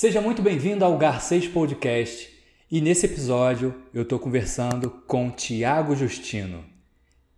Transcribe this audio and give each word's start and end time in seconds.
Seja 0.00 0.18
muito 0.18 0.40
bem-vindo 0.40 0.82
ao 0.82 0.96
Garcês 0.96 1.46
Podcast 1.46 2.32
e 2.70 2.80
nesse 2.80 3.04
episódio 3.04 3.74
eu 3.92 4.00
estou 4.00 4.18
conversando 4.18 4.88
com 5.06 5.30
Tiago 5.30 5.94
Justino. 5.94 6.64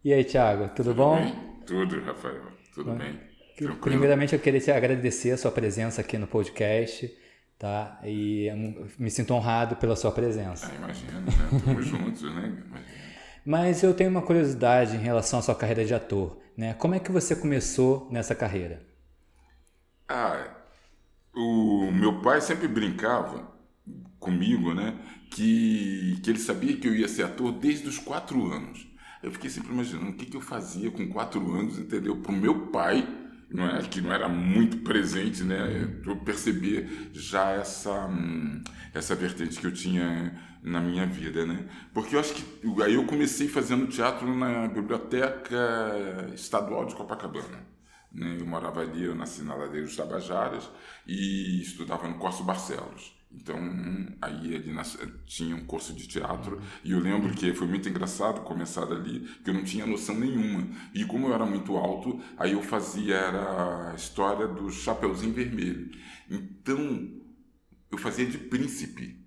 E 0.05 0.13
aí, 0.13 0.23
Tiago, 0.23 0.69
tudo, 0.69 0.75
tudo 0.91 0.95
bom? 0.95 1.17
Bem? 1.17 1.35
Tudo, 1.67 2.01
Rafael, 2.05 2.41
tudo 2.73 2.93
bom. 2.93 2.99
bem. 2.99 3.19
Tranquilo? 3.57 3.81
Primeiramente, 3.81 4.33
eu 4.35 4.39
queria 4.39 4.61
te 4.61 4.71
agradecer 4.71 5.33
a 5.33 5.37
sua 5.37 5.51
presença 5.51 6.03
aqui 6.03 6.17
no 6.17 6.29
podcast, 6.29 7.13
tá? 7.59 8.01
E 8.05 8.49
me 8.97 9.11
sinto 9.11 9.35
honrado 9.35 9.75
pela 9.75 9.97
sua 9.97 10.13
presença. 10.13 10.71
Ah, 10.71 10.77
imagina, 10.77 11.19
né? 11.19 11.27
Estamos 11.57 11.83
juntos, 11.85 12.23
né? 12.23 12.63
Imagina. 12.65 12.87
Mas 13.45 13.83
eu 13.83 13.93
tenho 13.93 14.09
uma 14.09 14.23
curiosidade 14.23 14.95
em 14.95 15.01
relação 15.01 15.41
à 15.41 15.43
sua 15.43 15.57
carreira 15.57 15.85
de 15.85 15.95
ator, 15.95 16.39
né? 16.57 16.75
Como 16.75 16.95
é 16.95 17.01
que 17.01 17.11
você 17.11 17.35
começou 17.35 18.07
nessa 18.09 18.37
carreira? 18.37 18.85
Ah, 20.09 20.62
o 21.35 21.91
meu 21.93 22.21
pai 22.21 22.41
sempre 22.41 22.69
brincava 22.69 23.53
comigo, 24.19 24.73
né? 24.75 24.99
Que, 25.31 26.19
que 26.23 26.31
ele 26.31 26.39
sabia 26.39 26.77
que 26.77 26.87
eu 26.87 26.95
ia 26.95 27.09
ser 27.09 27.25
ator 27.25 27.53
desde 27.53 27.89
os 27.89 27.99
quatro 27.99 28.53
anos. 28.53 28.87
Eu 29.23 29.33
fiquei 29.33 29.51
sempre 29.51 29.73
imaginando 29.73 30.11
o 30.11 30.15
que, 30.15 30.27
que 30.27 30.37
eu 30.37 30.41
fazia 30.41 30.91
com 30.91 31.09
quatro 31.09 31.53
anos, 31.55 31.79
entendeu? 31.79 32.17
Para 32.17 32.33
o 32.33 32.37
meu 32.37 32.67
pai, 32.67 33.07
não 33.51 33.67
é 33.67 33.83
que 33.83 34.01
não 34.01 34.13
era 34.13 34.29
muito 34.29 34.79
presente, 34.79 35.43
né? 35.45 36.01
Eu 36.05 36.17
perceber 36.17 37.11
já 37.13 37.51
essa 37.51 38.07
hum, 38.07 38.63
essa 38.95 39.15
vertente 39.15 39.59
que 39.59 39.67
eu 39.67 39.73
tinha 39.73 40.39
na 40.63 40.81
minha 40.81 41.07
vida, 41.07 41.45
né? 41.47 41.67
Porque 41.93 42.17
eu 42.17 42.21
acho 42.21 42.35
que 42.35 42.83
aí 42.83 42.95
eu 42.95 43.05
comecei 43.07 43.49
fazendo 43.49 43.87
teatro 43.87 44.35
na 44.35 44.69
biblioteca 44.69 46.31
estadual 46.35 46.87
de 46.87 46.95
Copacabana. 46.95 47.67
Né? 48.15 48.37
Eu 48.39 48.47
morava 48.47 48.81
ali, 48.81 49.05
eu 49.05 49.15
nasci 49.15 49.43
na 49.43 49.55
Ladeira 49.55 49.87
dos 49.87 49.97
Tabajaras 49.97 50.69
e 51.07 51.63
estudava 51.63 52.09
no 52.09 52.19
Corso 52.19 52.45
Barcelos. 52.45 53.13
Então, 53.35 53.57
aí 54.21 54.55
ali 54.55 54.73
nas, 54.73 54.99
tinha 55.25 55.57
um 55.57 55.65
curso 55.65 55.95
de 55.95 56.07
teatro 56.07 56.61
e 56.85 56.93
eu 56.93 57.01
lembro 57.01 57.33
que 57.33 57.55
foi 57.55 57.67
muito 57.67 57.89
engraçado 57.89 58.43
começar 58.43 58.85
ali, 58.85 59.21
que 59.43 59.49
eu 59.49 59.55
não 59.55 59.65
tinha 59.65 59.87
noção 59.87 60.15
nenhuma. 60.15 60.69
E 60.93 61.05
como 61.05 61.29
eu 61.29 61.35
era 61.35 61.47
muito 61.47 61.77
alto, 61.77 62.21
aí 62.37 62.53
eu 62.53 62.63
fazia 62.63 63.15
era 63.15 63.91
a 63.91 63.95
história 63.95 64.47
do 64.47 64.71
Chapeuzinho 64.71 65.33
Vermelho. 65.33 65.91
Então, 66.31 67.11
eu 67.91 67.97
fazia 67.97 68.27
de 68.27 68.37
príncipe. 68.37 69.19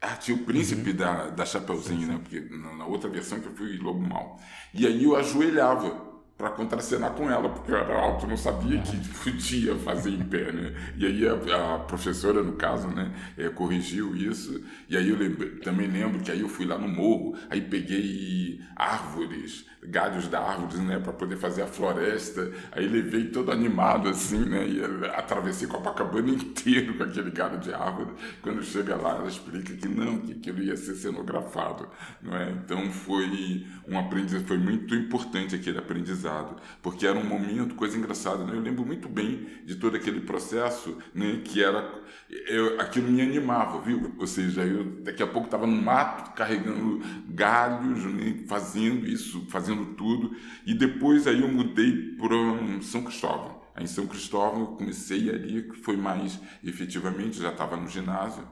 Ah, 0.00 0.16
tinha 0.16 0.36
o 0.36 0.44
príncipe 0.44 0.90
uhum. 0.90 0.96
da, 0.96 1.30
da 1.30 1.46
Chapeuzinho, 1.46 2.06
né? 2.06 2.18
Porque 2.22 2.40
na 2.40 2.86
outra 2.86 3.10
versão 3.10 3.40
que 3.40 3.46
eu 3.46 3.54
fui 3.54 3.76
Lobo 3.76 4.00
Mal. 4.00 4.40
E 4.72 4.86
aí 4.86 5.04
eu 5.04 5.16
ajoelhava 5.16 6.13
para 6.36 6.50
contracenar 6.50 7.12
com 7.12 7.30
ela, 7.30 7.48
porque 7.48 7.70
eu 7.70 7.76
era 7.76 7.96
alto, 7.96 8.26
não 8.26 8.36
sabia 8.36 8.80
que 8.80 8.96
podia 9.22 9.76
fazer 9.76 10.10
em 10.10 10.24
pé, 10.24 10.50
né? 10.52 10.74
E 10.96 11.06
aí 11.06 11.28
a, 11.28 11.74
a 11.74 11.78
professora, 11.78 12.42
no 12.42 12.54
caso, 12.54 12.88
né, 12.88 13.12
é, 13.38 13.48
corrigiu 13.48 14.16
isso. 14.16 14.62
E 14.88 14.96
aí 14.96 15.08
eu 15.08 15.60
também 15.60 15.86
lembro 15.86 16.20
que 16.20 16.30
aí 16.30 16.40
eu 16.40 16.48
fui 16.48 16.66
lá 16.66 16.76
no 16.76 16.88
morro, 16.88 17.36
aí 17.48 17.60
peguei 17.60 18.60
árvores, 18.74 19.64
galhos 19.86 20.28
da 20.28 20.40
árvores, 20.40 20.78
né, 20.80 20.98
para 20.98 21.12
poder 21.12 21.36
fazer 21.36 21.62
a 21.62 21.66
floresta. 21.66 22.50
Aí 22.72 22.86
levei 22.86 23.26
todo 23.26 23.50
animado 23.50 24.08
assim, 24.08 24.44
né, 24.44 24.66
e 24.66 24.82
atravessei 25.14 25.68
Copacabana 25.68 26.30
inteiro 26.30 26.94
com 26.94 27.04
aquele 27.04 27.30
galho 27.30 27.58
de 27.58 27.72
árvore. 27.72 28.12
Quando 28.42 28.62
chega 28.62 28.96
lá, 28.96 29.16
ela 29.16 29.28
explica 29.28 29.74
que 29.74 29.88
não, 29.88 30.18
que 30.18 30.32
aquilo 30.32 30.62
ia 30.62 30.76
ser 30.76 30.94
cenografado, 30.94 31.88
não 32.22 32.36
é? 32.36 32.50
Então 32.50 32.90
foi 32.90 33.66
um 33.88 33.98
aprendizado, 33.98 34.46
foi 34.46 34.58
muito 34.58 34.94
importante 34.94 35.54
aquele 35.54 35.78
aprendizado, 35.78 36.56
porque 36.82 37.06
era 37.06 37.18
um 37.18 37.24
momento, 37.24 37.74
coisa 37.74 37.96
engraçada, 37.96 38.44
né? 38.44 38.52
Eu 38.54 38.60
lembro 38.60 38.84
muito 38.84 39.08
bem 39.08 39.46
de 39.64 39.76
todo 39.76 39.96
aquele 39.96 40.20
processo, 40.20 40.96
né, 41.14 41.40
que 41.44 41.62
era 41.62 42.04
eu, 42.48 42.80
aquilo 42.80 43.10
me 43.10 43.22
animava, 43.22 43.80
viu? 43.80 44.14
Ou 44.18 44.26
seja, 44.26 44.62
eu 44.62 44.84
daqui 45.02 45.22
a 45.22 45.26
pouco 45.26 45.46
estava 45.46 45.66
no 45.66 45.80
mato 45.80 46.34
carregando 46.34 47.00
galhos, 47.28 48.04
né, 48.04 48.44
fazendo 48.48 49.06
isso, 49.06 49.46
fazendo 49.50 49.73
fazendo 49.74 49.94
tudo. 49.94 50.36
E 50.64 50.74
depois 50.74 51.26
aí 51.26 51.40
eu 51.40 51.48
mudei 51.48 52.16
para 52.16 52.82
São 52.82 53.02
Cristóvão. 53.02 53.62
Aí 53.74 53.84
em 53.84 53.88
São 53.88 54.06
Cristóvão 54.06 54.60
eu 54.60 54.66
comecei 54.68 55.28
ali, 55.28 55.62
que 55.64 55.76
foi 55.76 55.96
mais 55.96 56.40
efetivamente, 56.62 57.40
já 57.40 57.50
estava 57.50 57.76
no 57.76 57.88
ginásio. 57.88 58.46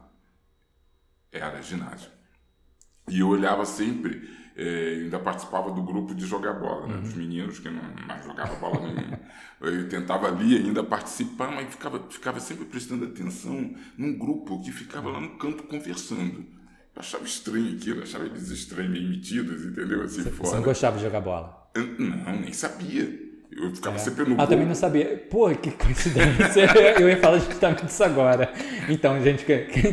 Era 1.31 1.62
ginásio. 1.62 2.10
E 3.09 3.21
eu 3.21 3.28
olhava 3.28 3.65
sempre, 3.65 4.28
é, 4.56 5.00
ainda 5.03 5.19
participava 5.19 5.71
do 5.72 5.83
grupo 5.83 6.15
de 6.15 6.27
jogar 6.27 6.55
bola, 6.55 6.87
né, 6.87 6.99
dos 6.99 7.15
meninos 7.15 7.59
que 7.59 7.69
não 7.69 7.83
mais 8.06 8.25
jogavam 8.25 8.59
bola 8.59 8.81
nenhuma. 8.81 9.21
Eu 9.60 9.89
tentava 9.89 10.27
ali 10.27 10.56
ainda 10.56 10.83
participar, 10.83 11.53
mas 11.53 11.69
ficava, 11.69 12.04
ficava 12.10 12.41
sempre 12.41 12.65
prestando 12.65 13.04
atenção 13.04 13.77
num 13.97 14.19
grupo 14.19 14.60
que 14.60 14.72
ficava 14.72 15.09
lá 15.09 15.21
no 15.21 15.39
canto 15.39 15.62
conversando. 15.62 16.44
Eu 16.94 17.00
achava 17.00 17.25
estranho 17.25 17.75
aquilo, 17.75 18.03
achava 18.03 18.25
eles 18.26 18.48
estranhos, 18.50 18.91
meio 18.91 19.08
metidos, 19.08 19.64
entendeu? 19.64 20.03
Assim, 20.03 20.22
você, 20.22 20.30
fora. 20.30 20.48
você 20.50 20.56
não 20.56 20.62
gostava 20.62 20.97
de 20.98 21.04
jogar 21.04 21.20
bola? 21.20 21.70
Eu, 21.75 21.86
não, 21.98 22.41
nem 22.41 22.53
sabia. 22.53 23.32
Eu 23.54 23.75
ficava 23.75 23.97
é. 23.97 23.98
sempre 23.98 24.25
no 24.25 24.41
Ah, 24.41 24.47
também 24.47 24.66
não 24.66 24.75
sabia. 24.75 25.25
Pô, 25.30 25.50
que 25.50 25.70
coincidência. 25.70 26.70
eu 26.98 27.08
ia 27.08 27.19
falar 27.19 27.38
justamente 27.38 27.86
isso 27.86 28.03
agora. 28.03 28.53
Então, 28.88 29.20
gente, 29.22 29.44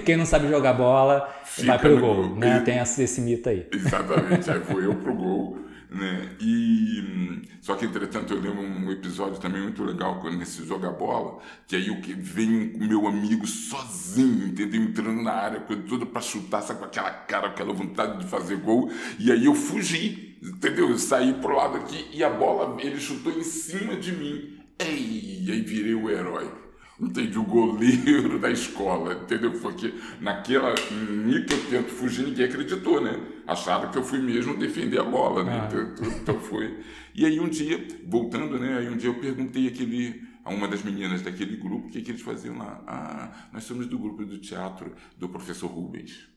quem 0.05 0.15
não 0.15 0.25
sabe 0.25 0.47
jogar 0.49 0.73
bola, 0.73 1.29
Fica 1.43 1.67
vai 1.67 1.79
pro 1.79 1.99
gol, 1.99 2.27
gol, 2.27 2.35
né? 2.35 2.61
Tem 2.61 2.77
esse 2.79 3.21
mito 3.21 3.49
aí. 3.49 3.67
Exatamente, 3.71 4.49
aí 4.49 4.61
foi 4.61 4.85
eu 4.85 4.95
pro 4.95 5.13
gol. 5.13 5.68
Né? 5.89 6.35
E 6.39 7.41
só 7.61 7.75
que 7.75 7.83
entretanto 7.83 8.31
eu 8.31 8.39
lembro 8.39 8.61
um 8.61 8.91
episódio 8.91 9.39
também 9.39 9.61
muito 9.61 9.83
legal 9.83 10.23
nesse 10.31 10.63
joga 10.63 10.91
bola, 10.91 11.39
que 11.67 11.75
aí 11.75 11.89
o 11.89 11.99
que 11.99 12.13
vem 12.13 12.73
o 12.75 12.87
meu 12.87 13.07
amigo 13.07 13.47
sozinho, 13.47 14.47
entendeu? 14.49 14.83
Entrando 14.83 15.23
na 15.23 15.31
área, 15.31 15.59
coisa 15.61 15.81
toda 15.83 16.05
para 16.05 16.21
chutar, 16.21 16.61
sabe, 16.61 16.79
com 16.79 16.85
aquela 16.85 17.09
cara, 17.09 17.47
aquela 17.47 17.73
vontade 17.73 18.19
de 18.19 18.27
fazer 18.27 18.57
gol, 18.57 18.91
e 19.17 19.31
aí 19.31 19.45
eu 19.45 19.55
fugi, 19.55 20.37
entendeu? 20.43 20.89
Eu 20.89 20.99
saí 20.99 21.33
pro 21.33 21.55
lado 21.55 21.77
aqui 21.77 22.07
e 22.13 22.23
a 22.23 22.29
bola 22.29 22.79
ele 22.79 22.99
chutou 22.99 23.33
em 23.33 23.43
cima 23.43 23.95
de 23.95 24.11
mim. 24.11 24.59
Ei, 24.77 25.45
aí 25.49 25.61
virei 25.61 25.95
o 25.95 26.09
herói 26.09 26.68
entendi, 27.09 27.37
o 27.37 27.43
goleiro 27.43 28.37
da 28.39 28.51
escola, 28.51 29.13
entendeu? 29.13 29.51
Porque 29.59 29.93
naquela 30.19 30.73
mim 30.91 31.45
que 31.45 31.53
eu 31.53 31.65
tento 31.69 31.89
fugir, 31.89 32.25
ninguém 32.25 32.45
acreditou, 32.45 33.01
né? 33.01 33.19
Acharam 33.47 33.89
que 33.89 33.97
eu 33.97 34.03
fui 34.03 34.19
mesmo 34.19 34.57
defender 34.57 34.99
a 34.99 35.03
bola, 35.03 35.43
né? 35.43 35.61
Ah. 35.61 35.67
Então, 35.67 36.07
então, 36.07 36.39
foi. 36.39 36.79
E 37.15 37.25
aí 37.25 37.39
um 37.39 37.47
dia, 37.47 37.87
voltando, 38.05 38.59
né? 38.59 38.79
Aí 38.79 38.89
um 38.89 38.97
dia 38.97 39.09
eu 39.09 39.19
perguntei 39.19 39.67
aquele, 39.67 40.21
a 40.43 40.53
uma 40.53 40.67
das 40.67 40.83
meninas 40.83 41.21
daquele 41.21 41.55
grupo 41.55 41.87
o 41.87 41.89
que, 41.89 42.01
que 42.01 42.11
eles 42.11 42.21
faziam 42.21 42.57
lá. 42.57 42.83
Ah, 42.85 43.49
nós 43.53 43.63
somos 43.63 43.87
do 43.87 43.97
grupo 43.97 44.25
do 44.25 44.37
teatro 44.37 44.93
do 45.17 45.29
professor 45.29 45.67
Rubens 45.67 46.27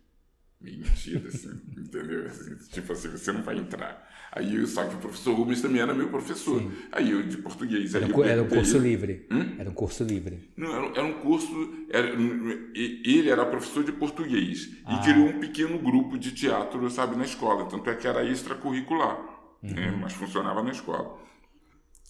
meio 0.63 0.79
metida, 0.79 1.29
assim, 1.29 1.61
entendeu? 1.77 2.27
Assim, 2.27 2.57
tipo 2.71 2.93
assim, 2.93 3.09
você 3.09 3.33
não 3.33 3.43
vai 3.43 3.59
entrar. 3.59 4.09
Aí, 4.35 4.67
só 4.67 4.85
que 4.85 4.95
o 4.95 4.99
professor 4.99 5.35
Rubens 5.35 5.61
também 5.61 5.83
era 5.83 5.93
meu 5.93 6.09
professor. 6.09 6.59
Sim. 6.59 6.73
Aí 6.91 7.11
eu 7.11 7.23
de 7.23 7.37
português. 7.37 7.95
Era, 7.95 8.07
um, 8.07 8.25
era 8.25 8.43
um 8.43 8.49
curso 8.49 8.79
livre. 8.79 9.27
Hum? 9.31 9.57
Era 9.59 9.69
um 9.69 9.75
curso 9.75 10.05
livre. 10.05 10.51
Não, 10.57 10.75
era, 10.75 10.87
era 10.87 11.05
um 11.05 11.13
curso. 11.21 11.87
Era, 11.91 12.09
ele 12.09 13.29
era 13.29 13.45
professor 13.45 13.85
de 13.85 13.93
português 13.93 14.71
ah. 14.87 14.95
e 14.95 15.03
criou 15.05 15.29
um 15.29 15.39
pequeno 15.39 15.79
grupo 15.79 16.19
de 16.19 16.33
teatro, 16.33 16.89
sabe, 16.91 17.15
na 17.15 17.25
escola. 17.25 17.69
Tanto 17.69 17.91
é 17.91 17.95
que 17.95 18.09
era 18.09 18.25
extracurricular, 18.25 19.19
uhum. 19.63 19.71
né? 19.71 19.99
mas 20.01 20.15
funcionava 20.15 20.63
na 20.63 20.71
escola. 20.71 21.19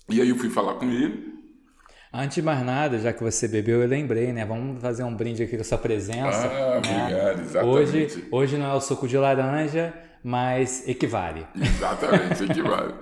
E 0.09 0.21
aí 0.21 0.29
eu 0.29 0.37
fui 0.37 0.49
falar 0.49 0.75
com 0.75 0.89
ele. 0.89 1.32
Antes 2.15 2.35
de 2.35 2.43
mais 2.43 2.63
nada, 2.63 2.99
já 2.99 3.11
que 3.11 3.23
você 3.23 3.49
bebeu, 3.49 3.81
eu 3.81 3.89
lembrei, 3.89 4.35
né? 4.35 4.45
Vamos 4.45 4.83
fazer 4.83 5.03
um 5.03 5.15
brinde 5.15 5.43
aqui 5.43 5.57
com 5.57 5.63
a 5.63 5.65
sua 5.65 5.79
presença. 5.79 6.47
Ah, 6.47 6.81
né? 6.81 7.07
obrigado, 7.09 7.41
exatamente. 7.41 7.67
Hoje, 7.67 8.29
hoje 8.31 8.59
não 8.59 8.67
é 8.67 8.75
o 8.75 8.81
suco 8.83 9.09
de 9.09 9.17
laranja, 9.17 9.95
mas 10.23 10.87
equivale. 10.87 11.47
Exatamente, 11.57 12.45
equivale. 12.45 12.95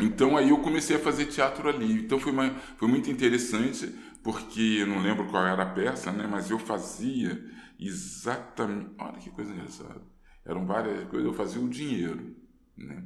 Então 0.00 0.36
aí 0.36 0.50
eu 0.50 0.58
comecei 0.58 0.96
a 0.96 0.98
fazer 0.98 1.26
teatro 1.26 1.68
ali. 1.68 1.92
Então 1.92 2.18
foi, 2.18 2.32
uma, 2.32 2.50
foi 2.76 2.88
muito 2.88 3.08
interessante, 3.10 3.86
porque 4.22 4.78
eu 4.80 4.86
não 4.88 5.00
lembro 5.00 5.26
qual 5.28 5.46
era 5.46 5.62
a 5.62 5.66
peça, 5.66 6.10
né? 6.10 6.26
Mas 6.28 6.50
eu 6.50 6.58
fazia 6.58 7.40
exatamente. 7.78 8.90
Olha 8.98 9.18
que 9.18 9.30
coisa 9.30 9.52
engraçada. 9.52 10.00
Eram 10.44 10.66
várias 10.66 11.04
coisas, 11.08 11.26
eu 11.26 11.34
fazia 11.34 11.60
o 11.60 11.68
dinheiro. 11.68 12.34
Né? 12.76 13.04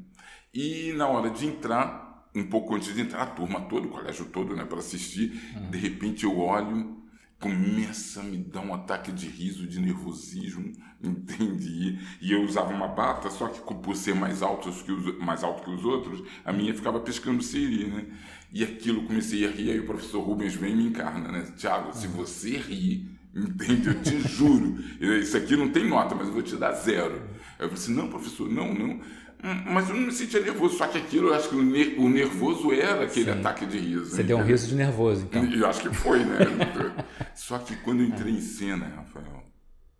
E 0.55 0.93
na 0.95 1.09
hora 1.09 1.29
de 1.29 1.47
entrar, 1.47 2.12
um 2.35 2.45
pouco 2.45 2.75
antes 2.75 2.95
de 2.95 3.01
entrar, 3.01 3.23
a 3.23 3.27
turma 3.27 3.61
toda, 3.63 3.87
o 3.87 3.91
colégio 3.91 4.25
todo, 4.27 4.57
né, 4.57 4.65
para 4.65 4.79
assistir. 4.79 5.41
Uhum. 5.55 5.71
De 5.71 5.79
repente 5.79 6.25
eu 6.25 6.39
olho, 6.39 7.03
começa 7.39 8.21
a 8.21 8.23
me 8.23 8.39
dar 8.39 8.61
um 8.61 8.73
ataque 8.73 9.13
de 9.13 9.27
riso, 9.27 9.67
de 9.67 9.81
nervosismo, 9.81 10.73
entendi. 11.03 11.99
E 12.21 12.33
eu 12.33 12.43
usava 12.43 12.73
uma 12.73 12.89
bata, 12.89 13.29
só 13.31 13.49
que 13.49 13.61
por 13.75 13.97
ser 13.97 14.15
mais 14.15 14.43
alto 14.43 14.71
que 14.71 14.93
os, 14.93 15.19
mais 15.19 15.43
alto 15.45 15.63
que 15.63 15.71
os 15.71 15.85
outros, 15.85 16.23
a 16.45 16.53
minha 16.53 16.75
ficava 16.75 17.01
pescando 17.01 17.43
siri, 17.43 17.89
né? 17.89 18.07
E 18.53 18.63
aquilo 18.63 19.05
comecei 19.05 19.47
a 19.47 19.51
rir, 19.51 19.71
aí 19.71 19.81
o 19.81 19.87
professor 19.87 20.21
Rubens 20.21 20.55
vem 20.55 20.73
e 20.73 20.77
me 20.77 20.87
encarna, 20.87 21.33
né? 21.33 21.53
Tiago, 21.57 21.93
se 21.97 22.07
você 22.07 22.57
rir, 22.59 23.11
entende? 23.35 23.89
Eu 23.89 24.03
te 24.03 24.21
juro, 24.21 24.79
isso 25.21 25.37
aqui 25.37 25.57
não 25.57 25.71
tem 25.71 25.89
nota, 25.89 26.15
mas 26.15 26.29
eu 26.29 26.33
vou 26.33 26.43
te 26.43 26.57
dar 26.57 26.73
zero. 26.73 27.23
Eu 27.59 27.69
falei 27.69 27.75
assim, 27.75 27.95
não, 27.95 28.09
professor, 28.09 28.49
não, 28.49 28.73
não 28.73 29.01
mas 29.43 29.89
eu 29.89 29.97
não 29.97 30.03
me 30.03 30.13
sentia 30.13 30.41
nervoso, 30.41 30.77
só 30.77 30.87
que 30.87 30.99
aquilo, 30.99 31.29
eu 31.29 31.35
acho 31.35 31.49
que 31.49 31.57
o, 31.57 32.09
nervoso 32.09 32.73
era 32.73 33.05
aquele 33.05 33.33
Sim. 33.33 33.39
ataque 33.41 33.67
de 33.67 33.79
riso. 33.79 34.07
Você 34.07 34.23
deu 34.23 34.39
um 34.39 34.45
riso 34.45 34.69
de 34.69 34.77
nervoso, 34.77 35.25
então. 35.25 35.45
Eu 35.45 35.67
acho 35.67 35.81
que 35.81 35.95
foi, 35.95 36.21
né? 36.25 36.39
só 37.35 37.59
que 37.59 37.75
quando 37.77 38.01
eu 38.01 38.07
entrei 38.07 38.33
em 38.33 38.41
cena, 38.41 38.87
Rafael, 38.87 39.43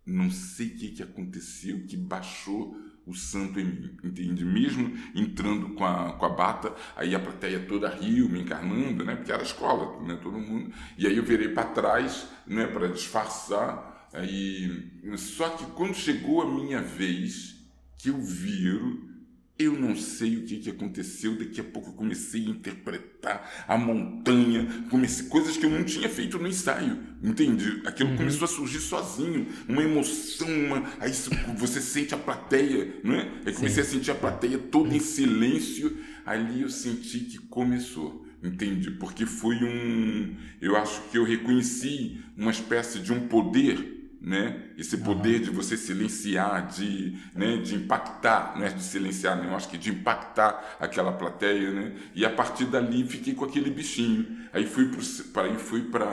não 0.05 0.31
sei 0.31 0.67
o 0.67 0.75
que, 0.75 0.89
que 0.89 1.03
aconteceu, 1.03 1.85
que 1.85 1.97
baixou 1.97 2.77
o 3.05 3.13
santo 3.13 3.59
em 3.59 3.65
mim, 3.65 3.97
entende? 4.01 4.45
Mesmo 4.45 4.93
entrando 5.13 5.73
com 5.73 5.83
a, 5.83 6.13
com 6.13 6.25
a 6.25 6.29
bata, 6.29 6.73
aí 6.95 7.13
a 7.13 7.19
plateia 7.19 7.59
toda 7.59 7.89
riu, 7.89 8.29
me 8.29 8.41
encarnando, 8.41 9.03
né? 9.03 9.15
Porque 9.15 9.31
era 9.31 9.43
escola, 9.43 10.01
né? 10.03 10.17
Todo 10.23 10.39
mundo. 10.39 10.71
E 10.97 11.05
aí 11.05 11.17
eu 11.17 11.23
virei 11.23 11.49
para 11.49 11.65
trás, 11.65 12.27
né? 12.47 12.65
Para 12.65 12.87
disfarçar. 12.87 14.07
Aí... 14.13 14.89
Só 15.17 15.49
que 15.49 15.65
quando 15.71 15.95
chegou 15.95 16.43
a 16.43 16.49
minha 16.49 16.81
vez, 16.81 17.55
que 17.97 18.09
eu 18.09 18.21
viro 18.21 19.12
eu 19.57 19.73
não 19.73 19.95
sei 19.95 20.37
o 20.37 20.43
que, 20.43 20.57
que 20.57 20.69
aconteceu, 20.69 21.37
daqui 21.37 21.61
a 21.61 21.63
pouco 21.63 21.89
eu 21.89 21.93
comecei 21.93 22.45
a 22.45 22.49
interpretar 22.49 23.65
a 23.67 23.77
montanha, 23.77 24.67
comecei 24.89 25.27
coisas 25.27 25.55
que 25.57 25.65
eu 25.65 25.69
não 25.69 25.83
tinha 25.83 26.09
feito 26.09 26.39
no 26.39 26.47
ensaio, 26.47 26.97
entende? 27.21 27.81
Aquilo 27.85 28.09
uhum. 28.09 28.17
começou 28.17 28.45
a 28.45 28.47
surgir 28.47 28.79
sozinho, 28.79 29.47
uma 29.67 29.83
emoção, 29.83 30.47
uma... 30.47 30.83
aí 30.99 31.11
você 31.55 31.79
sente 31.79 32.15
a 32.15 32.17
plateia, 32.17 32.95
não 33.03 33.13
é? 33.13 33.31
Aí 33.45 33.53
comecei 33.53 33.83
Sim. 33.83 33.89
a 33.89 33.93
sentir 33.93 34.11
a 34.11 34.15
plateia 34.15 34.57
toda 34.57 34.95
em 34.95 34.99
silêncio, 34.99 35.97
ali 36.25 36.63
eu 36.63 36.69
senti 36.69 37.19
que 37.19 37.37
começou, 37.37 38.25
entende? 38.43 38.89
Porque 38.91 39.25
foi 39.25 39.57
um, 39.57 40.35
eu 40.59 40.75
acho 40.75 40.99
que 41.09 41.17
eu 41.17 41.23
reconheci 41.23 42.19
uma 42.35 42.51
espécie 42.51 42.99
de 42.99 43.13
um 43.13 43.27
poder 43.27 44.02
né? 44.23 44.69
Esse 44.77 44.97
poder 44.97 45.39
uhum. 45.39 45.43
de 45.43 45.49
você 45.49 45.75
silenciar, 45.75 46.65
de, 46.67 47.17
né, 47.35 47.57
de 47.57 47.75
impactar, 47.75 48.53
não 48.55 48.65
é 48.65 48.69
de 48.69 48.81
silenciar, 48.81 49.35
não, 49.37 49.53
acho 49.53 49.67
que 49.67 49.77
de 49.77 49.89
impactar 49.89 50.77
aquela 50.79 51.11
plateia, 51.11 51.71
né? 51.71 51.93
E 52.15 52.25
a 52.25 52.29
partir 52.29 52.65
dali 52.65 53.05
fiquei 53.05 53.35
com 53.35 53.43
aquele 53.43 53.69
bichinho. 53.69 54.25
Aí 54.53 54.65
fui 54.65 54.89
para 55.33 55.43
aí 55.43 55.57
fui 55.57 55.81
para 55.83 56.07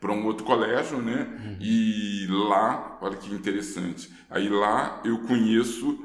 para 0.00 0.12
um 0.12 0.24
outro 0.26 0.44
colégio, 0.44 1.02
né? 1.02 1.26
Uhum. 1.44 1.56
E 1.60 2.26
lá, 2.28 2.98
olha 3.00 3.16
que 3.16 3.34
interessante. 3.34 4.12
Aí 4.30 4.48
lá 4.48 5.00
eu 5.04 5.18
conheço, 5.20 5.98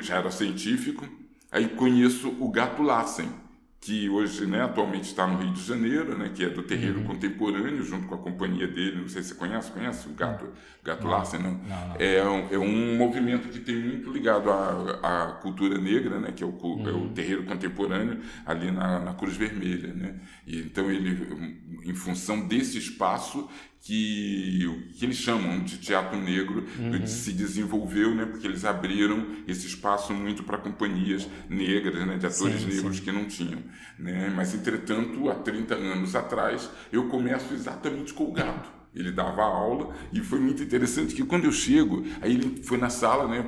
já 0.00 0.16
era 0.16 0.30
científico, 0.30 1.06
aí 1.52 1.68
conheço 1.68 2.34
o 2.40 2.48
Gato 2.50 2.82
Lassen 2.82 3.43
que 3.84 4.08
hoje, 4.08 4.46
né, 4.46 4.62
atualmente 4.62 5.04
está 5.04 5.26
no 5.26 5.36
Rio 5.36 5.52
de 5.52 5.62
Janeiro, 5.62 6.16
né, 6.16 6.30
que 6.34 6.42
é 6.42 6.48
do 6.48 6.62
terreiro 6.62 7.00
uhum. 7.00 7.04
contemporâneo, 7.04 7.82
junto 7.82 8.08
com 8.08 8.14
a 8.14 8.18
companhia 8.18 8.66
dele, 8.66 9.02
não 9.02 9.08
sei 9.08 9.22
se 9.22 9.28
você 9.28 9.34
conhece, 9.34 9.70
conhece 9.72 10.08
o 10.08 10.12
Gato, 10.14 10.48
Gato 10.82 11.06
Lassen, 11.06 11.40
não? 11.40 11.50
Não, 11.52 11.88
não. 11.88 11.96
É, 11.98 12.24
um, 12.26 12.54
é 12.54 12.58
um 12.58 12.96
movimento 12.96 13.46
que 13.48 13.60
tem 13.60 13.76
muito 13.76 14.10
ligado 14.10 14.50
à, 14.50 15.00
à 15.02 15.32
cultura 15.32 15.76
negra, 15.76 16.18
né, 16.18 16.32
que 16.34 16.42
é 16.42 16.46
o, 16.46 16.50
uhum. 16.50 16.88
é 16.88 16.92
o 16.92 16.96
uhum. 16.96 17.12
terreiro 17.12 17.44
contemporâneo 17.44 18.20
ali 18.46 18.70
na, 18.70 19.00
na 19.00 19.12
Cruz 19.12 19.36
Vermelha, 19.36 19.92
né, 19.92 20.14
e 20.46 20.60
então 20.60 20.90
ele, 20.90 21.52
em 21.84 21.94
função 21.94 22.48
desse 22.48 22.78
espaço, 22.78 23.50
que, 23.84 24.90
que 24.94 25.04
eles 25.04 25.18
chamam 25.18 25.62
de 25.62 25.76
teatro 25.76 26.18
negro 26.18 26.66
uhum. 26.78 27.06
se 27.06 27.34
desenvolveu, 27.34 28.14
né, 28.14 28.24
porque 28.24 28.46
eles 28.46 28.64
abriram 28.64 29.26
esse 29.46 29.66
espaço 29.66 30.14
muito 30.14 30.42
para 30.42 30.56
companhias 30.56 31.28
negras, 31.50 32.06
né, 32.06 32.16
de 32.16 32.26
atores 32.26 32.62
sim, 32.62 32.66
negros 32.66 32.96
sim. 32.96 33.02
que 33.02 33.12
não 33.12 33.26
tinham. 33.26 33.62
Né? 33.98 34.32
Mas, 34.34 34.54
entretanto, 34.54 35.28
há 35.28 35.34
30 35.34 35.74
anos 35.74 36.16
atrás, 36.16 36.70
eu 36.90 37.08
começo 37.08 37.52
exatamente 37.52 38.14
com 38.14 38.24
o 38.24 38.32
gato. 38.32 38.83
Ele 38.94 39.10
dava 39.10 39.42
aula 39.42 39.94
e 40.12 40.20
foi 40.20 40.38
muito 40.38 40.62
interessante 40.62 41.14
que 41.14 41.24
quando 41.24 41.44
eu 41.44 41.52
chego, 41.52 42.04
aí 42.20 42.34
ele 42.34 42.62
foi 42.62 42.78
na 42.78 42.88
sala, 42.88 43.26
né, 43.26 43.44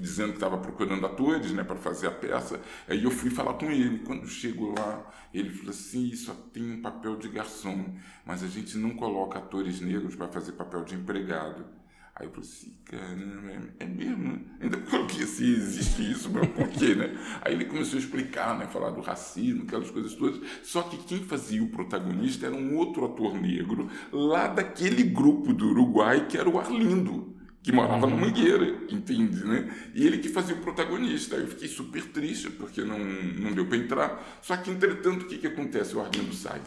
dizendo 0.00 0.30
que 0.30 0.36
estava 0.36 0.58
procurando 0.58 1.06
atores, 1.06 1.52
né, 1.52 1.62
para 1.62 1.76
fazer 1.76 2.08
a 2.08 2.10
peça. 2.10 2.60
Aí 2.88 3.04
eu 3.04 3.10
fui 3.10 3.30
falar 3.30 3.54
com 3.54 3.70
ele. 3.70 4.00
Quando 4.00 4.22
eu 4.22 4.28
chego 4.28 4.74
lá, 4.76 5.08
ele 5.32 5.50
falou 5.50 5.70
assim: 5.70 6.14
só 6.14 6.34
tem 6.52 6.72
um 6.72 6.82
papel 6.82 7.16
de 7.16 7.28
garçom, 7.28 7.94
mas 8.24 8.42
a 8.42 8.48
gente 8.48 8.76
não 8.76 8.90
coloca 8.90 9.38
atores 9.38 9.80
negros 9.80 10.16
para 10.16 10.28
fazer 10.28 10.52
papel 10.52 10.84
de 10.84 10.94
empregado. 10.94 11.77
Aí 12.18 12.26
eu 12.26 12.32
falei 12.32 12.48
assim, 12.48 12.74
caramba, 12.84 13.52
é, 13.52 13.84
é 13.84 13.86
mesmo? 13.86 14.44
Ainda 14.60 14.76
coloquei 14.90 15.22
assim, 15.22 15.52
existe 15.52 16.10
isso, 16.10 16.28
mas 16.30 16.48
por 16.48 16.66
quê, 16.68 16.96
né? 16.96 17.16
Aí 17.42 17.54
ele 17.54 17.64
começou 17.64 17.96
a 17.96 18.02
explicar, 18.02 18.58
né? 18.58 18.66
Falar 18.66 18.90
do 18.90 19.00
racismo, 19.00 19.62
aquelas 19.62 19.88
coisas 19.88 20.14
todas. 20.14 20.40
Só 20.64 20.82
que 20.82 20.96
quem 20.96 21.22
fazia 21.22 21.62
o 21.62 21.68
protagonista 21.68 22.46
era 22.46 22.56
um 22.56 22.76
outro 22.76 23.04
ator 23.04 23.40
negro, 23.40 23.88
lá 24.10 24.48
daquele 24.48 25.04
grupo 25.04 25.52
do 25.52 25.68
Uruguai, 25.68 26.26
que 26.26 26.36
era 26.36 26.48
o 26.48 26.58
Arlindo, 26.58 27.36
que 27.62 27.70
morava 27.70 28.06
uhum. 28.06 28.16
na 28.16 28.26
Mangueira, 28.26 28.66
entende, 28.90 29.44
né? 29.44 29.72
E 29.94 30.04
ele 30.04 30.18
que 30.18 30.28
fazia 30.28 30.56
o 30.56 30.60
protagonista. 30.60 31.36
Aí 31.36 31.42
eu 31.42 31.48
fiquei 31.48 31.68
super 31.68 32.04
triste, 32.06 32.50
porque 32.50 32.82
não, 32.82 32.98
não 32.98 33.52
deu 33.52 33.66
para 33.66 33.76
entrar. 33.76 34.40
Só 34.42 34.56
que, 34.56 34.70
entretanto, 34.70 35.22
o 35.22 35.28
que, 35.28 35.38
que 35.38 35.46
acontece? 35.46 35.94
O 35.94 36.00
Arlindo 36.00 36.34
sai. 36.34 36.60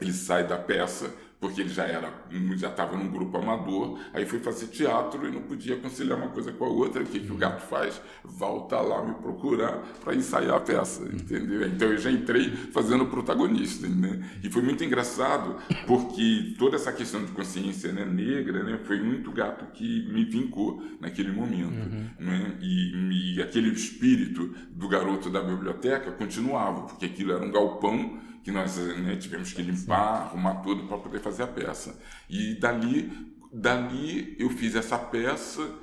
Ele 0.00 0.12
sai 0.12 0.44
da 0.44 0.58
peça 0.58 1.14
porque 1.42 1.60
ele 1.60 1.70
já 1.70 1.82
era 1.82 2.08
já 2.54 2.68
estava 2.68 2.96
num 2.96 3.10
grupo 3.10 3.36
amador, 3.36 3.98
aí 4.14 4.24
foi 4.24 4.38
fazer 4.38 4.68
teatro 4.68 5.26
e 5.26 5.32
não 5.32 5.42
podia 5.42 5.76
conciliar 5.76 6.16
uma 6.16 6.28
coisa 6.28 6.52
com 6.52 6.64
a 6.64 6.68
outra. 6.68 7.02
O 7.02 7.06
que, 7.06 7.18
que 7.18 7.32
o 7.32 7.36
gato 7.36 7.66
faz? 7.66 8.00
Volta 8.22 8.80
lá 8.80 9.04
me 9.04 9.14
procurar 9.14 9.78
para 10.04 10.14
ensaiar 10.14 10.54
a 10.54 10.60
peça, 10.60 11.02
entendeu? 11.02 11.66
Então 11.66 11.88
eu 11.88 11.98
já 11.98 12.12
entrei 12.12 12.48
fazendo 12.72 13.06
protagonista, 13.06 13.88
né? 13.88 14.24
E 14.40 14.48
foi 14.48 14.62
muito 14.62 14.84
engraçado 14.84 15.56
porque 15.84 16.54
toda 16.56 16.76
essa 16.76 16.92
questão 16.92 17.24
de 17.24 17.32
consciência 17.32 17.90
né, 17.90 18.04
negra, 18.04 18.62
né, 18.62 18.78
foi 18.84 19.02
muito 19.02 19.32
gato 19.32 19.64
que 19.72 20.08
me 20.12 20.24
vincou 20.24 20.80
naquele 21.00 21.32
momento, 21.32 21.72
uhum. 21.72 22.06
né? 22.20 22.56
E, 22.60 23.34
e 23.34 23.42
aquele 23.42 23.70
espírito 23.70 24.54
do 24.70 24.86
garoto 24.86 25.28
da 25.28 25.42
biblioteca 25.42 26.12
continuava, 26.12 26.82
porque 26.82 27.06
aquilo 27.06 27.32
era 27.32 27.44
um 27.44 27.50
galpão 27.50 28.20
que 28.42 28.50
nós 28.50 28.76
né, 28.76 29.16
tivemos 29.16 29.52
que 29.52 29.62
limpar, 29.62 30.22
arrumar 30.22 30.56
tudo 30.56 30.86
para 30.86 30.98
poder 30.98 31.20
fazer 31.20 31.44
a 31.44 31.46
peça. 31.46 31.98
E 32.28 32.54
dali, 32.54 33.12
dali 33.52 34.36
eu 34.38 34.50
fiz 34.50 34.74
essa 34.74 34.98
peça. 34.98 35.80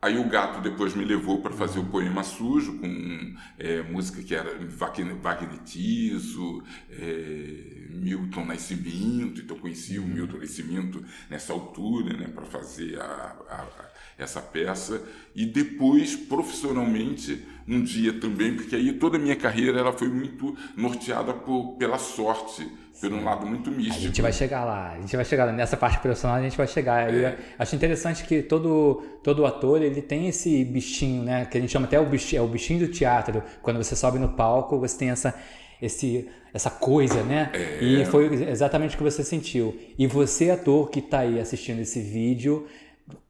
Aí 0.00 0.16
o 0.16 0.28
gato 0.28 0.60
depois 0.60 0.94
me 0.94 1.04
levou 1.04 1.42
para 1.42 1.52
fazer 1.52 1.80
o 1.80 1.86
poema 1.86 2.22
sujo, 2.22 2.78
com 2.78 3.34
é, 3.58 3.82
música 3.82 4.22
que 4.22 4.32
era 4.32 4.56
Wagner 4.68 5.58
Tiso, 5.64 6.62
é, 6.88 7.88
Milton 7.90 8.44
Nascimento, 8.44 9.40
então 9.40 9.56
eu 9.56 9.60
conheci 9.60 9.98
o 9.98 10.02
uhum. 10.02 10.08
Milton 10.08 10.38
Nascimento 10.38 11.04
nessa 11.28 11.52
altura, 11.52 12.16
né, 12.16 12.28
para 12.28 12.44
fazer 12.44 13.00
a, 13.00 13.36
a, 13.50 13.88
essa 14.18 14.40
peça. 14.40 15.00
E 15.34 15.46
depois, 15.46 16.16
profissionalmente, 16.16 17.44
um 17.66 17.82
dia 17.82 18.12
também, 18.14 18.54
porque 18.54 18.74
aí 18.74 18.92
toda 18.94 19.16
a 19.16 19.20
minha 19.20 19.36
carreira 19.36 19.78
ela 19.78 19.92
foi 19.92 20.08
muito 20.08 20.56
norteada 20.76 21.32
por, 21.32 21.76
pela 21.78 21.98
sorte, 21.98 22.66
por 23.00 23.12
um 23.12 23.22
lado 23.22 23.46
muito 23.46 23.70
místico. 23.70 23.96
A 23.96 24.00
gente 24.00 24.20
vai 24.20 24.32
chegar 24.32 24.64
lá, 24.64 24.92
a 24.92 25.00
gente 25.00 25.14
vai 25.14 25.24
chegar 25.24 25.52
nessa 25.52 25.76
parte 25.76 25.98
profissional, 26.00 26.38
a 26.38 26.42
gente 26.42 26.56
vai 26.56 26.66
chegar. 26.66 27.14
É. 27.14 27.38
acho 27.58 27.76
interessante 27.76 28.24
que 28.24 28.42
todo, 28.42 29.02
todo 29.22 29.46
ator 29.46 29.80
ele 29.80 30.02
tem 30.02 30.28
esse 30.28 30.64
bichinho, 30.64 31.22
né? 31.22 31.44
Que 31.44 31.58
a 31.58 31.60
gente 31.60 31.70
chama 31.70 31.86
até 31.86 32.00
o 32.00 32.06
bichinho, 32.06 32.40
é 32.40 32.44
o 32.44 32.48
bichinho 32.48 32.80
do 32.80 32.92
teatro. 32.92 33.42
Quando 33.62 33.76
você 33.76 33.94
sobe 33.94 34.18
no 34.18 34.30
palco, 34.30 34.78
você 34.78 34.98
tem 34.98 35.10
essa 35.10 35.32
esse, 35.80 36.28
essa 36.52 36.70
coisa, 36.70 37.22
né? 37.22 37.50
É. 37.52 37.84
E 37.84 38.04
foi 38.06 38.26
exatamente 38.50 38.94
o 38.94 38.98
que 38.98 39.04
você 39.04 39.22
sentiu. 39.22 39.78
E 39.96 40.06
você, 40.06 40.50
ator 40.50 40.90
que 40.90 40.98
está 40.98 41.20
aí 41.20 41.38
assistindo 41.38 41.80
esse 41.80 42.00
vídeo, 42.00 42.66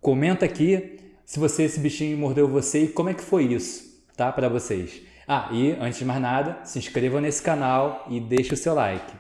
comenta 0.01 0.45
aqui 0.45 0.99
se 1.25 1.39
você 1.39 1.65
esse 1.65 1.79
bichinho 1.81 2.17
mordeu 2.17 2.49
você 2.49 2.85
e 2.85 2.89
como 2.89 3.11
é 3.11 3.15
que 3.15 3.23
foi 3.23 3.45
isso 3.45 3.89
tá? 4.19 4.33
Para 4.33 4.49
vocês. 4.49 5.01
Ah, 5.29 5.49
e 5.53 5.71
antes 5.81 6.01
de 6.01 6.05
mais 6.05 6.21
nada, 6.21 6.59
se 6.65 6.79
inscreva 6.79 7.21
nesse 7.21 7.41
canal 7.41 8.05
e 8.11 8.19
deixe 8.19 8.53
o 8.53 8.57
seu 8.57 8.75
like. 8.75 9.15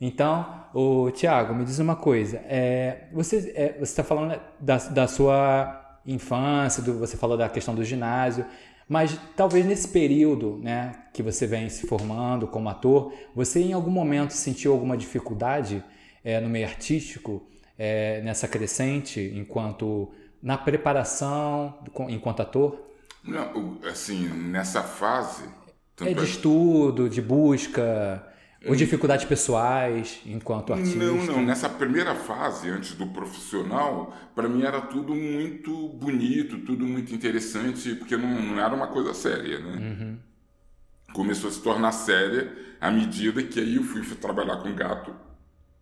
Então, 0.00 0.64
o 0.74 1.12
Tiago, 1.12 1.54
me 1.54 1.64
diz 1.64 1.78
uma 1.78 1.94
coisa. 1.94 2.42
É, 2.48 3.04
você 3.12 3.52
é, 3.54 3.76
está 3.80 4.02
falando 4.02 4.38
da, 4.58 4.78
da 4.78 5.06
sua 5.06 6.00
infância, 6.04 6.82
do, 6.82 6.98
você 6.98 7.16
falou 7.16 7.36
da 7.36 7.48
questão 7.48 7.72
do 7.72 7.84
ginásio, 7.84 8.44
mas 8.88 9.16
talvez 9.36 9.64
nesse 9.64 9.86
período 9.86 10.58
né, 10.60 10.92
que 11.12 11.22
você 11.22 11.46
vem 11.46 11.68
se 11.68 11.86
formando 11.86 12.48
como 12.48 12.68
ator, 12.68 13.12
você 13.32 13.60
em 13.60 13.72
algum 13.72 13.92
momento 13.92 14.32
sentiu 14.32 14.72
alguma 14.72 14.96
dificuldade 14.96 15.84
é, 16.24 16.40
no 16.40 16.48
meio 16.48 16.66
artístico, 16.66 17.46
é, 17.84 18.20
nessa 18.22 18.46
crescente, 18.46 19.32
enquanto 19.34 20.08
na 20.40 20.56
preparação 20.56 21.80
enquanto 22.08 22.40
ator? 22.40 22.80
Não, 23.24 23.80
assim, 23.90 24.28
nessa 24.28 24.84
fase. 24.84 25.42
É 26.00 26.14
de 26.14 26.24
estudo, 26.24 27.08
de 27.08 27.20
busca, 27.20 28.24
ou 28.64 28.76
dificuldades 28.76 29.24
pessoais 29.24 30.20
enquanto 30.24 30.72
artista? 30.72 30.96
Não, 30.96 31.26
não. 31.26 31.42
Nessa 31.42 31.68
primeira 31.68 32.14
fase, 32.14 32.70
antes 32.70 32.94
do 32.94 33.08
profissional, 33.08 34.14
para 34.32 34.48
mim 34.48 34.62
era 34.62 34.80
tudo 34.80 35.12
muito 35.12 35.88
bonito, 35.88 36.58
tudo 36.58 36.86
muito 36.86 37.12
interessante, 37.12 37.96
porque 37.96 38.16
não, 38.16 38.42
não 38.42 38.60
era 38.60 38.72
uma 38.72 38.86
coisa 38.86 39.12
séria, 39.12 39.58
né? 39.58 39.76
Uhum. 39.76 40.18
Começou 41.12 41.50
a 41.50 41.52
se 41.52 41.60
tornar 41.60 41.90
séria 41.90 42.56
à 42.80 42.92
medida 42.92 43.42
que 43.42 43.58
aí 43.58 43.74
eu 43.74 43.82
fui, 43.82 44.04
fui 44.04 44.16
trabalhar 44.16 44.58
com 44.58 44.72
gato. 44.72 45.12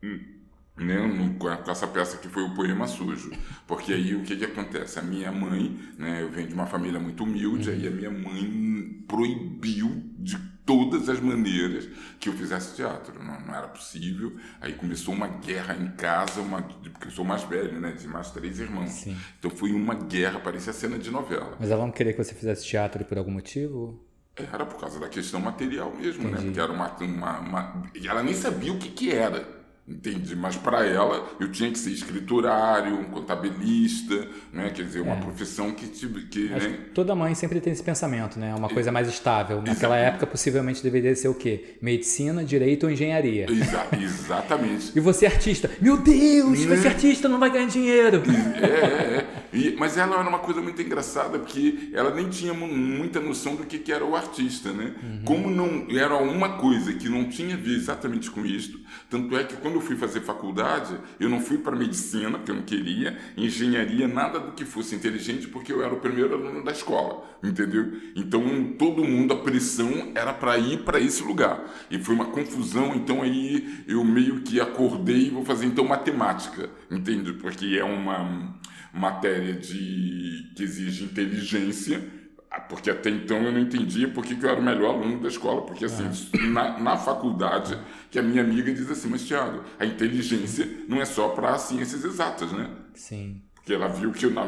Hum 0.02 0.39
né, 0.80 1.36
com 1.38 1.70
essa 1.70 1.86
peça 1.86 2.16
que 2.16 2.28
foi 2.28 2.42
o 2.42 2.54
Poema 2.54 2.86
Sujo. 2.86 3.30
Porque 3.66 3.92
aí 3.92 4.14
o 4.14 4.22
que, 4.22 4.36
que 4.36 4.44
acontece? 4.44 4.98
A 4.98 5.02
minha 5.02 5.30
mãe, 5.30 5.78
né, 5.98 6.22
eu 6.22 6.30
venho 6.30 6.48
de 6.48 6.54
uma 6.54 6.66
família 6.66 6.98
muito 6.98 7.24
humilde, 7.24 7.68
uhum. 7.68 7.76
aí 7.76 7.86
a 7.86 7.90
minha 7.90 8.10
mãe 8.10 9.04
proibiu 9.06 10.02
de 10.18 10.38
todas 10.64 11.08
as 11.08 11.18
maneiras 11.18 11.88
que 12.18 12.28
eu 12.28 12.32
fizesse 12.32 12.76
teatro. 12.76 13.12
Não, 13.22 13.40
não, 13.40 13.54
era 13.54 13.66
possível. 13.68 14.36
Aí 14.60 14.72
começou 14.72 15.12
uma 15.12 15.26
guerra 15.26 15.74
em 15.74 15.90
casa, 15.92 16.40
uma, 16.40 16.62
porque 16.62 17.08
eu 17.08 17.10
sou 17.10 17.24
mais 17.24 17.42
velho, 17.42 17.80
né? 17.80 17.92
De 17.92 18.06
mais 18.06 18.30
três 18.30 18.60
irmãos. 18.60 18.90
Sim. 18.90 19.16
Então 19.38 19.50
foi 19.50 19.72
uma 19.72 19.94
guerra, 19.94 20.38
parecia 20.38 20.72
cena 20.72 20.98
de 20.98 21.10
novela. 21.10 21.56
Mas 21.58 21.70
ela 21.70 21.84
não 21.84 21.92
queria 21.92 22.12
que 22.12 22.22
você 22.22 22.34
fizesse 22.34 22.64
teatro 22.64 23.04
por 23.04 23.18
algum 23.18 23.32
motivo? 23.32 24.00
Era 24.36 24.64
por 24.64 24.80
causa 24.80 25.00
da 25.00 25.08
questão 25.08 25.40
material 25.40 25.94
mesmo, 25.94 26.22
né? 26.24 26.30
Entendi. 26.30 26.46
né? 26.46 26.46
Porque 26.46 26.60
era 26.60 26.72
uma, 26.72 26.96
uma, 26.98 27.40
uma. 27.40 27.82
Ela 28.02 28.22
nem 28.22 28.34
sabia 28.34 28.72
o 28.72 28.78
que, 28.78 28.90
que 28.90 29.10
era. 29.10 29.59
Entendi, 29.90 30.36
mas 30.36 30.56
para 30.56 30.86
ela 30.86 31.28
eu 31.40 31.50
tinha 31.50 31.68
que 31.70 31.78
ser 31.78 31.90
escriturário, 31.90 32.94
um 32.94 33.04
contabilista, 33.04 34.28
né? 34.52 34.70
quer 34.70 34.84
dizer, 34.84 35.00
uma 35.00 35.16
é. 35.16 35.20
profissão 35.20 35.72
que... 35.72 35.88
que 35.88 36.48
né? 36.48 36.78
Toda 36.94 37.14
mãe 37.14 37.34
sempre 37.34 37.60
tem 37.60 37.72
esse 37.72 37.82
pensamento, 37.82 38.38
né? 38.38 38.54
Uma 38.54 38.68
coisa 38.68 38.92
mais 38.92 39.08
estável. 39.08 39.56
Naquela 39.56 39.96
exatamente. 39.96 40.04
época, 40.04 40.26
possivelmente 40.28 40.82
deveria 40.82 41.14
ser 41.16 41.28
o 41.28 41.34
quê? 41.34 41.76
Medicina, 41.82 42.44
direito 42.44 42.84
ou 42.84 42.92
engenharia. 42.92 43.46
Exa 43.50 43.86
exatamente. 44.00 44.92
e 44.96 45.00
você 45.00 45.26
é 45.26 45.28
artista. 45.28 45.68
Meu 45.80 45.96
Deus, 45.96 46.64
vai 46.64 46.76
ser 46.76 46.84
né? 46.84 46.90
artista, 46.90 47.28
não 47.28 47.40
vai 47.40 47.50
ganhar 47.50 47.66
dinheiro. 47.66 48.22
É, 48.60 48.66
é, 48.66 49.16
é. 49.16 49.40
E, 49.52 49.74
mas 49.76 49.96
ela 49.96 50.20
era 50.20 50.28
uma 50.28 50.38
coisa 50.38 50.62
muito 50.62 50.80
engraçada, 50.80 51.38
porque 51.38 51.90
ela 51.92 52.14
nem 52.14 52.28
tinha 52.28 52.54
muita 52.54 53.18
noção 53.18 53.56
do 53.56 53.64
que, 53.64 53.78
que 53.78 53.92
era 53.92 54.04
o 54.04 54.14
artista, 54.14 54.72
né? 54.72 54.94
Uhum. 55.02 55.20
Como 55.24 55.50
não 55.50 55.86
era 55.98 56.16
uma 56.16 56.50
coisa 56.58 56.92
que 56.92 57.08
não 57.08 57.24
tinha 57.24 57.54
a 57.54 57.58
ver 57.58 57.74
exatamente 57.74 58.30
com 58.30 58.46
isso, 58.46 58.80
tanto 59.08 59.36
é 59.36 59.42
que 59.42 59.56
quando 59.56 59.79
eu 59.80 59.86
fui 59.86 59.96
fazer 59.96 60.20
faculdade, 60.20 60.96
eu 61.18 61.28
não 61.28 61.40
fui 61.40 61.58
para 61.58 61.74
medicina, 61.74 62.38
porque 62.38 62.50
eu 62.50 62.54
não 62.54 62.62
queria, 62.62 63.18
engenharia, 63.36 64.06
nada 64.06 64.38
do 64.38 64.52
que 64.52 64.64
fosse 64.64 64.94
inteligente, 64.94 65.48
porque 65.48 65.72
eu 65.72 65.82
era 65.82 65.92
o 65.92 65.98
primeiro 65.98 66.34
aluno 66.34 66.62
da 66.62 66.70
escola, 66.70 67.24
entendeu? 67.42 67.92
Então 68.14 68.74
todo 68.78 69.02
mundo, 69.02 69.32
a 69.32 69.38
pressão 69.38 70.12
era 70.14 70.32
para 70.32 70.58
ir 70.58 70.84
para 70.84 71.00
esse 71.00 71.22
lugar. 71.22 71.64
E 71.90 71.98
foi 71.98 72.14
uma 72.14 72.26
confusão, 72.26 72.94
então 72.94 73.22
aí 73.22 73.84
eu 73.88 74.04
meio 74.04 74.42
que 74.42 74.60
acordei 74.60 75.26
e 75.26 75.30
vou 75.30 75.44
fazer 75.44 75.66
então 75.66 75.84
matemática, 75.84 76.68
entende? 76.90 77.32
Porque 77.32 77.78
é 77.78 77.84
uma 77.84 78.60
matéria 78.92 79.54
de 79.54 80.50
que 80.54 80.62
exige 80.62 81.04
inteligência, 81.04 82.19
porque 82.58 82.90
até 82.90 83.10
então 83.10 83.38
eu 83.38 83.52
não 83.52 83.60
entendia 83.60 84.08
por 84.08 84.24
que, 84.24 84.34
eu 84.34 84.50
era 84.50 84.58
o 84.58 84.62
melhor 84.62 84.96
aluno 84.96 85.20
da 85.20 85.28
escola, 85.28 85.62
porque 85.62 85.84
assim, 85.84 86.08
é. 86.34 86.46
na, 86.46 86.80
na 86.80 86.96
faculdade, 86.96 87.78
que 88.10 88.18
a 88.18 88.22
minha 88.22 88.42
amiga 88.42 88.72
diz 88.72 88.90
assim, 88.90 89.08
mas 89.08 89.24
Tiago, 89.24 89.62
a 89.78 89.86
inteligência 89.86 90.68
não 90.88 91.00
é 91.00 91.04
só 91.04 91.28
para 91.28 91.56
ciências 91.58 92.04
exatas, 92.04 92.50
né? 92.50 92.68
Sim. 92.94 93.40
Porque 93.70 93.74
ela 93.74 93.88
viu 93.88 94.10
que 94.10 94.26
eu, 94.26 94.32
na, 94.32 94.44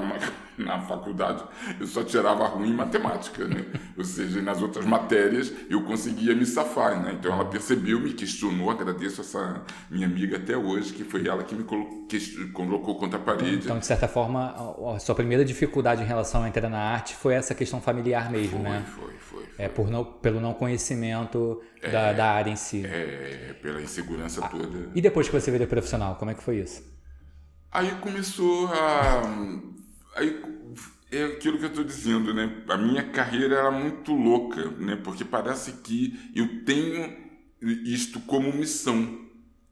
na 0.59 0.81
faculdade 0.81 1.45
eu 1.79 1.87
só 1.87 2.02
tirava 2.02 2.45
ruim 2.49 2.71
em 2.71 2.75
matemática, 2.75 3.47
né? 3.47 3.64
Ou 3.97 4.02
seja, 4.02 4.43
nas 4.43 4.61
outras 4.61 4.85
matérias 4.85 5.52
eu 5.71 5.85
conseguia 5.85 6.35
me 6.35 6.45
safar, 6.45 7.00
né? 7.00 7.17
Então 7.19 7.33
ela 7.33 7.45
percebeu, 7.45 8.00
me 8.00 8.12
questionou, 8.12 8.69
agradeço 8.69 9.21
essa 9.21 9.62
minha 9.88 10.09
amiga 10.09 10.38
até 10.38 10.57
hoje, 10.57 10.93
que 10.93 11.05
foi 11.05 11.29
ela 11.29 11.45
que 11.45 11.55
me 11.55 11.62
colocou 12.52 12.97
contra 12.97 13.17
a 13.17 13.23
parede. 13.23 13.67
Então, 13.67 13.79
de 13.79 13.87
certa 13.87 14.09
forma, 14.09 14.75
a 14.93 14.99
sua 14.99 15.14
primeira 15.14 15.45
dificuldade 15.45 16.02
em 16.02 16.07
relação 16.07 16.43
a 16.43 16.49
entrar 16.49 16.69
na 16.69 16.81
arte 16.81 17.14
foi 17.14 17.35
essa 17.35 17.55
questão 17.55 17.81
familiar 17.81 18.29
mesmo, 18.29 18.59
foi, 18.59 18.69
né? 18.69 18.85
Foi, 18.88 19.12
foi, 19.21 19.45
foi. 19.45 19.64
É 19.64 19.69
por 19.69 19.88
não, 19.88 20.05
pelo 20.05 20.41
não 20.41 20.52
conhecimento 20.52 21.62
é, 21.81 21.91
da, 21.91 22.12
da 22.12 22.33
área 22.33 22.50
em 22.50 22.57
si. 22.57 22.85
É, 22.85 23.55
pela 23.62 23.81
insegurança 23.81 24.45
ah, 24.45 24.49
toda. 24.49 24.91
E 24.93 25.00
depois 25.00 25.29
que 25.29 25.41
você 25.41 25.49
veio 25.52 25.69
profissional, 25.69 26.17
como 26.17 26.33
é 26.33 26.35
que 26.35 26.43
foi 26.43 26.57
isso? 26.57 26.91
Aí 27.73 27.91
começou 28.02 28.67
a. 28.67 29.23
Aí 30.14 30.43
é 31.11 31.25
aquilo 31.25 31.59
que 31.59 31.64
eu 31.64 31.71
estou 31.71 31.85
dizendo, 31.85 32.35
né? 32.35 32.62
A 32.69 32.76
minha 32.76 33.02
carreira 33.02 33.57
era 33.57 33.71
muito 33.71 34.12
louca, 34.12 34.71
né? 34.73 34.97
Porque 34.97 35.25
parece 35.25 35.73
que 35.83 36.19
eu 36.35 36.64
tenho 36.64 37.17
isto 37.62 38.21
como 38.21 38.52
missão. 38.52 39.23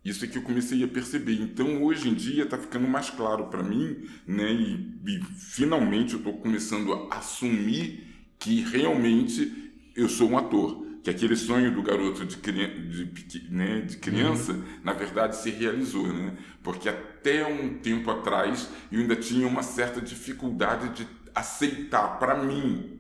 Isso 0.02 0.24
é 0.24 0.28
que 0.28 0.38
eu 0.38 0.42
comecei 0.42 0.82
a 0.82 0.88
perceber. 0.88 1.34
Então, 1.42 1.82
hoje 1.82 2.08
em 2.08 2.14
dia, 2.14 2.44
está 2.44 2.56
ficando 2.56 2.88
mais 2.88 3.10
claro 3.10 3.48
para 3.48 3.62
mim, 3.62 4.08
né? 4.26 4.50
E, 4.50 4.98
e 5.06 5.22
finalmente 5.36 6.14
eu 6.14 6.20
estou 6.20 6.38
começando 6.38 6.94
a 6.94 7.18
assumir 7.18 8.06
que 8.38 8.62
realmente 8.62 9.72
eu 9.94 10.08
sou 10.08 10.30
um 10.30 10.38
ator 10.38 10.86
que 11.02 11.10
aquele 11.10 11.36
sonho 11.36 11.74
do 11.74 11.82
garoto 11.82 12.24
de, 12.26 12.36
de, 12.36 13.50
né, 13.50 13.80
de 13.80 13.96
criança, 13.96 14.52
uhum. 14.52 14.64
na 14.84 14.92
verdade, 14.92 15.36
se 15.36 15.50
realizou, 15.50 16.06
né? 16.12 16.36
Porque 16.62 16.88
até 16.88 17.46
um 17.46 17.78
tempo 17.78 18.10
atrás 18.10 18.68
eu 18.92 19.00
ainda 19.00 19.16
tinha 19.16 19.46
uma 19.46 19.62
certa 19.62 20.00
dificuldade 20.00 20.90
de 20.90 21.08
aceitar 21.34 22.18
para 22.18 22.34
mim. 22.34 22.98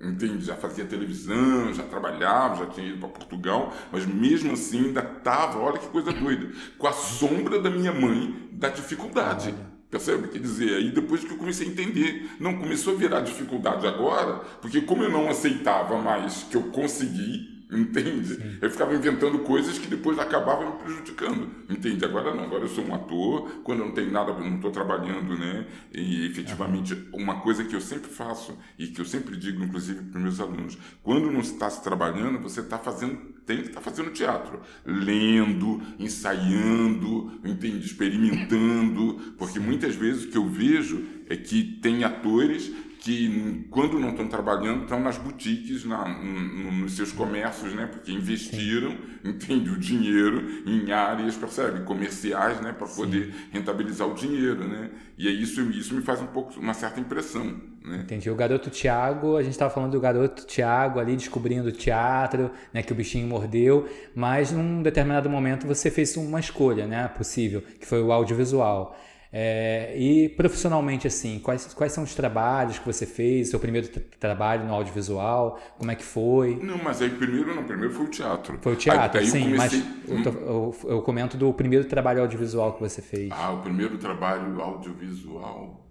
Entende? 0.00 0.44
Já 0.44 0.54
fazia 0.54 0.84
televisão, 0.84 1.74
já 1.74 1.82
trabalhava, 1.82 2.64
já 2.64 2.70
tinha 2.70 2.86
ido 2.86 2.98
para 2.98 3.08
Portugal, 3.08 3.74
mas 3.90 4.06
mesmo 4.06 4.52
assim 4.52 4.86
ainda 4.86 5.00
estava, 5.00 5.58
olha 5.58 5.78
que 5.78 5.88
coisa 5.88 6.12
doida, 6.12 6.52
com 6.78 6.86
a 6.86 6.92
sombra 6.92 7.60
da 7.60 7.68
minha 7.68 7.92
mãe 7.92 8.48
da 8.52 8.68
dificuldade. 8.68 9.54
Percebe? 9.90 10.28
Quer 10.28 10.40
dizer, 10.40 10.74
aí 10.74 10.90
depois 10.90 11.24
que 11.24 11.32
eu 11.32 11.38
comecei 11.38 11.66
a 11.66 11.70
entender, 11.70 12.30
não 12.38 12.58
começou 12.58 12.94
a 12.94 12.96
virar 12.96 13.20
dificuldade 13.20 13.86
agora, 13.86 14.40
porque 14.60 14.82
como 14.82 15.02
eu 15.02 15.10
não 15.10 15.28
aceitava 15.28 15.96
mais 15.98 16.42
que 16.42 16.56
eu 16.56 16.64
consegui, 16.64 17.56
entende? 17.72 18.34
Sim. 18.34 18.58
Eu 18.60 18.70
ficava 18.70 18.94
inventando 18.94 19.38
coisas 19.40 19.78
que 19.78 19.86
depois 19.86 20.18
acabavam 20.18 20.72
me 20.72 20.82
prejudicando, 20.82 21.48
entende? 21.68 22.04
Agora 22.04 22.34
não, 22.34 22.44
agora 22.44 22.64
eu 22.64 22.68
sou 22.68 22.84
um 22.84 22.94
ator, 22.94 23.60
quando 23.62 23.80
eu 23.80 23.86
não 23.86 23.94
tenho 23.94 24.10
nada, 24.10 24.32
não 24.32 24.56
estou 24.56 24.70
trabalhando, 24.70 25.36
né? 25.38 25.66
E 25.92 26.26
efetivamente, 26.26 27.08
uma 27.12 27.40
coisa 27.40 27.64
que 27.64 27.74
eu 27.74 27.80
sempre 27.80 28.10
faço 28.10 28.56
e 28.78 28.88
que 28.88 29.00
eu 29.00 29.04
sempre 29.04 29.36
digo, 29.36 29.62
inclusive 29.62 30.02
para 30.04 30.20
meus 30.20 30.40
alunos, 30.40 30.78
quando 31.02 31.30
não 31.30 31.40
está 31.40 31.68
se 31.68 31.82
trabalhando, 31.82 32.38
você 32.38 32.60
está 32.60 32.78
fazendo 32.78 33.37
tem 33.48 33.62
que 33.62 33.68
estar 33.68 33.80
tá 33.80 33.90
fazendo 33.90 34.10
teatro, 34.10 34.60
lendo, 34.84 35.80
ensaiando, 35.98 37.40
entende? 37.42 37.86
experimentando, 37.86 39.34
porque 39.38 39.58
muitas 39.58 39.94
vezes 39.94 40.24
o 40.24 40.28
que 40.28 40.36
eu 40.36 40.46
vejo 40.46 41.02
é 41.30 41.34
que 41.34 41.62
tem 41.80 42.04
atores 42.04 42.70
que 43.00 43.66
quando 43.70 43.98
não 43.98 44.10
estão 44.10 44.28
trabalhando 44.28 44.82
estão 44.82 45.00
nas 45.00 45.16
boutiques, 45.16 45.84
na, 45.84 46.06
no, 46.06 46.72
nos 46.72 46.92
seus 46.92 47.10
comércios, 47.10 47.72
né? 47.72 47.86
Porque 47.86 48.12
investiram, 48.12 48.94
entende, 49.24 49.70
o 49.70 49.78
dinheiro 49.78 50.62
em 50.66 50.90
áreas, 50.92 51.36
percebe, 51.36 51.84
comerciais, 51.84 52.60
né? 52.60 52.72
Para 52.72 52.88
poder 52.88 53.32
rentabilizar 53.50 54.06
o 54.06 54.14
dinheiro, 54.14 54.66
né? 54.66 54.90
E 55.16 55.26
é 55.26 55.30
isso, 55.30 55.62
isso 55.70 55.94
me 55.94 56.02
faz 56.02 56.20
um 56.20 56.26
pouco 56.26 56.58
uma 56.60 56.74
certa 56.74 57.00
impressão. 57.00 57.58
Né? 57.88 58.02
Entendi. 58.02 58.30
O 58.30 58.34
garoto 58.34 58.70
Tiago, 58.70 59.36
a 59.36 59.42
gente 59.42 59.52
estava 59.52 59.72
falando 59.72 59.92
do 59.92 60.00
garoto 60.00 60.46
Tiago 60.46 61.00
ali 61.00 61.16
descobrindo 61.16 61.68
o 61.68 61.72
teatro, 61.72 62.50
né? 62.72 62.82
Que 62.82 62.92
o 62.92 62.94
bichinho 62.94 63.26
mordeu, 63.26 63.88
mas 64.14 64.52
num 64.52 64.82
determinado 64.82 65.30
momento 65.30 65.66
você 65.66 65.90
fez 65.90 66.16
uma 66.16 66.38
escolha, 66.38 66.86
né? 66.86 67.08
Possível, 67.08 67.62
que 67.62 67.86
foi 67.86 68.02
o 68.02 68.12
audiovisual. 68.12 68.96
É, 69.30 69.94
e 69.94 70.30
profissionalmente, 70.30 71.06
assim, 71.06 71.38
quais, 71.38 71.72
quais 71.74 71.92
são 71.92 72.02
os 72.02 72.14
trabalhos 72.14 72.78
que 72.78 72.86
você 72.86 73.04
fez? 73.04 73.50
Seu 73.50 73.60
primeiro 73.60 73.88
trabalho 74.18 74.64
no 74.64 74.72
audiovisual? 74.72 75.60
Como 75.76 75.90
é 75.90 75.94
que 75.94 76.04
foi? 76.04 76.58
Não, 76.62 76.78
mas 76.78 77.02
aí 77.02 77.10
primeiro 77.10 77.54
não, 77.54 77.64
primeiro 77.64 77.92
foi 77.92 78.06
o 78.06 78.08
teatro. 78.08 78.58
Foi 78.62 78.72
o 78.72 78.76
teatro, 78.76 79.18
aí, 79.18 79.26
aí 79.26 79.30
sim, 79.30 79.42
comecei... 79.42 79.82
mas 79.82 80.08
eu, 80.08 80.22
tô, 80.22 80.30
eu, 80.30 80.76
eu, 80.84 81.02
comento 81.02 81.36
do 81.36 81.52
primeiro 81.52 81.84
trabalho 81.84 82.22
audiovisual 82.22 82.72
que 82.72 82.80
você 82.80 83.02
fez. 83.02 83.30
Ah, 83.30 83.52
o 83.52 83.60
primeiro 83.60 83.98
trabalho 83.98 84.60
audiovisual. 84.62 85.87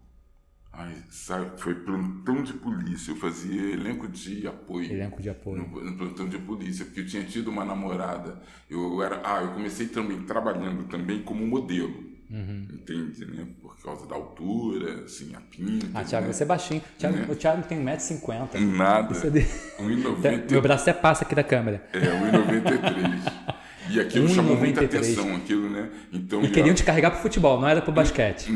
Ai, 0.77 0.96
sabe, 1.10 1.60
foi 1.60 1.74
plantão 1.74 2.43
de 2.43 2.53
polícia. 2.53 3.10
Eu 3.12 3.15
fazia 3.15 3.74
elenco 3.74 4.07
de 4.07 4.48
apoio. 4.48 4.91
Elenco 4.91 5.19
de 5.19 5.27
apoio. 5.27 5.67
No, 5.67 5.84
no 5.84 5.98
plantão 5.98 6.29
de 6.29 6.38
polícia, 6.38 6.86
porque 6.86 7.00
eu 7.00 7.07
tinha 7.07 7.24
tido 7.24 7.50
uma 7.50 7.65
namorada. 7.65 8.39
Eu 8.69 9.01
era, 9.01 9.19
ah, 9.24 9.41
eu 9.41 9.53
comecei 9.53 9.88
também 9.88 10.22
trabalhando 10.22 10.84
também 10.84 11.24
como 11.24 11.46
modelo. 11.48 12.05
Uhum. 12.29 12.67
Entende, 12.72 13.25
né? 13.25 13.48
Por 13.60 13.75
causa 13.81 14.05
da 14.05 14.13
altura, 14.13 15.05
assim, 15.05 15.34
a 15.34 15.41
pinta. 15.41 15.88
Ah, 15.96 16.03
Thiago, 16.03 16.27
né? 16.27 16.34
você 16.34 16.43
é 16.43 16.46
baixinho. 16.46 16.84
Thiago, 17.00 17.17
né? 17.17 17.25
O 17.27 17.36
Thiago 17.36 17.63
tem 17.63 17.84
1,50m. 17.84 18.60
Nada. 18.60 19.17
É 19.17 19.29
de... 19.31 19.39
1,90 19.79 20.51
Meu 20.51 20.62
braço 20.62 20.88
até 20.88 20.93
passa 20.93 21.25
aqui 21.25 21.34
da 21.34 21.43
câmera. 21.43 21.84
É, 21.91 22.00
1,93m. 22.00 23.48
E 23.89 24.00
aquilo 24.00 24.27
chamou 24.29 24.56
muita 24.56 24.84
atenção, 24.84 25.36
aquilo, 25.36 25.70
né? 25.70 25.89
Então, 26.12 26.44
e 26.44 26.50
queriam 26.50 26.75
te 26.75 26.84
carregar 26.84 27.12
para 27.12 27.20
futebol, 27.20 27.60
não 27.60 27.67
era 27.67 27.82
para 27.82 27.91
basquete. 27.91 28.51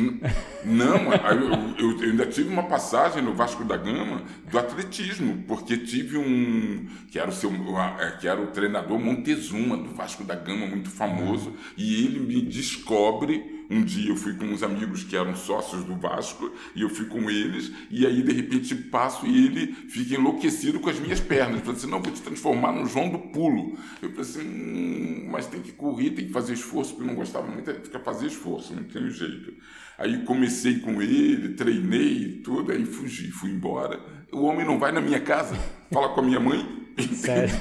Não, 0.64 1.14
eu, 1.14 1.52
eu, 1.80 2.02
eu, 2.02 2.10
ainda 2.12 2.26
tive 2.26 2.50
uma 2.50 2.64
passagem 2.64 3.22
no 3.24 3.34
Vasco 3.34 3.64
da 3.64 3.78
Gama 3.78 4.24
do 4.50 4.60
atletismo, 4.60 5.44
porque 5.48 5.78
tive 5.78 6.18
um 6.18 6.86
que 7.10 7.18
era 7.18 7.30
o 7.30 7.34
seu, 7.34 7.52
é, 8.00 8.12
que 8.20 8.28
era 8.28 8.42
o 8.42 8.48
treinador 8.48 9.00
Montezuma 9.00 9.78
do 9.78 9.90
Vasco 9.90 10.24
da 10.24 10.36
Gama, 10.36 10.68
muito 10.68 10.90
famoso, 10.90 11.54
e 11.78 12.06
ele 12.06 12.20
me 12.20 12.42
descobre 12.42 13.61
Um 13.72 13.86
dia 13.86 14.10
eu 14.10 14.18
fui 14.18 14.34
com 14.34 14.44
uns 14.44 14.64
amigos 14.64 15.06
que 15.06 15.16
eram 15.16 15.34
sócios 15.34 15.86
do 15.86 15.96
Vasco 15.96 16.52
e 16.76 16.82
eu 16.82 16.90
fui 16.90 17.06
com 17.06 17.30
eles 17.30 17.72
e 17.90 18.06
aí 18.06 18.22
de 18.22 18.34
repente 18.34 18.76
passo 18.76 19.26
e 19.26 19.46
ele 19.46 19.74
fica 19.88 20.16
enlouquecido 20.16 20.82
com 20.82 20.90
as 20.90 21.00
minhas 21.00 21.22
pernas. 21.22 21.56
Ele 21.56 21.62
falou 21.62 21.78
assim, 21.78 21.90
não, 21.90 22.02
vou 22.02 22.12
te 22.12 22.22
transformar 22.22 22.74
no 22.74 22.86
João 22.86 23.10
do 23.10 23.20
Pulo. 23.20 23.78
Eu 24.02 24.10
falei 24.10 24.22
assim, 24.22 24.42
hum, 24.42 25.30
mas 25.32 25.48
tem 25.48 25.62
que 25.62 25.72
correr, 25.72 26.10
tem 26.10 26.26
que 26.26 26.34
fazer 26.34 26.54
esforço, 26.54 26.92
porque 26.92 27.04
eu 27.04 27.08
não 27.08 27.16
gostava 27.16 27.48
muito, 27.48 27.74
ficar 27.76 28.00
fazer 28.00 28.28
esforço, 28.28 28.76
não 28.76 28.84
tem 28.84 29.10
jeito. 29.10 29.54
Aí 29.98 30.24
comecei 30.26 30.80
com 30.80 31.02
ele, 31.02 31.54
treinei 31.54 32.24
e 32.24 32.32
tudo, 32.42 32.74
aí 32.74 32.86
fugi, 32.86 33.32
fui 33.32 33.52
embora. 33.52 34.02
O 34.32 34.44
homem 34.44 34.66
não 34.66 34.80
vai 34.80 34.92
na 34.92 35.02
minha 35.02 35.20
casa, 35.20 35.56
fala 35.92 36.10
com 36.10 36.22
a 36.22 36.24
minha 36.24 36.40
mãe, 36.40 36.82
Sério? 37.14 37.54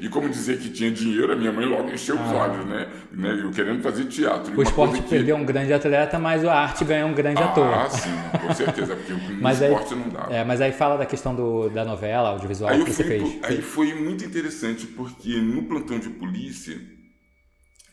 e 0.00 0.08
como 0.08 0.28
dizer 0.28 0.58
que 0.58 0.70
tinha 0.70 0.90
dinheiro, 0.90 1.32
a 1.32 1.36
minha 1.36 1.52
mãe 1.52 1.66
logo 1.66 1.90
encheu 1.90 2.14
os 2.14 2.30
ah. 2.32 2.34
olhos, 2.34 2.66
né? 2.66 2.88
né? 3.12 3.40
Eu 3.42 3.50
querendo 3.50 3.82
fazer 3.82 4.04
teatro. 4.04 4.56
O 4.56 4.62
esporte 4.62 5.02
que... 5.02 5.08
perdeu 5.08 5.36
um 5.36 5.44
grande 5.44 5.72
atleta, 5.72 6.18
mas 6.18 6.44
a 6.44 6.54
arte 6.54 6.84
ganhou 6.84 7.08
um 7.08 7.14
grande 7.14 7.42
ah, 7.42 7.46
ator. 7.46 7.74
Ah, 7.74 7.90
sim, 7.90 8.10
com 8.40 8.54
certeza, 8.54 8.96
porque 8.96 9.12
o 9.12 9.18
mas 9.40 9.60
esporte 9.60 9.94
aí, 9.94 10.00
não 10.00 10.08
dá. 10.08 10.26
É, 10.30 10.44
mas 10.44 10.60
aí 10.60 10.72
fala 10.72 10.96
da 10.96 11.06
questão 11.06 11.34
do, 11.34 11.68
da 11.70 11.84
novela, 11.84 12.30
audiovisual 12.30 12.70
aí 12.70 12.84
que 12.84 12.92
você 12.92 13.04
fez. 13.04 13.38
Aí 13.42 13.60
foi 13.60 13.94
muito 13.94 14.24
interessante, 14.24 14.86
porque 14.86 15.36
no 15.36 15.64
plantão 15.64 15.98
de 15.98 16.08
polícia, 16.08 16.76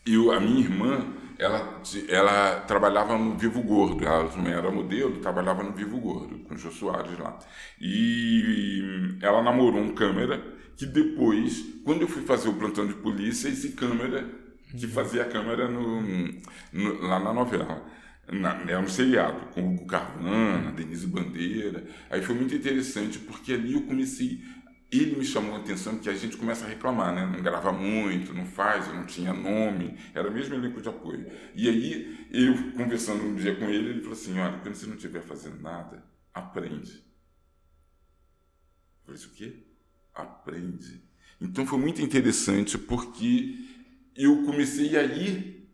eu, 0.06 0.30
a 0.32 0.40
minha 0.40 0.60
irmã 0.60 1.04
ela, 1.40 1.80
ela 2.06 2.60
trabalhava 2.60 3.16
no 3.16 3.36
Vivo 3.36 3.62
Gordo, 3.62 4.04
ela 4.04 4.28
também 4.28 4.52
era 4.52 4.70
modelo, 4.70 5.20
trabalhava 5.20 5.62
no 5.62 5.72
Vivo 5.72 5.98
Gordo, 5.98 6.38
com 6.40 6.54
o 6.54 6.58
Jô 6.58 6.70
Soares 6.70 7.18
lá. 7.18 7.38
E 7.80 9.16
ela 9.22 9.42
namorou 9.42 9.80
um 9.80 9.94
câmera 9.94 10.38
que 10.76 10.84
depois, 10.84 11.64
quando 11.82 12.02
eu 12.02 12.08
fui 12.08 12.22
fazer 12.22 12.50
o 12.50 12.54
plantão 12.54 12.86
de 12.86 12.92
polícia, 12.92 13.48
esse 13.48 13.70
câmera, 13.70 14.28
que 14.70 14.86
fazia 14.86 15.22
a 15.22 15.24
câmera 15.24 15.66
no, 15.66 16.02
no, 16.72 17.02
lá 17.02 17.18
na 17.18 17.32
novela. 17.32 17.86
Na, 18.30 18.60
era 18.68 18.78
um 18.78 18.86
seriado, 18.86 19.46
com 19.52 19.62
o 19.62 19.74
Hugo 19.74 19.86
Carvana, 19.86 20.70
Denise 20.72 21.06
Bandeira. 21.06 21.84
Aí 22.10 22.22
foi 22.22 22.34
muito 22.34 22.54
interessante, 22.54 23.18
porque 23.18 23.54
ali 23.54 23.72
eu 23.72 23.82
comecei 23.82 24.40
ele 24.92 25.16
me 25.16 25.24
chamou 25.24 25.54
a 25.54 25.58
atenção 25.58 25.98
que 25.98 26.08
a 26.08 26.14
gente 26.14 26.36
começa 26.36 26.64
a 26.64 26.68
reclamar, 26.68 27.14
né? 27.14 27.24
Não 27.24 27.42
grava 27.42 27.72
muito, 27.72 28.34
não 28.34 28.44
faz, 28.44 28.88
não 28.88 29.06
tinha 29.06 29.32
nome, 29.32 29.96
era 30.14 30.30
mesmo 30.30 30.54
elenco 30.54 30.80
de 30.82 30.88
apoio. 30.88 31.30
E 31.54 31.68
aí, 31.68 32.26
eu 32.30 32.72
conversando 32.72 33.24
um 33.24 33.36
dia 33.36 33.54
com 33.54 33.66
ele, 33.66 33.90
ele 33.90 34.00
falou 34.00 34.14
assim: 34.14 34.38
olha, 34.38 34.58
quando 34.58 34.74
você 34.74 34.86
não 34.86 34.96
estiver 34.96 35.22
fazendo 35.22 35.60
nada, 35.62 36.04
aprende. 36.34 37.04
Eu 39.06 39.14
falei: 39.14 39.20
o 39.22 39.30
quê? 39.30 39.66
Aprende. 40.12 41.02
Então 41.40 41.64
foi 41.64 41.78
muito 41.78 42.02
interessante 42.02 42.76
porque 42.76 43.58
eu 44.16 44.44
comecei 44.44 44.96
a 44.96 45.04
ir 45.04 45.68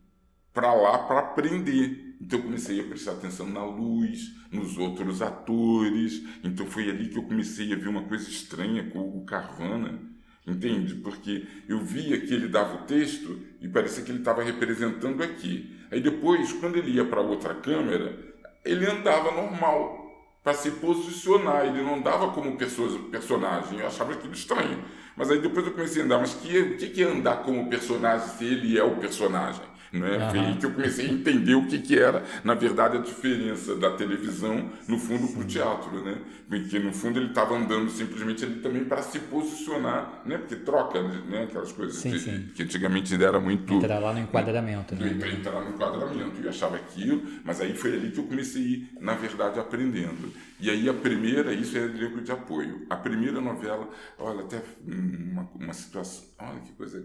para 0.53 0.73
lá 0.73 0.99
para 0.99 1.19
aprender. 1.19 2.06
Então 2.19 2.39
eu 2.39 2.45
comecei 2.45 2.79
a 2.79 2.83
prestar 2.83 3.11
atenção 3.11 3.47
na 3.47 3.63
luz, 3.63 4.33
nos 4.51 4.77
outros 4.77 5.21
atores. 5.21 6.23
Então 6.43 6.65
foi 6.65 6.89
ali 6.89 7.09
que 7.09 7.17
eu 7.17 7.23
comecei 7.23 7.71
a 7.73 7.75
ver 7.75 7.87
uma 7.87 8.03
coisa 8.03 8.29
estranha 8.29 8.89
com 8.89 8.99
o 8.99 9.25
Carvana, 9.25 9.99
entende? 10.45 10.95
Porque 10.95 11.45
eu 11.67 11.79
via 11.79 12.19
que 12.19 12.33
ele 12.33 12.47
dava 12.47 12.83
o 12.83 12.85
texto 12.85 13.39
e 13.61 13.67
parecia 13.67 14.03
que 14.03 14.11
ele 14.11 14.19
estava 14.19 14.43
representando 14.43 15.21
aqui. 15.21 15.75
Aí 15.91 16.01
depois, 16.01 16.51
quando 16.53 16.77
ele 16.77 16.91
ia 16.91 17.05
para 17.05 17.21
outra 17.21 17.53
câmera, 17.55 18.17
ele 18.65 18.85
andava 18.85 19.31
normal 19.31 20.05
para 20.43 20.53
se 20.53 20.71
posicionar, 20.71 21.65
ele 21.65 21.81
não 21.81 21.95
andava 21.95 22.31
como 22.31 22.57
personagem. 22.57 23.79
Eu 23.79 23.87
achava 23.87 24.13
aquilo 24.13 24.33
estranho. 24.33 24.83
Mas 25.15 25.29
aí 25.29 25.41
depois 25.41 25.65
eu 25.65 25.73
comecei 25.73 26.01
a 26.01 26.05
andar, 26.05 26.19
mas 26.19 26.35
que, 26.35 26.57
o 26.57 26.77
que 26.77 27.03
é 27.03 27.05
andar 27.05 27.43
como 27.43 27.69
personagem 27.69 28.27
se 28.29 28.45
ele 28.45 28.77
é 28.77 28.83
o 28.83 28.95
personagem? 28.95 29.63
Né? 29.91 30.17
Uhum. 30.17 30.57
Que 30.57 30.65
eu 30.65 30.71
comecei 30.71 31.07
a 31.07 31.11
entender 31.11 31.55
o 31.55 31.65
que, 31.67 31.79
que 31.79 31.97
era, 31.97 32.23
na 32.43 32.53
verdade, 32.53 32.97
a 32.97 33.01
diferença 33.01 33.75
da 33.75 33.91
televisão, 33.91 34.69
no 34.87 34.99
fundo, 34.99 35.27
para 35.29 35.41
o 35.41 35.45
teatro. 35.45 36.03
Né? 36.03 36.17
Porque, 36.49 36.79
no 36.79 36.93
fundo, 36.93 37.19
ele 37.19 37.29
estava 37.29 37.55
andando 37.55 37.89
simplesmente 37.89 38.43
ali 38.43 38.55
também 38.55 38.83
para 38.83 39.01
se 39.01 39.19
posicionar, 39.19 40.21
né? 40.25 40.37
porque 40.37 40.55
troca 40.57 41.01
né? 41.01 41.43
aquelas 41.43 41.71
coisas 41.71 41.97
sim, 41.97 42.11
que, 42.11 42.19
sim. 42.19 42.49
que 42.53 42.63
antigamente 42.63 43.21
era 43.21 43.39
muito. 43.39 43.73
Entrar 43.73 43.99
lá 43.99 44.13
no 44.13 44.19
enquadramento. 44.19 44.95
Né? 44.95 45.17
Entrar 45.31 45.61
no 45.61 45.69
enquadramento. 45.69 46.41
E 46.43 46.47
achava 46.47 46.75
aquilo, 46.75 47.21
mas 47.43 47.61
aí 47.61 47.73
foi 47.73 47.93
ali 47.93 48.11
que 48.11 48.19
eu 48.19 48.25
comecei 48.25 48.87
na 48.99 49.13
verdade, 49.13 49.59
aprendendo. 49.59 50.33
E 50.59 50.69
aí 50.69 50.89
a 50.89 50.93
primeira, 50.93 51.53
isso 51.53 51.77
é 51.77 51.81
elenco 51.81 52.21
de 52.21 52.31
apoio. 52.31 52.85
A 52.89 52.95
primeira 52.95 53.39
novela, 53.39 53.89
olha, 54.17 54.41
até 54.41 54.61
uma, 54.85 55.49
uma 55.55 55.73
situação. 55.73 56.25
Olha 56.39 56.59
que 56.59 56.73
coisa 56.73 57.03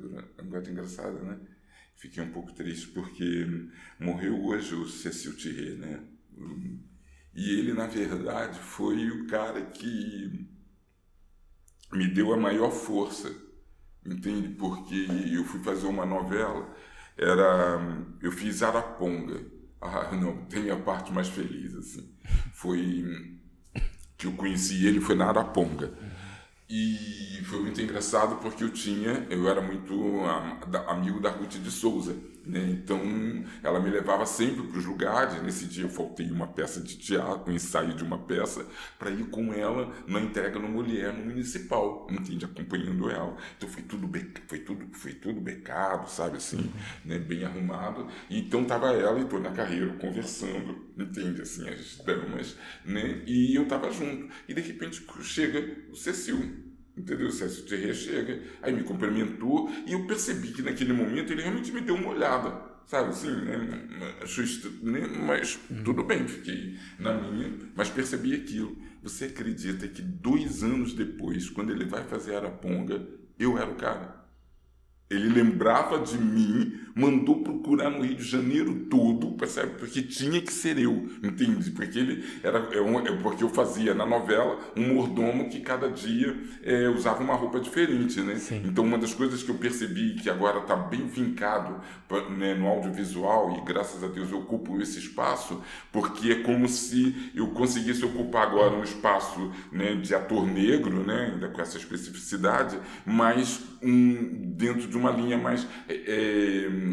engraçada, 0.70 1.18
né? 1.20 1.36
Fiquei 2.02 2.20
um 2.20 2.32
pouco 2.32 2.52
triste 2.52 2.88
porque 2.88 3.46
morreu 4.00 4.44
hoje 4.44 4.74
o 4.74 4.88
Cecil 4.88 5.36
Thierry, 5.36 5.76
né? 5.76 6.00
E 7.32 7.50
ele, 7.50 7.72
na 7.72 7.86
verdade, 7.86 8.58
foi 8.58 9.08
o 9.08 9.28
cara 9.28 9.64
que 9.66 10.48
me 11.92 12.08
deu 12.08 12.32
a 12.32 12.36
maior 12.36 12.72
força, 12.72 13.32
entende? 14.04 14.48
Porque 14.48 15.06
eu 15.32 15.44
fui 15.44 15.62
fazer 15.62 15.86
uma 15.86 16.04
novela, 16.04 16.74
era 17.16 17.80
eu 18.20 18.32
fiz 18.32 18.64
Araponga. 18.64 19.40
Ah, 19.80 20.10
não, 20.16 20.44
tem 20.46 20.70
a 20.70 20.76
parte 20.76 21.12
mais 21.12 21.28
feliz 21.28 21.72
assim. 21.74 22.16
Foi 22.52 23.38
que 24.18 24.26
eu 24.26 24.32
conheci 24.32 24.86
ele 24.86 25.00
foi 25.00 25.14
na 25.14 25.26
Araponga. 25.26 25.96
E 26.74 27.44
foi 27.44 27.60
muito 27.60 27.82
engraçado 27.82 28.36
porque 28.36 28.64
eu 28.64 28.70
tinha, 28.70 29.26
eu 29.28 29.46
era 29.46 29.60
muito 29.60 30.22
amigo 30.88 31.20
da 31.20 31.28
Ruth 31.28 31.56
de 31.56 31.70
Souza. 31.70 32.16
Né? 32.46 32.70
Então, 32.70 32.98
ela 33.62 33.78
me 33.78 33.90
levava 33.90 34.24
sempre 34.24 34.66
para 34.66 34.78
os 34.78 34.86
lugares. 34.86 35.42
Nesse 35.42 35.66
dia, 35.66 35.84
eu 35.84 35.90
faltei 35.90 36.30
uma 36.30 36.46
peça 36.46 36.80
de 36.80 36.96
teatro, 36.96 37.52
um 37.52 37.54
ensaio 37.54 37.94
de 37.94 38.02
uma 38.02 38.18
peça, 38.18 38.66
para 38.98 39.10
ir 39.10 39.24
com 39.26 39.52
ela 39.52 39.92
na 40.06 40.18
entrega 40.18 40.58
no 40.58 40.66
Mulher, 40.66 41.12
no 41.12 41.26
Municipal, 41.26 42.06
entende? 42.10 42.46
Acompanhando 42.46 43.10
ela. 43.10 43.36
Então, 43.56 43.68
foi 43.68 43.82
tudo, 43.82 44.10
foi 44.48 44.58
tudo, 44.60 44.86
foi 44.92 45.12
tudo 45.12 45.40
becado, 45.42 46.08
sabe 46.08 46.38
assim, 46.38 46.72
né? 47.04 47.18
bem 47.18 47.44
arrumado. 47.44 48.08
Então, 48.30 48.64
tava 48.64 48.92
ela 48.92 49.20
e 49.20 49.40
na 49.40 49.50
Carreiro 49.50 49.98
conversando, 49.98 50.86
entende? 50.98 51.42
Assim, 51.42 51.68
as 51.68 51.98
damas, 51.98 52.56
né? 52.84 53.22
E 53.26 53.54
eu 53.54 53.68
tava 53.68 53.90
junto. 53.90 54.32
E, 54.48 54.54
de 54.54 54.60
repente, 54.62 55.04
chega 55.22 55.76
o 55.90 55.96
Cecil 55.96 56.61
Entendeu? 56.96 57.28
O 57.28 57.32
César 57.32 57.62
Thierry 57.62 57.94
chega, 57.94 58.42
aí 58.60 58.72
me 58.72 58.82
cumprimentou 58.82 59.70
e 59.86 59.92
eu 59.92 60.06
percebi 60.06 60.48
que 60.52 60.62
naquele 60.62 60.92
momento 60.92 61.32
ele 61.32 61.42
realmente 61.42 61.72
me 61.72 61.80
deu 61.80 61.94
uma 61.94 62.10
olhada, 62.10 62.54
sabe 62.86 63.10
assim, 63.10 63.30
né? 63.30 63.56
né? 64.82 65.06
Mas 65.26 65.58
tudo 65.84 66.04
bem, 66.04 66.28
fiquei 66.28 66.76
na 66.98 67.14
minha, 67.14 67.50
mas 67.74 67.88
percebi 67.88 68.34
aquilo. 68.34 68.76
Você 69.02 69.24
acredita 69.24 69.88
que 69.88 70.02
dois 70.02 70.62
anos 70.62 70.92
depois, 70.92 71.48
quando 71.48 71.72
ele 71.72 71.86
vai 71.86 72.04
fazer 72.04 72.36
Araponga, 72.36 73.06
eu 73.38 73.58
era 73.58 73.70
o 73.70 73.74
cara? 73.74 74.21
Ele 75.12 75.28
lembrava 75.28 75.98
de 75.98 76.16
mim, 76.16 76.80
mandou 76.94 77.42
procurar 77.42 77.90
no 77.90 78.02
Rio 78.02 78.16
de 78.16 78.24
Janeiro 78.24 78.86
todo, 78.90 79.32
percebe? 79.32 79.74
Porque 79.78 80.02
tinha 80.02 80.40
que 80.40 80.52
ser 80.52 80.78
eu, 80.78 81.08
entende? 81.22 81.70
Porque 81.70 81.98
ele 81.98 82.24
era 82.42 82.68
é, 82.72 82.78
é 82.78 83.16
porque 83.16 83.44
eu 83.44 83.48
fazia 83.48 83.94
na 83.94 84.06
novela 84.06 84.58
um 84.76 84.94
mordomo 84.94 85.48
que 85.48 85.60
cada 85.60 85.90
dia 85.90 86.36
é, 86.62 86.88
usava 86.88 87.22
uma 87.22 87.34
roupa 87.34 87.60
diferente, 87.60 88.20
né? 88.20 88.36
Sim. 88.36 88.62
Então 88.64 88.84
uma 88.84 88.98
das 88.98 89.14
coisas 89.14 89.42
que 89.42 89.50
eu 89.50 89.56
percebi 89.56 90.14
que 90.14 90.30
agora 90.30 90.60
está 90.60 90.76
bem 90.76 91.06
vincado 91.06 91.80
né, 92.36 92.54
no 92.54 92.66
audiovisual 92.66 93.56
e 93.56 93.64
graças 93.64 94.02
a 94.04 94.08
Deus 94.08 94.30
eu 94.30 94.38
ocupo 94.38 94.80
esse 94.80 94.98
espaço, 94.98 95.62
porque 95.90 96.32
é 96.32 96.34
como 96.36 96.68
se 96.68 97.30
eu 97.34 97.48
conseguisse 97.48 98.04
ocupar 98.04 98.46
agora 98.46 98.74
um 98.74 98.82
espaço 98.82 99.50
né, 99.70 99.94
de 99.94 100.14
ator 100.14 100.46
negro, 100.46 101.04
né, 101.04 101.32
ainda 101.32 101.48
com 101.48 101.60
essa 101.60 101.78
especificidade, 101.78 102.78
mas 103.06 103.71
um, 103.82 104.54
dentro 104.56 104.88
de 104.88 104.96
uma 104.96 105.10
linha 105.10 105.38
mais 105.38 105.66
é, 105.88 105.94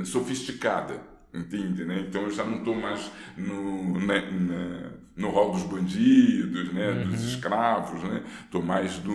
é, 0.01 0.05
sofisticada, 0.05 1.01
entende? 1.33 1.85
Né? 1.85 2.05
Então 2.07 2.23
eu 2.23 2.31
já 2.31 2.43
não 2.43 2.59
estou 2.59 2.75
mais 2.75 3.11
no, 3.37 3.99
né, 3.99 4.21
na, 4.31 4.91
no 5.15 5.29
rol 5.29 5.51
dos 5.51 5.63
bandidos, 5.63 6.73
né, 6.73 6.91
uhum. 6.91 7.09
dos 7.09 7.23
escravos, 7.23 8.01
né? 8.03 8.23
Estou 8.45 8.63
mais 8.63 8.97
do, 8.99 9.13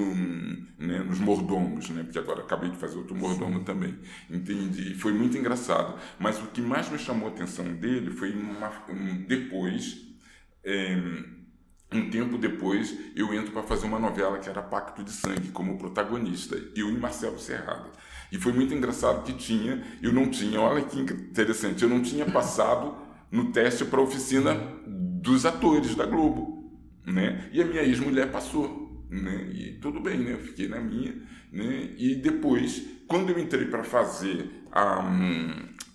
né, 0.78 0.98
nos 0.98 1.18
mordomos, 1.18 1.88
né? 1.88 2.02
Porque 2.02 2.18
agora 2.18 2.42
acabei 2.42 2.70
de 2.70 2.76
fazer 2.76 2.98
outro 2.98 3.16
mordomo 3.16 3.58
Sim. 3.58 3.64
também, 3.64 3.98
entende? 4.30 4.92
E 4.92 4.94
foi 4.94 5.12
muito 5.14 5.36
engraçado. 5.38 5.98
Mas 6.18 6.38
o 6.42 6.48
que 6.48 6.60
mais 6.60 6.90
me 6.90 6.98
chamou 6.98 7.28
a 7.28 7.32
atenção 7.32 7.64
dele 7.76 8.10
foi 8.10 8.32
uma, 8.32 8.70
um, 8.90 9.24
depois 9.26 10.04
é, 10.62 10.96
um 11.92 12.10
tempo 12.10 12.36
depois, 12.36 12.96
eu 13.14 13.32
entro 13.32 13.52
para 13.52 13.62
fazer 13.62 13.86
uma 13.86 13.98
novela 13.98 14.38
que 14.38 14.48
era 14.48 14.62
Pacto 14.62 15.04
de 15.04 15.12
Sangue, 15.12 15.50
como 15.50 15.78
protagonista, 15.78 16.56
eu 16.74 16.90
e 16.90 16.98
Marcelo 16.98 17.38
Serrada. 17.38 17.90
E 18.32 18.38
foi 18.38 18.52
muito 18.52 18.74
engraçado 18.74 19.24
que 19.24 19.32
tinha, 19.32 19.82
eu 20.02 20.12
não 20.12 20.28
tinha, 20.28 20.60
olha 20.60 20.82
que 20.82 20.98
interessante, 20.98 21.82
eu 21.82 21.88
não 21.88 22.02
tinha 22.02 22.26
passado 22.26 22.96
no 23.30 23.52
teste 23.52 23.84
para 23.84 24.00
a 24.00 24.02
oficina 24.02 24.54
dos 24.86 25.46
atores 25.46 25.94
da 25.94 26.06
Globo, 26.06 26.72
né? 27.06 27.48
E 27.52 27.62
a 27.62 27.64
minha 27.64 27.82
ex-mulher 27.82 28.30
passou, 28.30 29.06
né? 29.08 29.50
E 29.52 29.78
tudo 29.80 30.00
bem, 30.00 30.18
né? 30.18 30.32
Eu 30.32 30.40
fiquei 30.40 30.68
na 30.68 30.80
minha, 30.80 31.14
né? 31.52 31.90
E 31.96 32.16
depois, 32.16 32.82
quando 33.06 33.30
eu 33.30 33.38
entrei 33.38 33.66
para 33.66 33.84
fazer 33.84 34.64
a, 34.72 35.02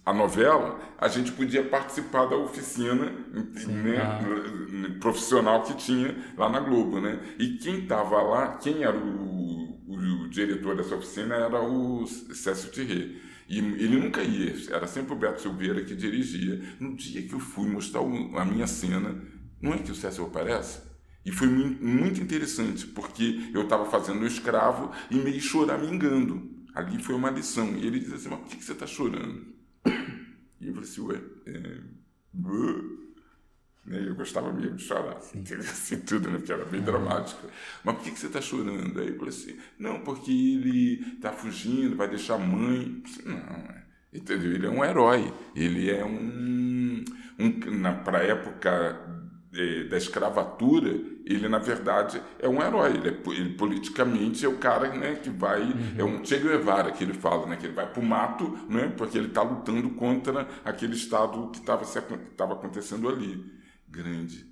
a 0.09 0.13
novela, 0.13 0.79
a 0.97 1.07
gente 1.07 1.31
podia 1.31 1.63
participar 1.63 2.25
da 2.25 2.35
oficina 2.35 3.05
né, 3.05 3.97
ah. 4.01 4.99
profissional 4.99 5.61
que 5.61 5.75
tinha 5.75 6.15
lá 6.35 6.49
na 6.49 6.59
Globo, 6.59 6.99
né? 6.99 7.19
E 7.37 7.57
quem 7.57 7.83
estava 7.83 8.19
lá, 8.23 8.57
quem 8.57 8.83
era 8.83 8.97
o, 8.97 9.83
o, 9.87 10.23
o, 10.23 10.29
diretor 10.29 10.75
dessa 10.75 10.95
oficina 10.95 11.35
era 11.35 11.61
o 11.61 12.07
Cécio 12.07 12.71
Thierry. 12.71 13.21
E 13.47 13.59
ele 13.59 13.99
nunca 13.99 14.23
ia, 14.23 14.55
era 14.73 14.87
sempre 14.87 15.13
o 15.13 15.15
Beto 15.15 15.41
Silveira 15.41 15.83
que 15.83 15.95
dirigia. 15.95 16.59
No 16.79 16.95
dia 16.95 17.21
que 17.21 17.33
eu 17.33 17.39
fui 17.39 17.69
mostrar 17.69 18.01
a 18.01 18.45
minha 18.45 18.65
cena, 18.65 19.15
não 19.61 19.75
é 19.75 19.77
que 19.77 19.91
o 19.91 19.95
Cécio 19.95 20.25
aparece? 20.25 20.89
E 21.23 21.31
foi 21.31 21.47
muito 21.47 22.19
interessante, 22.19 22.87
porque 22.87 23.51
eu 23.53 23.61
estava 23.61 23.85
fazendo 23.85 24.23
o 24.23 24.27
escravo 24.27 24.91
e 25.11 25.15
meio 25.15 25.39
choramingando. 25.39 26.49
Ali 26.73 26.97
foi 26.97 27.13
uma 27.13 27.29
lição. 27.29 27.75
E 27.75 27.85
ele 27.85 27.99
diz 27.99 28.13
assim: 28.13 28.29
Mas 28.29 28.39
por 28.39 28.47
que 28.47 28.63
você 28.63 28.71
está 28.71 28.87
chorando? 28.87 29.58
E 30.59 30.67
eu 30.67 30.73
falei 30.73 30.89
assim: 30.89 31.01
Ué, 31.01 31.21
é... 31.47 31.79
Né? 33.85 34.07
Eu 34.07 34.15
gostava 34.15 34.53
mesmo 34.53 34.75
de 34.75 34.83
chorar, 34.83 35.17
assim, 35.17 35.99
tudo, 36.01 36.29
né? 36.29 36.37
porque 36.37 36.53
era 36.53 36.65
bem 36.65 36.81
dramático. 36.81 37.47
Mas 37.83 37.95
por 37.95 38.03
que, 38.03 38.11
que 38.11 38.19
você 38.19 38.27
está 38.27 38.39
chorando? 38.39 38.99
Aí 38.99 39.07
eu 39.07 39.15
falei 39.15 39.29
assim: 39.29 39.57
Não, 39.79 40.01
porque 40.01 40.31
ele 40.31 41.15
está 41.15 41.31
fugindo, 41.31 41.95
vai 41.95 42.07
deixar 42.07 42.35
a 42.35 42.39
mãe. 42.39 43.01
Não, 43.25 43.35
é. 43.37 43.83
entendeu? 44.13 44.51
Ele 44.51 44.67
é 44.67 44.69
um 44.69 44.85
herói. 44.85 45.33
Ele 45.55 45.89
é 45.89 46.05
um. 46.05 47.03
um 47.39 48.03
Para 48.03 48.19
a 48.19 48.23
época 48.23 49.18
da 49.89 49.97
escravatura, 49.97 50.89
ele 51.25 51.49
na 51.49 51.57
verdade 51.57 52.21
é 52.37 52.47
um 52.47 52.61
herói. 52.61 52.91
Ele, 52.91 53.09
é, 53.09 53.31
ele 53.31 53.53
politicamente 53.55 54.45
é 54.45 54.47
o 54.47 54.57
cara 54.57 54.93
né, 54.93 55.15
que 55.15 55.29
vai. 55.29 55.63
Uhum. 55.63 55.93
É 55.97 56.03
um 56.03 56.23
Che 56.23 56.37
Guevara 56.37 56.91
que 56.91 57.03
ele 57.03 57.13
fala, 57.13 57.47
né, 57.47 57.55
que 57.55 57.65
ele 57.65 57.73
vai 57.73 57.91
para 57.91 58.01
o 58.01 58.05
mato 58.05 58.57
né, 58.69 58.93
porque 58.95 59.17
ele 59.17 59.27
está 59.27 59.41
lutando 59.41 59.89
contra 59.91 60.47
aquele 60.63 60.93
Estado 60.93 61.49
que 61.51 61.59
estava 61.59 62.53
acontecendo 62.53 63.09
ali. 63.09 63.43
Grande. 63.87 64.47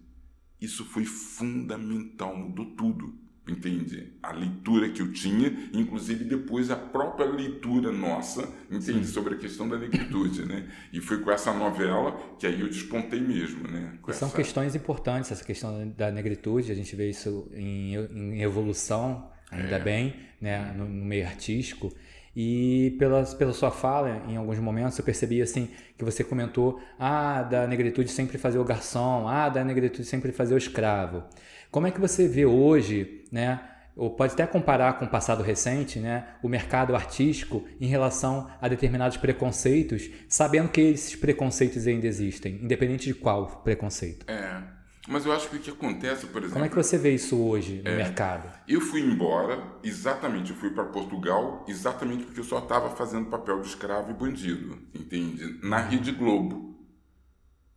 Isso 0.60 0.84
foi 0.84 1.06
fundamental, 1.06 2.36
mudou 2.36 2.66
tudo 2.76 3.27
entende? 3.48 4.14
A 4.22 4.32
leitura 4.32 4.90
que 4.90 5.02
eu 5.02 5.12
tinha, 5.12 5.70
inclusive 5.74 6.24
depois 6.24 6.70
a 6.70 6.76
própria 6.76 7.28
leitura 7.28 7.92
nossa, 7.92 8.48
entende? 8.70 9.06
Sim. 9.06 9.14
Sobre 9.14 9.36
a 9.36 9.38
questão 9.38 9.68
da 9.68 9.78
negritude, 9.78 10.46
né? 10.46 10.68
E 10.92 11.00
foi 11.00 11.20
com 11.20 11.32
essa 11.32 11.54
novela 11.54 12.18
que 12.40 12.46
aí 12.46 12.60
eu 12.60 12.68
despontei 12.68 13.20
mesmo, 13.20 13.68
né? 13.68 13.98
São 14.10 14.28
essa... 14.28 14.36
questões 14.36 14.76
importantes, 14.76 15.32
essa 15.32 15.44
questão 15.44 15.88
da 15.96 16.12
negritude, 16.12 16.72
a 16.72 16.76
gente 16.76 16.96
vê 16.96 17.10
isso 17.10 17.50
em, 17.54 17.96
em 17.96 18.42
evolução, 18.42 19.30
ainda 19.52 19.76
é. 19.76 19.80
bem, 19.80 20.16
né? 20.42 20.74
No, 20.78 20.88
no 20.88 21.06
meio 21.06 21.26
artístico. 21.26 21.92
E 22.40 22.96
pela, 23.00 23.24
pela 23.24 23.52
sua 23.52 23.72
fala, 23.72 24.24
em 24.28 24.38
alguns 24.38 24.60
momentos, 24.60 24.96
eu 25.00 25.04
percebi 25.04 25.42
assim 25.42 25.70
que 25.98 26.06
você 26.06 26.24
comentou 26.24 26.80
ah, 27.00 27.42
da 27.42 27.66
negritude 27.66 28.12
sempre 28.12 28.38
fazer 28.38 28.60
o 28.60 28.64
garçom, 28.64 29.28
ah, 29.28 29.50
da 29.50 29.64
negritude 29.64 30.08
sempre 30.08 30.32
fazer 30.32 30.54
o 30.54 30.58
escravo. 30.58 31.24
Como 31.71 31.88
é 31.88 31.91
que 31.91 31.99
você 31.99 32.27
vê 32.27 32.45
hoje, 32.45 33.25
né, 33.32 33.60
ou 33.95 34.12
pode 34.12 34.34
até 34.34 34.45
comparar 34.45 34.93
com 34.93 35.06
o 35.06 35.10
passado 35.10 35.41
recente, 35.41 35.99
né, 35.99 36.27
o 36.43 36.47
mercado 36.47 36.95
artístico 36.95 37.65
em 37.82 37.88
relação 37.88 38.47
a 38.62 38.67
determinados 38.67 39.17
preconceitos, 39.17 40.10
sabendo 40.30 40.69
que 40.69 40.82
esses 40.82 41.15
preconceitos 41.15 41.88
ainda 41.88 42.06
existem, 42.06 42.60
independente 42.62 43.08
de 43.08 43.15
qual 43.15 43.62
preconceito? 43.63 44.30
É. 44.30 44.77
Mas 45.08 45.25
eu 45.25 45.32
acho 45.32 45.49
que 45.49 45.56
o 45.56 45.60
que 45.60 45.69
acontece, 45.69 46.27
por 46.27 46.39
exemplo. 46.39 46.53
Como 46.53 46.65
é 46.65 46.69
que 46.69 46.75
você 46.75 46.97
vê 46.97 47.15
isso 47.15 47.41
hoje 47.41 47.82
no 47.82 47.91
é, 47.91 47.95
mercado? 47.95 48.51
Eu 48.67 48.82
fui 48.82 48.99
embora, 48.99 49.63
exatamente, 49.82 50.51
eu 50.51 50.58
fui 50.58 50.69
para 50.71 50.84
Portugal, 50.84 51.65
exatamente 51.67 52.25
porque 52.25 52.41
eu 52.41 52.43
só 52.43 52.60
estava 52.60 52.89
fazendo 52.89 53.30
papel 53.30 53.62
de 53.62 53.67
escravo 53.67 54.12
e 54.12 54.13
bandido, 54.13 54.77
entende? 54.93 55.60
Na 55.63 55.80
Rede 55.80 56.12
Globo. 56.12 56.77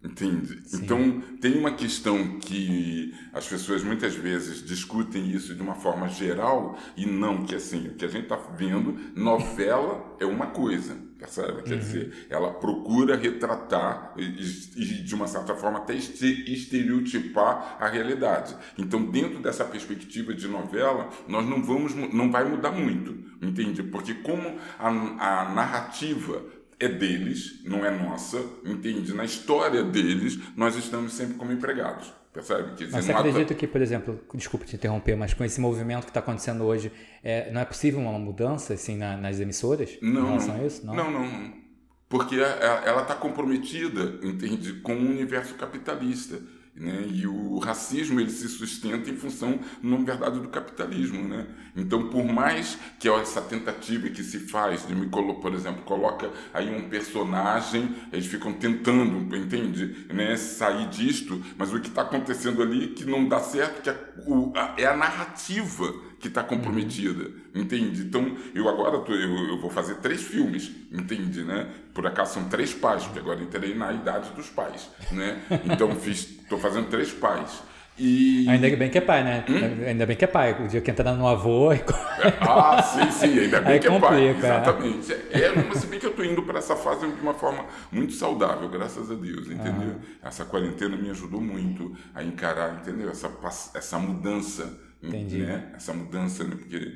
Entende? 0.03 0.63
Sim. 0.65 0.79
Então, 0.83 1.21
tem 1.43 1.59
uma 1.59 1.73
questão 1.73 2.39
que 2.39 3.15
as 3.35 3.47
pessoas 3.47 3.85
muitas 3.85 4.15
vezes 4.15 4.65
discutem 4.65 5.31
isso 5.31 5.55
de 5.55 5.61
uma 5.61 5.75
forma 5.75 6.09
geral 6.09 6.79
e 6.97 7.05
não 7.05 7.45
que 7.45 7.55
assim, 7.55 7.89
o 7.89 7.95
que 7.95 8.07
a 8.07 8.09
gente 8.09 8.23
está 8.23 8.37
vendo, 8.37 8.99
novela 9.15 10.17
é 10.19 10.25
uma 10.25 10.47
coisa, 10.47 10.97
percebe? 11.19 11.63
Quer 11.65 11.75
uhum. 11.75 11.79
dizer, 11.81 12.27
ela 12.31 12.51
procura 12.55 13.15
retratar 13.15 14.15
e, 14.17 14.23
e, 14.23 15.03
de 15.03 15.15
uma 15.15 15.27
certa 15.27 15.55
forma 15.55 15.81
até 15.81 15.95
estereotipar 15.95 17.77
a 17.79 17.87
realidade. 17.87 18.57
Então, 18.79 19.05
dentro 19.05 19.41
dessa 19.41 19.67
perspectiva 19.67 20.33
de 20.33 20.49
novela, 20.49 21.11
nós 21.29 21.47
não 21.47 21.63
vamos, 21.63 21.95
não 21.95 22.33
vai 22.33 22.45
mudar 22.45 22.73
muito, 22.73 23.19
entende? 23.43 23.83
Porque 23.83 24.15
como 24.15 24.57
a, 24.79 24.89
a 24.89 25.55
narrativa 25.55 26.43
é 26.81 26.89
deles, 26.89 27.61
não 27.65 27.85
é 27.85 27.91
nossa, 27.91 28.43
entende? 28.65 29.13
Na 29.13 29.25
história 29.25 29.85
deles, 29.85 30.39
nós 30.57 30.75
estamos 30.77 31.13
sempre 31.13 31.35
como 31.35 31.53
empregados. 31.53 32.11
Percebe? 32.33 32.75
Dizer, 32.77 32.93
mas 32.93 33.05
você 33.05 33.13
acredita 33.13 33.55
que, 33.55 33.67
por 33.67 33.83
exemplo, 33.83 34.21
desculpe 34.35 34.65
te 34.65 34.77
interromper, 34.77 35.17
mas 35.17 35.35
com 35.35 35.45
esse 35.45 35.61
movimento 35.61 36.05
que 36.05 36.11
está 36.11 36.21
acontecendo 36.21 36.65
hoje, 36.65 36.91
é, 37.23 37.51
não 37.53 37.61
é 37.61 37.65
possível 37.65 38.01
uma 38.01 38.19
mudança 38.19 38.73
assim, 38.73 38.97
na, 38.97 39.17
nas 39.17 39.41
emissoras 39.41 39.99
não, 40.01 40.23
em 40.23 40.27
relação 40.27 40.55
a 40.55 40.65
isso? 40.65 40.87
Não, 40.87 40.95
não. 40.95 41.11
não. 41.11 41.61
Porque 42.09 42.37
ela 42.37 43.03
está 43.03 43.15
comprometida, 43.15 44.19
entende, 44.23 44.75
com 44.81 44.95
o 44.95 45.11
universo 45.11 45.55
capitalista. 45.55 46.41
Né? 46.75 47.07
E 47.11 47.27
o 47.27 47.59
racismo 47.59 48.21
ele 48.21 48.31
se 48.31 48.49
sustenta 48.49 49.11
em 49.11 49.17
função, 49.17 49.59
na 49.83 49.97
verdade, 49.97 50.41
do 50.41 50.49
capitalismo. 50.49 51.27
Né? 51.27 51.47
Então, 51.77 52.09
por 52.09 52.25
mais 52.25 52.79
que 52.99 53.09
essa 53.09 53.41
tentativa 53.41 54.09
que 54.09 54.23
se 54.23 54.39
faz 54.39 54.87
de 54.87 54.95
me 54.95 55.09
colocar, 55.09 55.41
por 55.41 55.55
exemplo, 55.55 55.83
coloca 55.83 56.31
aí 56.55 56.75
um 56.75 56.89
personagem, 56.89 57.95
eles 58.13 58.27
ficam 58.27 58.53
tentando, 58.53 59.37
entende, 59.37 60.07
né, 60.13 60.37
sair 60.37 60.89
disto, 60.89 61.43
mas 61.57 61.73
o 61.73 61.81
que 61.81 61.89
está 61.89 62.03
acontecendo 62.03 62.63
ali 62.63 62.89
que 62.89 63.05
não 63.05 63.29
dá 63.29 63.41
certo, 63.41 63.83
que 63.83 63.91
é, 63.91 64.83
é 64.83 64.87
a 64.87 64.97
narrativa 64.97 66.10
que 66.21 66.29
está 66.29 66.45
comprometida, 66.45 67.25
uhum. 67.25 67.63
entende? 67.63 68.03
Então, 68.03 68.37
eu 68.55 68.69
agora 68.69 68.99
tô, 68.99 69.13
eu, 69.13 69.49
eu, 69.49 69.59
vou 69.59 69.71
fazer 69.71 69.97
três 69.97 70.23
filmes, 70.23 70.71
entende, 70.93 71.43
né? 71.43 71.67
Por 71.95 72.07
acaso 72.07 72.35
são 72.35 72.45
três 72.45 72.75
pais, 72.75 73.05
porque 73.05 73.19
agora 73.19 73.43
entrei 73.43 73.75
na 73.75 73.91
idade 73.91 74.31
dos 74.33 74.49
pais, 74.49 74.91
né? 75.11 75.41
Então, 75.65 75.91
estou 75.91 76.59
fazendo 76.59 76.89
três 76.89 77.11
pais. 77.11 77.63
E... 77.99 78.49
Ainda 78.49 78.75
bem 78.77 78.89
que 78.89 78.97
é 78.97 79.01
pai, 79.01 79.23
né? 79.23 79.45
Hum? 79.47 79.87
Ainda 79.87 80.07
bem 80.07 80.17
que 80.17 80.25
é 80.25 80.29
pai. 80.29 80.57
O 80.65 80.69
dia 80.69 80.81
que 80.81 80.91
entra 80.91 81.13
no 81.13 81.27
avô. 81.27 81.71
E... 81.71 81.83
ah, 82.41 82.83
sim, 82.83 83.11
sim, 83.11 83.39
ainda 83.39 83.61
bem 83.61 83.75
Aí 83.75 83.79
que 83.79 83.89
é 83.89 84.01
pai. 84.01 84.27
É. 84.27 84.31
Exatamente. 84.31 85.13
É, 85.13 85.53
mas 85.69 85.79
se 85.79 85.87
bem 85.87 85.99
que 86.01 86.07
eu 86.07 86.11
estou 86.11 86.25
indo 86.25 86.43
para 86.43 86.59
essa 86.59 86.75
fase 86.75 87.07
de 87.07 87.21
uma 87.21 87.35
forma 87.35 87.67
muito 87.93 88.15
saudável, 88.15 88.71
graças 88.71 89.11
a 89.11 89.15
Deus, 89.15 89.51
entendeu? 89.51 89.97
Ah. 90.23 90.29
Essa 90.29 90.47
quarentena 90.47 90.97
me 90.97 91.11
ajudou 91.11 91.43
muito 91.43 91.95
a 92.15 92.25
encarar, 92.25 92.81
entendeu? 92.81 93.11
Essa, 93.11 93.31
essa 93.75 93.99
mudança 93.99 94.90
Entendi. 95.03 95.39
Né? 95.39 95.73
Essa 95.75 95.95
mudança, 95.95 96.45
né? 96.45 96.57
porque, 96.57 96.93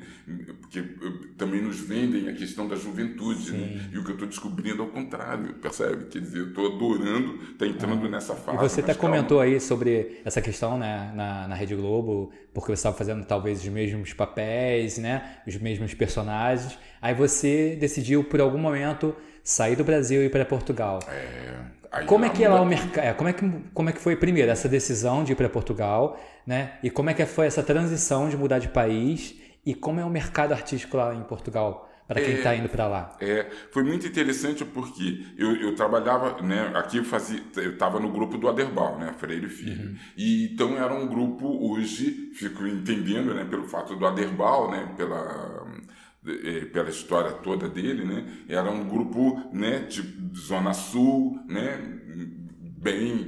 porque 0.61 0.83
também 1.37 1.61
nos 1.61 1.79
vendem 1.79 2.29
a 2.29 2.33
questão 2.33 2.67
da 2.67 2.75
juventude, 2.75 3.51
né? 3.51 3.89
e 3.91 3.97
o 3.97 4.03
que 4.03 4.11
eu 4.11 4.13
estou 4.13 4.27
descobrindo 4.27 4.83
é 4.83 4.85
o 4.85 4.89
contrário, 4.89 5.55
percebe? 5.55 6.05
Quer 6.05 6.19
dizer, 6.19 6.39
eu 6.39 6.47
estou 6.49 6.75
adorando 6.75 7.35
estar 7.35 7.65
tá 7.65 7.67
entrando 7.67 8.05
ah. 8.05 8.09
nessa 8.09 8.35
fase. 8.35 8.57
E 8.57 8.69
você 8.69 8.81
até 8.81 8.93
comentou 8.93 9.39
aí 9.39 9.59
sobre 9.59 10.21
essa 10.23 10.39
questão 10.39 10.77
né, 10.77 11.11
na, 11.15 11.47
na 11.47 11.55
Rede 11.55 11.75
Globo, 11.75 12.31
porque 12.53 12.67
você 12.67 12.73
estava 12.73 12.95
fazendo 12.95 13.25
talvez 13.25 13.61
os 13.61 13.69
mesmos 13.69 14.13
papéis, 14.13 14.99
né? 14.99 15.39
os 15.47 15.57
mesmos 15.57 15.93
personagens, 15.95 16.77
aí 17.01 17.15
você 17.15 17.75
decidiu 17.75 18.23
por 18.23 18.39
algum 18.39 18.59
momento 18.59 19.15
sair 19.43 19.75
do 19.75 19.83
Brasil 19.83 20.21
e 20.21 20.25
ir 20.25 20.29
para 20.29 20.45
Portugal. 20.45 20.99
É. 21.07 21.74
Aí 21.95 22.05
como 22.05 22.25
é 22.25 22.29
que 22.29 22.43
ela 22.43 22.59
o 22.59 22.65
mercado, 22.65 23.05
é, 23.05 23.13
como 23.13 23.29
é 23.29 23.33
que 23.33 23.51
como 23.73 23.89
é 23.89 23.93
que 23.93 24.01
foi 24.01 24.17
primeiro 24.17 24.51
essa 24.51 24.67
decisão 24.67 25.23
de 25.23 25.31
ir 25.31 25.35
para 25.35 25.47
Portugal, 25.47 26.19
né? 26.45 26.73
E 26.83 26.89
como 26.89 27.09
é 27.09 27.13
que 27.13 27.25
foi 27.25 27.47
essa 27.47 27.63
transição 27.63 28.27
de 28.27 28.35
mudar 28.35 28.59
de 28.59 28.67
país 28.67 29.35
e 29.65 29.73
como 29.73 30.01
é 30.01 30.05
o 30.05 30.09
mercado 30.09 30.51
artístico 30.51 30.97
lá 30.97 31.15
em 31.15 31.23
Portugal? 31.23 31.89
Para 32.07 32.21
quem 32.21 32.35
está 32.35 32.53
é, 32.53 32.57
indo 32.57 32.69
para 32.69 32.87
lá. 32.87 33.17
É, 33.19 33.47
foi 33.71 33.83
muito 33.83 34.05
interessante 34.05 34.63
porque 34.63 35.25
eu, 35.35 35.55
eu 35.55 35.73
trabalhava, 35.73 36.39
né, 36.39 36.71
aqui 36.75 36.97
eu 36.97 37.03
fazia, 37.03 37.41
eu 37.55 37.73
estava 37.73 37.99
no 37.99 38.11
grupo 38.11 38.37
do 38.37 38.47
Aderbal, 38.47 38.99
né, 38.99 39.11
Freire 39.17 39.49
Filho. 39.49 39.87
Uhum. 39.87 39.95
E 40.15 40.53
então 40.53 40.77
era 40.77 40.93
um 40.93 41.07
grupo 41.07 41.47
hoje, 41.67 42.29
fico 42.35 42.67
entendendo, 42.67 43.33
né, 43.33 43.43
pelo 43.45 43.63
fato 43.63 43.95
do 43.95 44.05
Aderbal, 44.05 44.69
né, 44.69 44.93
pela 44.95 45.17
é, 45.17 46.04
pela 46.71 46.89
história 46.89 47.31
toda 47.31 47.69
dele, 47.69 48.03
né? 48.03 48.25
Era 48.47 48.69
um 48.69 48.87
grupo, 48.87 49.49
né, 49.53 49.79
de 49.79 50.01
zona 50.35 50.73
sul, 50.73 51.39
né, 51.47 51.77
bem 52.79 53.27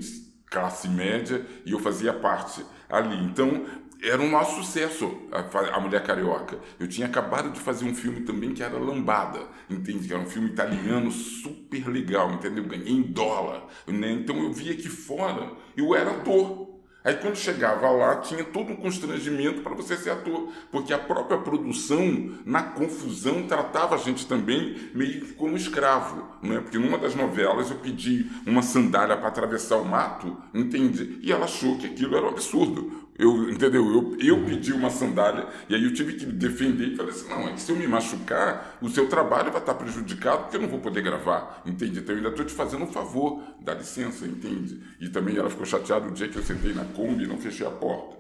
classe 0.50 0.88
média, 0.88 1.46
e 1.66 1.72
eu 1.72 1.80
fazia 1.80 2.14
parte 2.14 2.66
ali. 2.90 3.24
Então, 3.24 3.66
era 4.02 4.22
um 4.22 4.30
maior 4.30 4.46
sucesso 4.46 5.28
a, 5.32 5.80
Mulher 5.80 6.04
Carioca. 6.04 6.60
Eu 6.80 6.88
tinha 6.88 7.08
acabado 7.08 7.52
de 7.52 7.60
fazer 7.60 7.86
um 7.86 7.96
filme 7.96 8.22
também 8.22 8.54
que 8.54 8.62
era 8.62 8.78
Lambada, 8.78 9.42
entende? 9.70 10.08
Que 10.08 10.14
era 10.14 10.22
um 10.22 10.28
filme 10.28 10.50
italiano 10.50 11.12
super 11.12 11.88
legal, 11.88 12.32
entendeu? 12.32 12.64
Ganhei 12.66 12.94
em 12.94 13.02
dólar, 13.02 13.66
né? 13.88 14.12
Então 14.12 14.38
eu 14.38 14.52
vi 14.52 14.72
aqui 14.72 14.90
fora, 14.90 15.52
eu 15.76 15.96
era 15.96 16.12
ator. 16.12 16.66
Aí 17.08 17.15
quando 17.15 17.38
chegava 17.38 17.89
lá, 17.89 18.17
tinha 18.17 18.43
todo 18.43 18.74
um 18.74 18.76
constrangimento 18.76 19.62
para 19.62 19.74
você 19.74 19.96
ser 19.96 20.10
ator, 20.10 20.50
porque 20.70 20.91
a 20.91 21.00
própria 21.00 21.38
produção, 21.38 22.34
na 22.46 22.62
confusão, 22.62 23.43
tratava 23.48 23.96
a 23.96 23.98
gente 23.98 24.28
também 24.28 24.76
meio 24.93 25.34
como 25.36 25.56
escravo, 25.56 26.22
né? 26.43 26.60
Porque 26.60 26.78
numa 26.78 26.98
das 26.98 27.15
novelas 27.15 27.72
eu 27.72 27.78
pedi 27.78 28.30
uma 28.46 28.62
sandália 28.62 29.15
para 29.15 29.30
atravessar 29.30 29.78
o 29.78 29.86
mato, 29.86 30.36
entende? 30.54 31.17
E 31.22 31.32
ela 31.32 31.46
achou 31.46 31.78
que 31.78 31.86
aquilo 31.86 32.17
era 32.17 32.26
um 32.26 32.30
absurdo. 32.30 33.07
Eu, 33.17 33.49
entendeu? 33.49 33.84
Eu, 33.91 34.17
eu 34.19 34.45
pedi 34.45 34.71
uma 34.71 34.91
sandália 34.91 35.47
e 35.67 35.73
aí 35.73 35.84
eu 35.84 35.93
tive 35.93 36.13
que 36.13 36.25
me 36.25 36.34
defender 36.34 36.89
e 36.89 36.95
falei 36.95 37.12
assim: 37.12 37.27
não, 37.27 37.47
é 37.47 37.53
que 37.53 37.62
se 37.62 37.71
eu 37.71 37.75
me 37.75 37.88
machucar, 37.88 38.77
o 38.80 38.89
seu 38.89 39.10
trabalho 39.10 39.51
vai 39.51 39.60
estar 39.60 39.73
prejudicado 39.73 40.43
porque 40.43 40.58
eu 40.58 40.62
não 40.62 40.69
vou 40.69 40.80
poder 40.80 41.01
gravar, 41.01 41.63
entende? 41.65 41.99
Então 41.99 42.13
eu 42.13 42.17
ainda 42.17 42.30
estou 42.30 42.45
te 42.45 42.53
fazendo 42.53 42.84
um 42.84 42.91
favor, 42.91 43.41
dá 43.62 43.73
licença, 43.73 44.25
entende? 44.25 44.82
E 44.99 45.10
também 45.10 45.36
ela 45.36 45.49
ficou 45.49 45.65
chateada 45.65 46.08
o 46.08 46.12
dia 46.12 46.27
que 46.27 46.38
eu 46.38 46.43
sentei 46.43 46.73
na 46.73 46.86
Kombi 46.86 47.23
e 47.23 47.27
não 47.27 47.39
fechei 47.39 47.65
a 47.65 47.71
porta. 47.71 48.17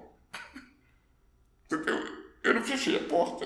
Entendeu? 1.71 1.99
Eu 2.43 2.53
não 2.53 2.63
fechei 2.63 2.95
a 2.95 3.03
porta. 3.03 3.45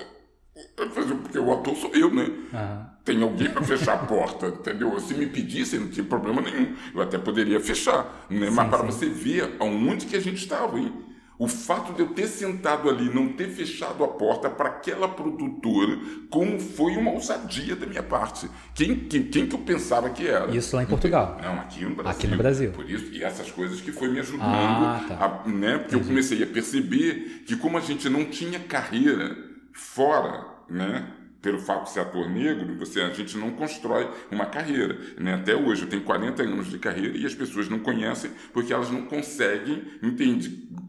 Porque 0.76 1.38
o 1.38 1.52
ator 1.52 1.74
sou 1.76 1.90
eu, 1.94 2.14
né? 2.14 2.24
Uhum. 2.24 2.86
Tem 3.04 3.22
alguém 3.22 3.50
para 3.50 3.64
fechar 3.64 3.94
a 3.94 4.06
porta, 4.06 4.48
entendeu? 4.48 4.98
Se 5.00 5.14
me 5.14 5.26
pedissem, 5.26 5.80
não 5.80 5.88
tinha 5.88 6.04
problema 6.04 6.40
nenhum. 6.40 6.76
Eu 6.94 7.02
até 7.02 7.18
poderia 7.18 7.58
fechar, 7.58 8.26
né? 8.30 8.48
Sim, 8.48 8.54
Mas 8.54 8.68
para 8.68 8.82
você 8.82 9.06
ver 9.06 9.56
aonde 9.58 10.06
que 10.06 10.14
a 10.14 10.20
gente 10.20 10.36
estava, 10.36 10.78
hein? 10.78 11.11
O 11.42 11.48
fato 11.48 11.92
de 11.92 12.02
eu 12.02 12.10
ter 12.10 12.28
sentado 12.28 12.88
ali, 12.88 13.12
não 13.12 13.32
ter 13.32 13.48
fechado 13.48 14.04
a 14.04 14.06
porta 14.06 14.48
para 14.48 14.68
aquela 14.68 15.08
produtora, 15.08 15.98
como 16.30 16.60
foi 16.60 16.96
uma 16.96 17.10
ousadia 17.10 17.74
da 17.74 17.84
minha 17.84 18.02
parte. 18.04 18.48
Quem, 18.72 18.94
quem, 18.94 19.24
quem 19.24 19.48
que 19.48 19.56
eu 19.56 19.58
pensava 19.58 20.08
que 20.10 20.24
era? 20.24 20.54
Isso 20.56 20.76
lá 20.76 20.84
em 20.84 20.86
Portugal. 20.86 21.40
Não, 21.42 21.54
aqui 21.54 21.84
no 21.84 21.96
Brasil. 21.96 22.12
Aqui 22.12 22.26
no 22.28 22.36
Brasil. 22.36 22.70
Por 22.70 22.88
isso, 22.88 23.12
e 23.12 23.24
essas 23.24 23.50
coisas 23.50 23.80
que 23.80 23.90
foi 23.90 24.08
me 24.08 24.20
ajudando, 24.20 24.44
ah, 24.44 25.04
tá. 25.08 25.42
a, 25.44 25.48
né? 25.48 25.78
Porque 25.78 25.96
eu 25.96 26.00
comecei 26.00 26.40
a 26.44 26.46
perceber 26.46 27.42
que 27.44 27.56
como 27.56 27.76
a 27.76 27.80
gente 27.80 28.08
não 28.08 28.24
tinha 28.24 28.60
carreira 28.60 29.36
fora, 29.72 30.46
né? 30.70 31.12
pelo 31.42 31.58
fato 31.58 31.84
de 31.84 31.90
ser 31.90 32.00
ator 32.00 32.30
negro, 32.30 32.76
você, 32.78 33.00
a 33.00 33.10
gente 33.10 33.36
não 33.36 33.50
constrói 33.50 34.08
uma 34.30 34.46
carreira. 34.46 34.96
Né? 35.18 35.34
Até 35.34 35.56
hoje, 35.56 35.82
eu 35.82 35.88
tenho 35.88 36.02
40 36.02 36.40
anos 36.44 36.70
de 36.70 36.78
carreira 36.78 37.18
e 37.18 37.26
as 37.26 37.34
pessoas 37.34 37.68
não 37.68 37.80
conhecem 37.80 38.30
porque 38.52 38.72
elas 38.72 38.90
não 38.90 39.02
conseguem, 39.02 39.82
entende, 40.00 40.68
é, 40.70 40.81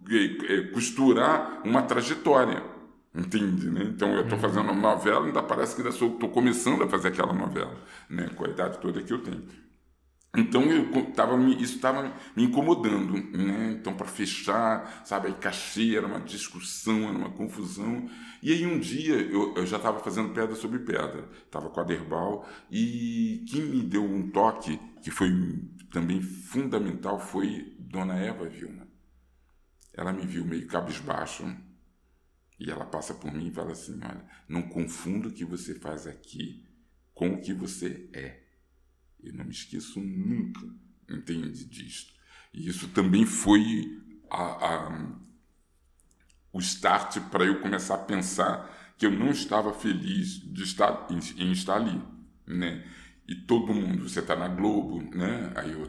costurar 0.74 1.62
uma 1.64 1.82
trajetória. 1.84 2.64
Entende, 3.16 3.70
né? 3.70 3.84
Então 3.84 4.12
eu 4.14 4.22
estou 4.22 4.38
uhum. 4.38 4.42
fazendo 4.42 4.72
uma 4.72 4.74
novela, 4.74 5.26
ainda 5.26 5.44
parece 5.44 5.76
que 5.76 5.88
estou 5.88 6.30
começando 6.30 6.84
a 6.84 6.88
fazer 6.90 7.10
aquela 7.10 7.32
novela, 7.32 7.78
né? 8.10 8.28
Com 8.36 8.46
a 8.46 8.50
idade 8.50 8.80
toda 8.80 9.04
que 9.04 9.14
eu 9.14 9.20
tenho. 9.20 9.44
Então 10.36 10.64
eu 10.64 11.12
tava, 11.12 11.38
isso 11.52 11.76
estava 11.76 12.12
me 12.36 12.46
incomodando, 12.46 13.14
né? 13.38 13.78
Então 13.80 13.94
para 13.94 14.08
fechar, 14.08 15.04
sabe, 15.06 15.28
aí 15.28 15.34
cachê 15.34 15.96
era 15.96 16.08
uma 16.08 16.20
discussão, 16.20 17.08
era 17.08 17.16
uma 17.16 17.30
confusão. 17.30 18.10
E 18.42 18.52
aí 18.52 18.66
um 18.66 18.80
dia 18.80 19.14
eu, 19.14 19.54
eu 19.56 19.66
já 19.68 19.78
estava 19.78 20.00
fazendo 20.00 20.34
pedra 20.34 20.56
sobre 20.56 20.80
pedra, 20.80 21.30
estava 21.46 21.70
com 21.70 21.80
a 21.80 21.84
Derbal 21.84 22.48
e 22.72 23.46
quem 23.48 23.62
me 23.62 23.84
deu 23.84 24.04
um 24.04 24.32
toque 24.32 24.80
que 25.04 25.12
foi 25.12 25.30
também 25.92 26.20
fundamental 26.20 27.20
foi 27.20 27.76
Dona 27.78 28.16
Eva 28.16 28.50
Vilma. 28.50 28.83
Ela 29.94 30.12
me 30.12 30.26
viu 30.26 30.44
meio 30.46 30.68
cabisbaixo 30.68 31.46
e 32.60 32.70
ela 32.70 32.86
passa 32.86 33.14
por 33.14 33.32
mim 33.32 33.48
e 33.48 33.54
fala 33.54 33.72
assim, 33.74 34.00
olha, 34.04 34.26
não 34.48 34.64
confunda 34.64 35.28
o 35.28 35.32
que 35.32 35.46
você 35.46 35.76
faz 35.76 36.08
aqui 36.08 36.66
com 37.14 37.34
o 37.34 37.42
que 37.42 37.54
você 37.54 38.10
é. 38.14 38.42
Eu 39.22 39.34
não 39.34 39.46
me 39.46 39.52
esqueço 39.52 40.00
nunca, 40.00 40.62
entende, 41.10 41.66
disto. 41.66 42.14
E 42.54 42.68
isso 42.68 42.88
também 42.90 43.26
foi 43.26 44.02
a, 44.30 44.44
a, 44.44 45.20
o 46.52 46.60
start 46.60 47.20
para 47.30 47.46
eu 47.46 47.62
começar 47.62 47.96
a 47.96 48.06
pensar 48.06 48.94
que 48.98 49.06
eu 49.06 49.12
não 49.12 49.32
estava 49.32 49.74
feliz 49.74 50.40
de 50.40 50.64
estar 50.64 51.08
em, 51.10 51.20
em 51.44 51.52
estar 51.52 51.76
ali, 51.76 52.02
né? 52.46 52.88
E 53.26 53.36
todo 53.36 53.74
mundo, 53.74 54.08
você 54.08 54.20
está 54.20 54.36
na 54.36 54.50
Globo, 54.50 55.02
né? 55.16 55.52
Aí 55.56 55.72
eu, 55.72 55.88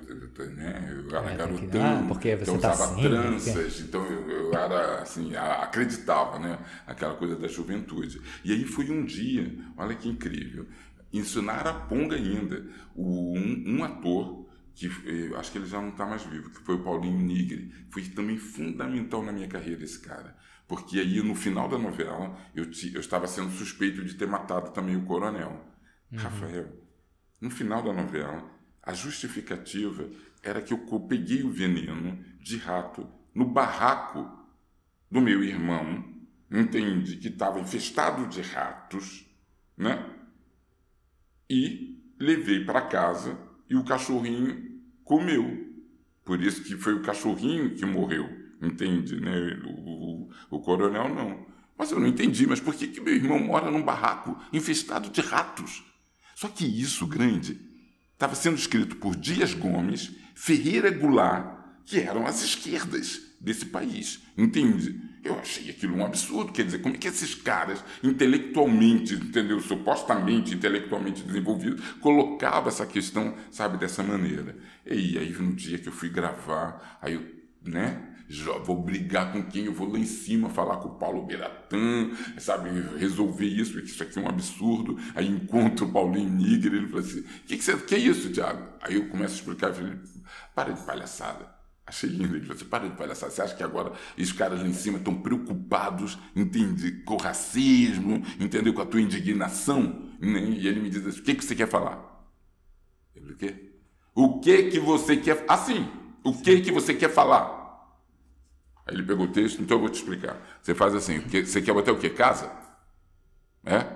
né? 0.51 1.03
eu 1.05 1.17
era 1.17 1.33
é, 1.33 1.37
garotão, 1.37 2.05
ah, 2.05 2.05
porque 2.07 2.37
você 2.37 2.43
então 2.43 2.59
tá 2.59 2.73
usava 2.73 3.03
tranças, 3.03 3.81
então 3.81 4.07
eu, 4.07 4.31
eu, 4.31 4.55
era 4.55 5.03
assim, 5.03 5.35
acreditava, 5.35 6.39
né? 6.39 6.59
Aquela 6.87 7.15
coisa 7.15 7.35
da 7.35 7.49
juventude. 7.49 8.23
E 8.45 8.53
aí 8.53 8.65
foi 8.65 8.89
um 8.89 9.05
dia, 9.05 9.53
olha 9.77 9.97
que 9.97 10.09
incrível 10.09 10.67
isso 11.15 11.41
na 11.41 11.53
Araponga 11.53 12.17
ainda. 12.17 12.67
O, 12.95 13.39
um, 13.39 13.65
um 13.67 13.85
ator, 13.85 14.49
que 14.75 14.87
eh, 14.87 15.37
acho 15.37 15.53
que 15.53 15.59
ele 15.59 15.67
já 15.67 15.81
não 15.81 15.91
está 15.91 16.05
mais 16.05 16.25
vivo, 16.25 16.51
que 16.51 16.61
foi 16.61 16.75
o 16.75 16.83
Paulinho 16.83 17.21
Nigre, 17.21 17.73
foi 17.91 18.03
também 18.03 18.37
fundamental 18.37 19.23
na 19.23 19.33
minha 19.33 19.47
carreira 19.47 19.85
esse 19.85 20.01
cara. 20.01 20.37
Porque 20.67 20.99
aí 20.99 21.23
no 21.23 21.35
final 21.35 21.69
da 21.69 21.79
novela 21.79 22.37
eu, 22.55 22.65
eu 22.65 23.01
estava 23.01 23.27
sendo 23.29 23.51
suspeito 23.53 24.05
de 24.05 24.15
ter 24.15 24.27
matado 24.27 24.73
também 24.73 24.97
o 24.97 25.05
coronel. 25.05 25.65
Uhum. 26.11 26.19
Rafael, 26.19 26.84
no 27.45 27.51
final 27.51 27.83
da 27.83 27.93
novela, 27.93 28.43
a 28.83 28.95
justificativa 28.95 30.09
era 30.43 30.63
que 30.63 30.73
eu 30.73 30.79
peguei 31.01 31.43
o 31.43 31.51
veneno 31.51 32.19
de 32.41 32.57
rato 32.57 33.07
no 33.35 33.45
barraco 33.45 34.27
do 35.11 35.21
meu 35.21 35.45
irmão, 35.45 36.03
entende? 36.51 37.19
Que 37.19 37.29
estava 37.29 37.61
infestado 37.61 38.27
de 38.29 38.41
ratos, 38.41 39.27
né? 39.77 40.11
e 41.51 42.03
levei 42.19 42.65
para 42.65 42.81
casa 42.81 43.39
e 43.69 43.77
o 43.77 43.85
cachorrinho 43.85 44.81
comeu. 45.05 45.73
Por 46.25 46.43
isso 46.43 46.65
que 46.65 46.77
foi 46.77 46.95
o 46.95 47.03
cachorrinho 47.03 47.75
que 47.75 47.85
morreu, 47.85 48.27
entende? 48.63 49.21
Né? 49.21 49.61
O, 49.67 50.25
o, 50.29 50.31
o 50.51 50.61
coronel 50.61 51.15
não. 51.15 51.47
Mas 51.77 51.91
eu 51.91 52.01
não 52.01 52.07
entendi, 52.07 52.47
mas 52.47 52.61
por 52.61 52.75
que, 52.75 52.89
que 52.89 53.03
meu 53.03 53.15
irmão 53.15 53.39
mora 53.39 53.71
num 53.71 53.83
barraco 53.83 54.41
infestado 54.51 55.11
de 55.11 55.21
ratos? 55.21 55.85
Só 56.45 56.51
que 56.51 56.67
isso, 56.67 57.07
grande, 57.07 57.59
estava 58.13 58.35
sendo 58.35 58.59
escrito 58.59 58.97
por 58.97 59.17
Dias 59.17 59.55
Gomes, 59.55 60.11
Ferreira 60.35 60.91
Goulart, 60.91 61.57
que 61.87 61.99
eram 61.99 62.27
as 62.27 62.43
esquerdas 62.43 63.19
desse 63.41 63.65
país, 63.65 64.21
entende? 64.37 65.01
Eu 65.25 65.39
achei 65.39 65.71
aquilo 65.71 65.97
um 65.97 66.05
absurdo. 66.05 66.53
Quer 66.53 66.67
dizer, 66.67 66.83
como 66.83 66.97
é 66.97 66.99
que 66.99 67.09
esses 67.09 67.35
caras, 67.35 67.83
intelectualmente, 68.03 69.15
entendeu? 69.15 69.59
Supostamente 69.59 70.53
intelectualmente 70.53 71.23
desenvolvidos, 71.23 71.83
colocavam 72.03 72.69
essa 72.69 72.85
questão, 72.85 73.35
sabe, 73.51 73.79
dessa 73.79 74.03
maneira. 74.03 74.55
E 74.85 75.17
aí, 75.17 75.33
no 75.33 75.55
dia 75.55 75.79
que 75.79 75.89
eu 75.89 75.95
fui 75.95 76.11
gravar, 76.11 76.99
aí 77.01 77.15
eu, 77.15 77.27
né? 77.65 78.14
Vou 78.65 78.83
brigar 78.83 79.33
com 79.33 79.43
quem? 79.43 79.67
Eu 79.67 79.75
vou 79.75 79.91
lá 79.91 79.99
em 79.99 80.07
cima 80.07 80.49
falar 80.49 80.79
com 80.79 80.89
o 80.89 80.99
Paulo 80.99 81.27
Beratã, 81.27 82.11
sabe, 82.39 82.71
resolver 82.97 83.47
isso, 83.47 83.73
porque 83.73 83.89
isso 83.89 84.03
aqui 84.03 84.19
é 84.19 84.23
um 84.23 84.29
absurdo. 84.29 84.99
Aí 85.15 85.29
encontro 85.29 85.87
o 85.87 85.93
Paulinho 85.93 86.31
Nigre, 86.31 86.77
ele 86.77 86.89
fala 86.89 87.03
assim: 87.03 87.23
que, 87.47 87.57
que, 87.57 87.63
você, 87.63 87.77
que 87.77 87.95
é 87.95 87.99
isso, 87.99 88.33
Tiago? 88.33 88.67
Aí 88.81 88.95
eu 88.95 89.09
começo 89.09 89.35
a 89.35 89.37
explicar, 89.37 89.69
eu 89.69 89.75
falei, 89.75 89.99
para 90.55 90.73
de 90.73 90.83
palhaçada. 90.83 91.55
Achei 91.87 92.09
lindo. 92.09 92.35
Ele 92.35 92.41
falou 92.41 92.57
assim, 92.57 92.65
para 92.65 92.89
de 92.89 92.97
palhaçada. 92.97 93.31
Você 93.31 93.43
acha 93.43 93.55
que 93.55 93.63
agora 93.63 93.93
os 94.17 94.33
caras 94.33 94.61
lá 94.61 94.67
em 94.67 94.73
cima 94.73 94.99
estão 94.99 95.15
preocupados, 95.15 96.19
entende, 96.35 97.03
com 97.05 97.15
o 97.15 97.19
racismo, 97.19 98.23
entendeu? 98.41 98.73
Com 98.73 98.81
a 98.81 98.87
tua 98.87 99.03
indignação? 99.03 100.11
Né? 100.19 100.41
E 100.41 100.67
ele 100.67 100.81
me 100.81 100.89
diz 100.89 101.07
assim, 101.07 101.21
o 101.21 101.23
que, 101.23 101.35
que 101.35 101.45
você 101.45 101.55
quer 101.55 101.69
falar? 101.69 102.25
Eu 103.15 103.23
falei, 103.23 103.35
o 103.35 103.39
quê? 103.39 103.71
O 104.15 104.41
que 104.41 104.63
que 104.71 104.81
você 104.81 105.17
quer... 105.19 105.45
Assim, 105.47 105.87
o 106.25 106.33
que 106.33 106.63
que 106.63 106.73
você 106.73 106.95
quer 106.95 107.11
falar? 107.11 107.64
Aí 108.87 108.95
ele 108.95 109.03
pegou 109.03 109.27
o 109.27 109.33
texto, 109.33 109.63
então 109.63 109.77
eu 109.77 109.81
vou 109.81 109.89
te 109.89 109.95
explicar. 109.95 110.37
Você 110.63 110.75
faz 110.75 110.95
assim, 110.95 111.21
você 111.21 111.63
quer 111.63 111.73
botar 111.73 111.93
o 111.93 111.99
quê? 111.99 112.11
Casa? 112.11 112.51
É? 113.65 113.87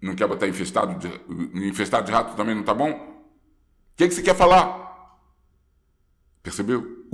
Não 0.00 0.14
quer 0.14 0.26
botar 0.26 0.48
infestado 0.48 0.98
de, 0.98 1.68
infestado 1.68 2.06
de 2.06 2.12
rato 2.12 2.36
também 2.36 2.54
não 2.54 2.62
tá 2.62 2.72
bom? 2.72 2.90
O 2.90 3.96
que, 3.96 4.08
que 4.08 4.14
você 4.14 4.22
quer 4.22 4.34
falar? 4.34 5.20
Percebeu? 6.42 7.06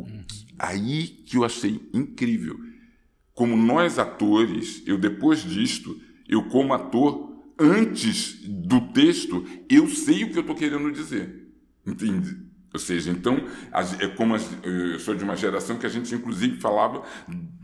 Aí 0.59 1.09
que 1.09 1.37
eu 1.37 1.45
achei 1.45 1.89
incrível. 1.93 2.59
Como 3.33 3.57
nós 3.57 3.99
atores, 3.99 4.83
eu 4.87 4.97
depois 4.97 5.43
disto, 5.43 6.01
eu 6.29 6.49
como 6.49 6.73
ator, 6.73 7.35
antes 7.59 8.39
do 8.47 8.93
texto, 8.93 9.45
eu 9.69 9.89
sei 9.89 10.25
o 10.25 10.31
que 10.31 10.39
eu 10.39 10.43
estou 10.43 10.55
querendo 10.55 10.93
dizer. 10.93 11.49
Entende? 11.85 12.39
Ou 12.75 12.81
seja, 12.81 13.09
então, 13.09 13.41
é 14.01 14.09
como 14.09 14.35
eu 14.65 14.99
sou 14.99 15.15
de 15.15 15.23
uma 15.23 15.37
geração 15.37 15.79
que 15.79 15.87
a 15.87 15.89
gente 15.89 16.13
inclusive 16.13 16.61
falava, 16.61 17.05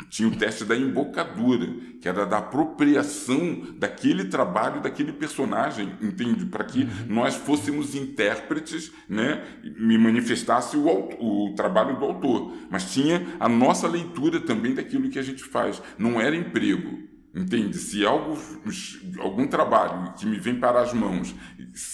tinha 0.08 0.28
o 0.28 0.36
teste 0.36 0.64
da 0.64 0.76
embocadura, 0.76 1.66
que 2.00 2.08
era 2.08 2.24
da 2.24 2.38
apropriação 2.38 3.74
daquele 3.76 4.26
trabalho, 4.26 4.80
daquele 4.80 5.12
personagem, 5.12 5.92
entende? 6.00 6.46
Para 6.46 6.62
que 6.62 6.82
uhum. 6.82 6.88
nós 7.08 7.34
fôssemos 7.34 7.96
intérpretes, 7.96 8.92
né? 9.08 9.44
Me 9.64 9.98
manifestasse 9.98 10.76
o, 10.76 10.86
o 10.88 11.54
trabalho 11.56 11.98
do 11.98 12.04
autor. 12.04 12.54
Mas 12.70 12.92
tinha 12.92 13.26
a 13.40 13.48
nossa 13.48 13.88
leitura 13.88 14.38
também 14.38 14.74
daquilo 14.74 15.10
que 15.10 15.18
a 15.18 15.22
gente 15.22 15.42
faz. 15.42 15.82
Não 15.98 16.20
era 16.20 16.36
emprego. 16.36 17.09
Entende? 17.34 17.78
Se 17.78 18.04
algo, 18.04 18.36
algum 19.20 19.46
trabalho 19.46 20.12
que 20.14 20.26
me 20.26 20.38
vem 20.38 20.58
para 20.58 20.82
as 20.82 20.92
mãos, 20.92 21.34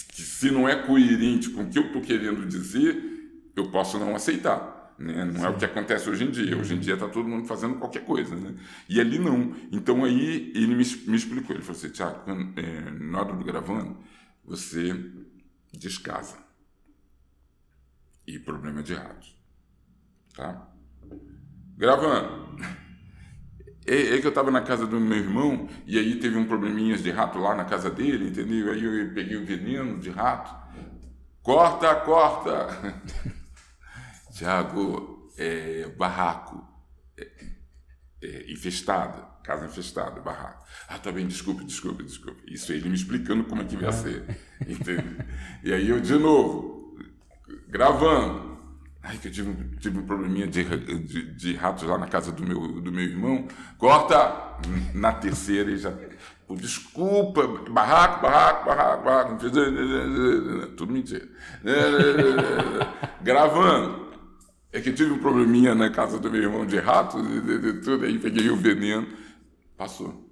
que 0.08 0.22
se 0.22 0.50
não 0.50 0.68
é 0.68 0.74
coerente 0.74 1.50
com 1.50 1.62
o 1.62 1.68
que 1.68 1.78
eu 1.78 1.86
estou 1.86 2.00
querendo 2.00 2.46
dizer, 2.46 3.52
eu 3.54 3.70
posso 3.70 3.98
não 3.98 4.16
aceitar. 4.16 4.94
Né? 4.98 5.24
Não 5.26 5.40
Sim. 5.40 5.44
é 5.44 5.48
o 5.50 5.56
que 5.58 5.64
acontece 5.64 6.08
hoje 6.08 6.24
em 6.24 6.30
dia. 6.30 6.56
Hoje 6.56 6.74
em 6.74 6.78
dia 6.78 6.94
está 6.94 7.08
todo 7.08 7.28
mundo 7.28 7.46
fazendo 7.46 7.76
qualquer 7.76 8.04
coisa. 8.04 8.34
Né? 8.34 8.54
E 8.88 9.00
ali 9.00 9.18
não. 9.18 9.54
Então 9.70 10.04
aí 10.04 10.52
ele 10.54 10.74
me, 10.74 10.84
me 11.06 11.16
explicou. 11.16 11.54
Ele 11.54 11.62
falou 11.62 11.78
assim, 11.78 11.90
Tiago, 11.90 12.30
é, 12.56 12.90
na 12.90 13.20
hora 13.20 13.34
do 13.34 13.44
gravando, 13.44 13.98
você 14.44 14.94
descasa. 15.72 16.38
E 18.26 18.38
problema 18.38 18.82
de 18.82 18.94
ratos. 18.94 19.36
Tá? 20.34 20.66
Gravando. 21.76 22.45
É, 23.86 24.14
é 24.16 24.20
que 24.20 24.26
eu 24.26 24.30
estava 24.30 24.50
na 24.50 24.62
casa 24.62 24.86
do 24.86 24.98
meu 24.98 25.18
irmão 25.18 25.68
e 25.86 25.98
aí 25.98 26.16
teve 26.16 26.36
um 26.36 26.46
probleminha 26.46 26.96
de 26.96 27.10
rato 27.10 27.38
lá 27.38 27.54
na 27.54 27.64
casa 27.64 27.88
dele, 27.88 28.28
entendeu? 28.28 28.72
Aí 28.72 28.84
eu 28.84 29.14
peguei 29.14 29.36
o 29.36 29.46
veneno 29.46 29.98
de 29.98 30.10
rato. 30.10 30.54
Corta, 31.42 31.94
corta! 31.94 33.02
Tiago, 34.34 35.30
é, 35.38 35.88
barraco. 35.96 36.66
É, 37.16 37.30
é, 38.22 38.52
infestado, 38.52 39.24
casa 39.44 39.66
infestada, 39.66 40.20
barraco. 40.20 40.64
Ah, 40.88 40.98
tá 40.98 41.12
bem, 41.12 41.26
desculpe, 41.26 41.64
desculpe, 41.64 42.02
desculpe. 42.02 42.42
Isso 42.52 42.72
ele 42.72 42.88
me 42.88 42.96
explicando 42.96 43.44
como 43.44 43.62
é 43.62 43.64
que 43.64 43.76
ia 43.76 43.92
ser. 43.92 44.24
Entendeu? 44.66 45.24
E 45.62 45.72
aí 45.72 45.88
eu 45.88 46.00
de 46.00 46.14
novo, 46.14 46.98
gravando. 47.68 48.55
Ai, 49.08 49.18
que 49.18 49.28
eu 49.28 49.32
tive, 49.32 49.54
tive 49.78 49.98
um 50.00 50.02
probleminha 50.04 50.48
de, 50.48 50.64
de, 50.64 51.32
de, 51.32 51.54
ratos 51.54 51.84
lá 51.84 51.96
na 51.96 52.08
casa 52.08 52.32
do 52.32 52.44
meu, 52.44 52.80
do 52.80 52.90
meu 52.90 53.04
irmão. 53.04 53.46
Corta! 53.78 54.56
Na 54.92 55.12
terceira 55.12 55.70
e 55.70 55.78
já. 55.78 55.92
Desculpa, 56.50 57.46
barraco, 57.70 58.20
barraco, 58.20 58.66
barraco, 58.66 59.04
barraco. 59.04 59.36
Tudo 60.76 60.92
mentira. 60.92 61.28
Gravando. 63.22 64.06
É 64.72 64.80
que 64.80 64.92
tive 64.92 65.12
um 65.12 65.18
probleminha 65.18 65.72
na 65.72 65.88
casa 65.88 66.18
do 66.18 66.28
meu 66.28 66.42
irmão 66.42 66.66
de 66.66 66.78
ratos, 66.78 67.24
e, 67.24 67.40
de, 67.40 67.72
tudo, 67.74 68.04
aí 68.04 68.18
peguei 68.18 68.50
o 68.50 68.56
veneno. 68.56 69.06
Passou. 69.76 70.28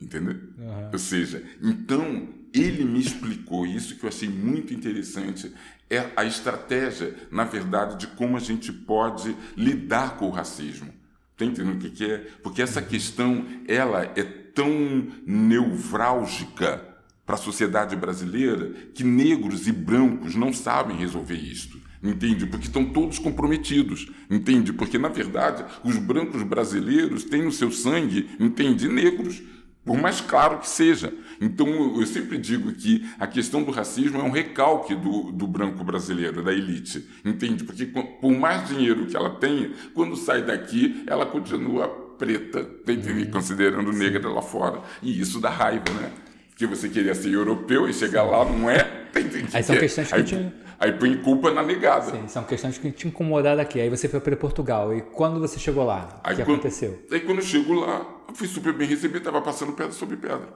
Entendeu? 0.00 0.36
Uhum. 0.56 0.90
Ou 0.90 0.98
seja, 0.98 1.42
então 1.62 2.28
ele 2.52 2.84
me 2.84 3.00
explicou 3.00 3.66
isso 3.66 3.96
que 3.96 4.04
eu 4.04 4.08
achei 4.08 4.28
muito 4.28 4.72
interessante 4.72 5.52
é 5.88 6.10
a 6.16 6.24
estratégia, 6.24 7.14
na 7.30 7.44
verdade, 7.44 7.96
de 7.98 8.06
como 8.08 8.36
a 8.36 8.40
gente 8.40 8.72
pode 8.72 9.36
lidar 9.56 10.16
com 10.16 10.26
o 10.26 10.30
racismo. 10.30 10.92
Está 11.32 11.44
entendendo 11.44 11.76
o 11.76 11.78
que, 11.78 11.90
que 11.90 12.04
é? 12.04 12.18
Porque 12.42 12.62
essa 12.62 12.80
questão 12.80 13.44
ela 13.68 14.02
é 14.16 14.24
tão 14.24 15.06
nevrálgica 15.26 16.82
para 17.26 17.34
a 17.34 17.38
sociedade 17.38 17.94
brasileira 17.94 18.70
que 18.94 19.04
negros 19.04 19.66
e 19.66 19.72
brancos 19.72 20.34
não 20.34 20.52
sabem 20.52 20.96
resolver 20.96 21.34
isto. 21.34 21.78
Entende? 22.02 22.46
Porque 22.46 22.66
estão 22.66 22.84
todos 22.84 23.18
comprometidos. 23.18 24.10
Entende? 24.30 24.72
Porque, 24.72 24.96
na 24.96 25.08
verdade, 25.08 25.64
os 25.84 25.96
brancos 25.98 26.42
brasileiros 26.42 27.24
têm 27.24 27.42
no 27.42 27.52
seu 27.52 27.70
sangue, 27.70 28.30
entende? 28.38 28.88
Negros 28.88 29.42
por 29.86 29.96
mais 29.96 30.20
claro 30.20 30.58
que 30.58 30.68
seja. 30.68 31.12
Então, 31.40 31.68
eu 32.00 32.06
sempre 32.06 32.36
digo 32.36 32.72
que 32.72 33.08
a 33.18 33.26
questão 33.26 33.62
do 33.62 33.70
racismo 33.70 34.20
é 34.20 34.22
um 34.24 34.30
recalque 34.30 34.96
do, 34.96 35.30
do 35.30 35.46
branco 35.46 35.84
brasileiro, 35.84 36.42
da 36.42 36.52
elite, 36.52 37.08
entende? 37.24 37.62
Porque 37.62 37.86
por 37.86 38.32
mais 38.32 38.68
dinheiro 38.68 39.06
que 39.06 39.16
ela 39.16 39.30
tenha, 39.30 39.70
quando 39.94 40.16
sai 40.16 40.42
daqui, 40.42 41.04
ela 41.06 41.24
continua 41.24 41.88
preta, 42.18 42.64
tá 42.64 42.92
entende? 42.92 43.26
considerando 43.26 43.92
negra 43.92 44.28
lá 44.28 44.42
fora. 44.42 44.80
E 45.02 45.20
isso 45.20 45.40
dá 45.40 45.50
raiva, 45.50 45.84
né? 46.00 46.10
Porque 46.48 46.66
você 46.66 46.88
queria 46.88 47.14
ser 47.14 47.32
europeu 47.32 47.88
e 47.88 47.92
chegar 47.92 48.24
lá 48.24 48.44
não 48.44 48.68
é. 48.68 48.82
Tá 49.12 49.20
Aí 49.52 49.62
são 49.62 49.76
questões 49.76 50.08
que 50.08 50.14
aí, 50.14 50.52
aí 50.78 50.92
põe 50.92 51.16
culpa 51.18 51.50
na 51.50 51.62
negada. 51.62 52.10
Sim, 52.10 52.28
são 52.28 52.44
questões 52.44 52.78
que 52.78 52.90
te 52.90 53.08
incomodaram 53.08 53.60
aqui. 53.60 53.80
Aí 53.80 53.88
você 53.88 54.08
foi 54.08 54.20
para 54.20 54.36
Portugal. 54.36 54.94
E 54.94 55.00
quando 55.00 55.40
você 55.40 55.58
chegou 55.58 55.84
lá, 55.84 56.20
o 56.24 56.28
que 56.28 56.36
quando, 56.36 56.42
aconteceu? 56.42 57.04
Aí 57.10 57.20
quando 57.20 57.38
eu 57.38 57.44
chego 57.44 57.74
lá, 57.74 58.06
eu 58.28 58.34
fui 58.34 58.46
super 58.46 58.72
bem 58.72 58.88
recebido, 58.88 59.18
estava 59.18 59.40
passando 59.40 59.72
pedra 59.72 59.92
sobre 59.92 60.16
pedra. 60.16 60.48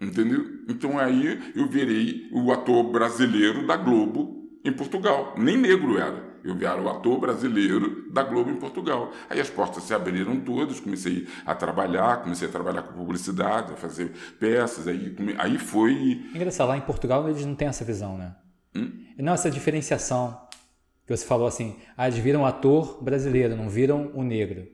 Entendeu? 0.00 0.44
Então 0.68 0.98
aí 0.98 1.52
eu 1.54 1.68
virei 1.68 2.28
o 2.32 2.52
ator 2.52 2.84
brasileiro 2.84 3.66
da 3.66 3.76
Globo 3.76 4.48
em 4.64 4.72
Portugal. 4.72 5.34
Nem 5.36 5.56
negro 5.56 5.98
era. 5.98 6.34
Eu 6.44 6.54
era 6.60 6.80
o 6.80 6.90
ator 6.90 7.18
brasileiro 7.18 8.12
da 8.12 8.22
Globo 8.22 8.50
em 8.50 8.56
Portugal. 8.56 9.10
Aí 9.30 9.40
as 9.40 9.48
portas 9.48 9.82
se 9.84 9.94
abriram 9.94 10.38
todas, 10.40 10.78
comecei 10.78 11.26
a 11.46 11.54
trabalhar, 11.54 12.22
comecei 12.22 12.46
a 12.46 12.50
trabalhar 12.50 12.82
com 12.82 12.92
publicidade, 12.92 13.72
a 13.72 13.76
fazer 13.76 14.12
peças, 14.38 14.86
aí, 14.86 15.16
aí 15.38 15.56
foi... 15.56 16.22
Engraçado, 16.34 16.68
lá 16.68 16.76
em 16.76 16.82
Portugal 16.82 17.26
eles 17.30 17.46
não 17.46 17.54
têm 17.54 17.68
essa 17.68 17.82
visão, 17.82 18.18
né? 18.18 18.34
Hum? 18.74 19.04
Não, 19.18 19.34
essa 19.34 19.50
diferenciação 19.50 20.38
que 21.06 21.14
você 21.16 21.24
falou 21.24 21.46
assim, 21.46 21.76
ah, 21.96 22.08
eles 22.08 22.18
viram 22.18 22.46
ator 22.46 23.02
brasileiro, 23.02 23.56
não 23.56 23.68
viram 23.68 24.10
o 24.14 24.22
negro. 24.22 24.66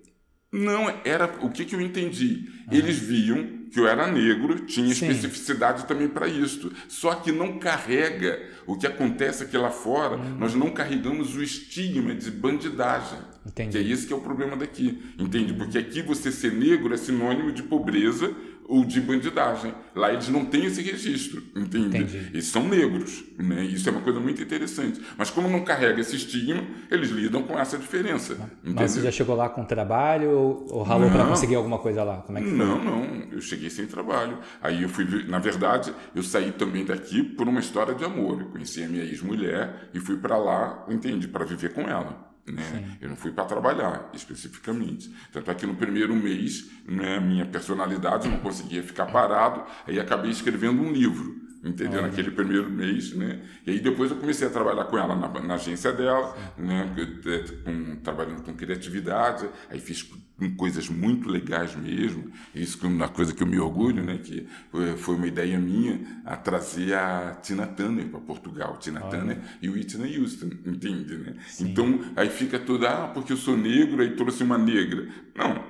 Não, 0.52 0.92
era 1.04 1.32
o 1.42 1.50
que, 1.50 1.64
que 1.64 1.76
eu 1.76 1.80
entendi. 1.80 2.48
Uhum. 2.66 2.76
Eles 2.76 2.98
viam 2.98 3.60
que 3.70 3.78
eu 3.78 3.86
era 3.86 4.10
negro, 4.10 4.66
tinha 4.66 4.92
Sim. 4.92 5.08
especificidade 5.08 5.86
também 5.86 6.08
para 6.08 6.26
isso. 6.26 6.72
Só 6.88 7.14
que 7.14 7.30
não 7.30 7.58
carrega 7.58 8.40
o 8.66 8.76
que 8.76 8.84
acontece 8.84 9.44
aqui 9.44 9.56
lá 9.56 9.70
fora, 9.70 10.16
uhum. 10.16 10.38
nós 10.38 10.54
não 10.54 10.70
carregamos 10.70 11.36
o 11.36 11.42
estigma 11.42 12.14
de 12.14 12.32
bandidagem. 12.32 13.18
Entendi. 13.46 13.70
Que 13.70 13.78
é 13.78 13.80
isso 13.80 14.08
que 14.08 14.12
é 14.12 14.16
o 14.16 14.20
problema 14.20 14.56
daqui. 14.56 15.00
Entende? 15.18 15.54
Porque 15.54 15.78
aqui 15.78 16.02
você 16.02 16.32
ser 16.32 16.52
negro 16.52 16.92
é 16.92 16.96
sinônimo 16.96 17.52
de 17.52 17.62
pobreza 17.62 18.34
ou 18.70 18.84
de 18.84 19.00
bandidagem. 19.00 19.74
Lá 19.94 20.12
eles 20.12 20.28
não 20.28 20.44
têm 20.44 20.64
esse 20.66 20.80
registro, 20.80 21.42
entende? 21.56 21.88
Entendi. 21.88 22.18
Eles 22.32 22.46
são 22.46 22.66
negros, 22.68 23.24
né? 23.36 23.64
Isso 23.64 23.88
é 23.88 23.92
uma 23.92 24.00
coisa 24.00 24.20
muito 24.20 24.40
interessante. 24.40 25.00
Mas 25.18 25.28
como 25.28 25.48
não 25.48 25.64
carrega 25.64 26.00
esse 26.00 26.14
estigma, 26.14 26.62
eles 26.88 27.10
lidam 27.10 27.42
com 27.42 27.58
essa 27.58 27.76
diferença. 27.76 28.36
Mas 28.62 28.92
você 28.92 29.02
já 29.02 29.10
chegou 29.10 29.34
lá 29.34 29.48
com 29.48 29.64
trabalho 29.64 30.30
ou, 30.30 30.66
ou 30.70 30.82
ralou 30.84 31.10
para 31.10 31.26
conseguir 31.26 31.56
alguma 31.56 31.78
coisa 31.78 32.04
lá? 32.04 32.18
Como 32.18 32.38
é 32.38 32.42
que 32.42 32.48
foi? 32.48 32.56
Não, 32.56 32.82
não. 32.82 33.04
Eu 33.32 33.40
cheguei 33.40 33.68
sem 33.68 33.86
trabalho. 33.86 34.38
Aí 34.62 34.84
eu 34.84 34.88
fui, 34.88 35.04
na 35.26 35.40
verdade, 35.40 35.92
eu 36.14 36.22
saí 36.22 36.52
também 36.52 36.84
daqui 36.84 37.24
por 37.24 37.48
uma 37.48 37.58
história 37.58 37.94
de 37.94 38.04
amor. 38.04 38.40
Eu 38.40 38.46
conheci 38.46 38.84
a 38.84 38.88
minha 38.88 39.02
ex-mulher 39.02 39.90
e 39.92 39.98
fui 39.98 40.16
para 40.16 40.38
lá, 40.38 40.86
entende, 40.88 41.26
para 41.26 41.44
viver 41.44 41.72
com 41.72 41.82
ela. 41.82 42.29
Né? 42.46 42.96
Eu 43.00 43.08
não 43.08 43.16
fui 43.16 43.30
para 43.32 43.44
trabalhar 43.44 44.10
especificamente. 44.12 45.14
Tanto 45.32 45.50
é 45.50 45.54
que 45.54 45.66
no 45.66 45.76
primeiro 45.76 46.14
mês, 46.14 46.70
né, 46.86 47.20
minha 47.20 47.46
personalidade 47.46 48.28
não 48.28 48.38
conseguia 48.38 48.82
ficar 48.82 49.06
parado, 49.06 49.64
aí 49.86 50.00
acabei 50.00 50.30
escrevendo 50.30 50.82
um 50.82 50.92
livro 50.92 51.49
entendeu? 51.62 52.02
Naquele 52.02 52.30
primeiro 52.30 52.70
mês, 52.70 53.14
né? 53.14 53.40
E 53.66 53.70
aí 53.70 53.80
depois 53.80 54.10
eu 54.10 54.16
comecei 54.16 54.46
a 54.46 54.50
trabalhar 54.50 54.84
com 54.84 54.98
ela 54.98 55.14
na, 55.14 55.28
na 55.40 55.54
agência 55.54 55.92
dela, 55.92 56.36
né? 56.56 56.94
Com, 57.64 57.96
trabalhando 57.96 58.42
com 58.42 58.54
criatividade, 58.54 59.48
aí 59.68 59.78
fiz 59.78 60.08
coisas 60.56 60.88
muito 60.88 61.28
legais 61.28 61.76
mesmo, 61.76 62.32
isso 62.54 62.78
é 62.82 62.88
uma 62.88 63.08
coisa 63.08 63.34
que 63.34 63.42
eu 63.42 63.46
me 63.46 63.58
orgulho, 63.58 64.02
né? 64.02 64.18
Que 64.18 64.46
foi 64.96 65.14
uma 65.14 65.26
ideia 65.26 65.58
minha 65.58 66.22
a 66.24 66.34
trazer 66.36 66.94
a 66.94 67.38
Tina 67.42 67.66
Turner 67.66 68.08
para 68.08 68.20
Portugal, 68.20 68.78
Tina. 68.78 69.00
Turner 69.00 69.38
e 69.60 69.68
o 69.68 69.72
Whitney 69.72 70.18
Houston, 70.18 70.50
entende, 70.64 71.16
né? 71.18 71.36
Sim. 71.46 71.68
Então 71.68 72.00
aí 72.16 72.30
fica 72.30 72.58
toda, 72.58 72.88
ah, 72.88 73.08
porque 73.08 73.32
eu 73.32 73.36
sou 73.36 73.56
negro, 73.56 74.02
aí 74.02 74.16
trouxe 74.16 74.42
uma 74.42 74.56
negra. 74.56 75.08
Não, 75.36 75.62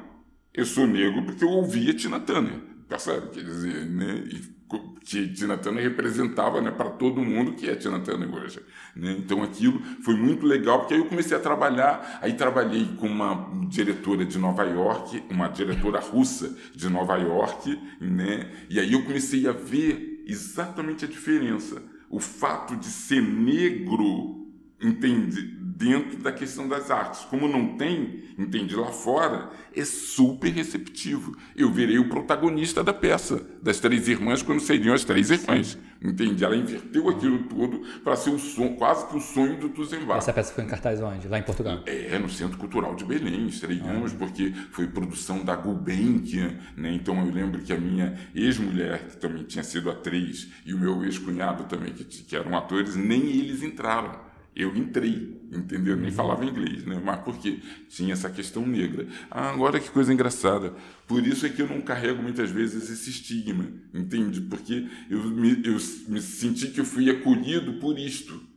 eu 0.54 0.64
sou 0.64 0.86
negro 0.86 1.24
porque 1.24 1.42
eu 1.42 1.48
ouvia 1.48 1.92
Tina 1.92 2.20
Turner, 2.20 2.60
percebe? 2.88 3.28
Quer 3.30 3.42
dizer, 3.42 3.86
né? 3.86 4.22
E, 4.26 4.59
Tina 5.02 5.56
Turner 5.56 5.82
representava 5.82 6.60
né, 6.60 6.70
para 6.70 6.90
todo 6.90 7.20
mundo 7.22 7.52
que 7.52 7.68
é 7.68 7.74
Tina 7.74 7.98
Turner 8.00 8.32
hoje. 8.32 8.60
Né? 8.94 9.16
Então 9.18 9.42
aquilo 9.42 9.80
foi 10.02 10.14
muito 10.14 10.46
legal, 10.46 10.80
porque 10.80 10.94
aí 10.94 11.00
eu 11.00 11.06
comecei 11.06 11.36
a 11.36 11.40
trabalhar, 11.40 12.18
aí 12.22 12.34
trabalhei 12.34 12.86
com 12.96 13.08
uma 13.08 13.50
diretora 13.68 14.24
de 14.24 14.38
Nova 14.38 14.64
York, 14.64 15.22
uma 15.30 15.48
diretora 15.48 15.98
russa 15.98 16.56
de 16.74 16.88
Nova 16.88 17.16
York, 17.16 17.78
né? 18.00 18.50
e 18.68 18.78
aí 18.78 18.92
eu 18.92 19.02
comecei 19.04 19.48
a 19.48 19.52
ver 19.52 20.22
exatamente 20.26 21.04
a 21.04 21.08
diferença. 21.08 21.82
O 22.08 22.20
fato 22.20 22.76
de 22.76 22.86
ser 22.86 23.22
negro, 23.22 24.48
entende? 24.80 25.59
Dentro 25.80 26.18
da 26.18 26.30
questão 26.30 26.68
das 26.68 26.90
artes. 26.90 27.24
Como 27.24 27.48
não 27.48 27.78
tem, 27.78 28.24
entende, 28.38 28.76
lá 28.76 28.88
fora, 28.88 29.48
é 29.74 29.82
super 29.82 30.52
receptivo. 30.52 31.34
Eu 31.56 31.72
virei 31.72 31.98
o 31.98 32.10
protagonista 32.10 32.84
da 32.84 32.92
peça, 32.92 33.42
das 33.62 33.80
três 33.80 34.06
irmãs, 34.06 34.42
quando 34.42 34.60
seriam 34.60 34.94
as 34.94 35.04
três 35.04 35.30
irmãs. 35.30 35.78
Entende? 36.02 36.44
Ela 36.44 36.54
inverteu 36.54 37.08
aquilo 37.08 37.44
tudo 37.44 37.80
para 38.04 38.14
ser 38.14 38.28
o 38.28 38.38
som, 38.38 38.74
quase 38.74 39.06
que 39.06 39.16
o 39.16 39.20
sonho 39.20 39.56
do 39.58 39.70
Tuzenbach. 39.70 40.18
Essa 40.18 40.34
peça 40.34 40.52
foi 40.52 40.64
em 40.64 40.66
cartaz 40.66 41.00
onde? 41.00 41.26
Lá 41.28 41.38
em 41.38 41.42
Portugal? 41.42 41.82
É, 41.86 42.18
no 42.18 42.28
Centro 42.28 42.58
Cultural 42.58 42.94
de 42.94 43.04
Belém, 43.06 43.46
estreamos, 43.46 44.12
ah. 44.12 44.16
porque 44.18 44.52
foi 44.72 44.86
produção 44.86 45.42
da 45.42 45.56
Gulbenkian, 45.56 46.58
né? 46.76 46.92
Então 46.92 47.18
eu 47.24 47.32
lembro 47.32 47.62
que 47.62 47.72
a 47.72 47.78
minha 47.78 48.18
ex-mulher, 48.34 49.08
que 49.08 49.16
também 49.16 49.44
tinha 49.44 49.64
sido 49.64 49.90
atriz, 49.90 50.48
e 50.66 50.74
o 50.74 50.78
meu 50.78 51.04
ex-cunhado 51.04 51.64
também, 51.64 51.92
que, 51.94 52.04
que 52.04 52.36
eram 52.36 52.56
atores, 52.56 52.96
nem 52.96 53.20
eles 53.20 53.62
entraram 53.62 54.29
eu 54.60 54.76
entrei, 54.76 55.40
entendeu? 55.52 55.96
Nem 55.96 56.10
uhum. 56.10 56.16
falava 56.16 56.44
inglês, 56.44 56.84
né? 56.84 57.00
Mas 57.04 57.20
porque 57.20 57.60
tinha 57.88 58.12
essa 58.12 58.30
questão 58.30 58.66
negra. 58.66 59.06
Ah, 59.30 59.50
agora 59.50 59.80
que 59.80 59.90
coisa 59.90 60.12
engraçada. 60.12 60.74
Por 61.06 61.26
isso 61.26 61.46
é 61.46 61.48
que 61.48 61.62
eu 61.62 61.68
não 61.68 61.80
carrego 61.80 62.22
muitas 62.22 62.50
vezes 62.50 62.90
esse 62.90 63.10
estigma, 63.10 63.66
entende? 63.92 64.40
Porque 64.40 64.86
eu 65.08 65.22
me, 65.24 65.62
eu 65.64 65.78
me 66.08 66.20
senti 66.20 66.68
que 66.68 66.80
eu 66.80 66.84
fui 66.84 67.10
acolhido 67.10 67.74
por 67.74 67.98
isto, 67.98 68.50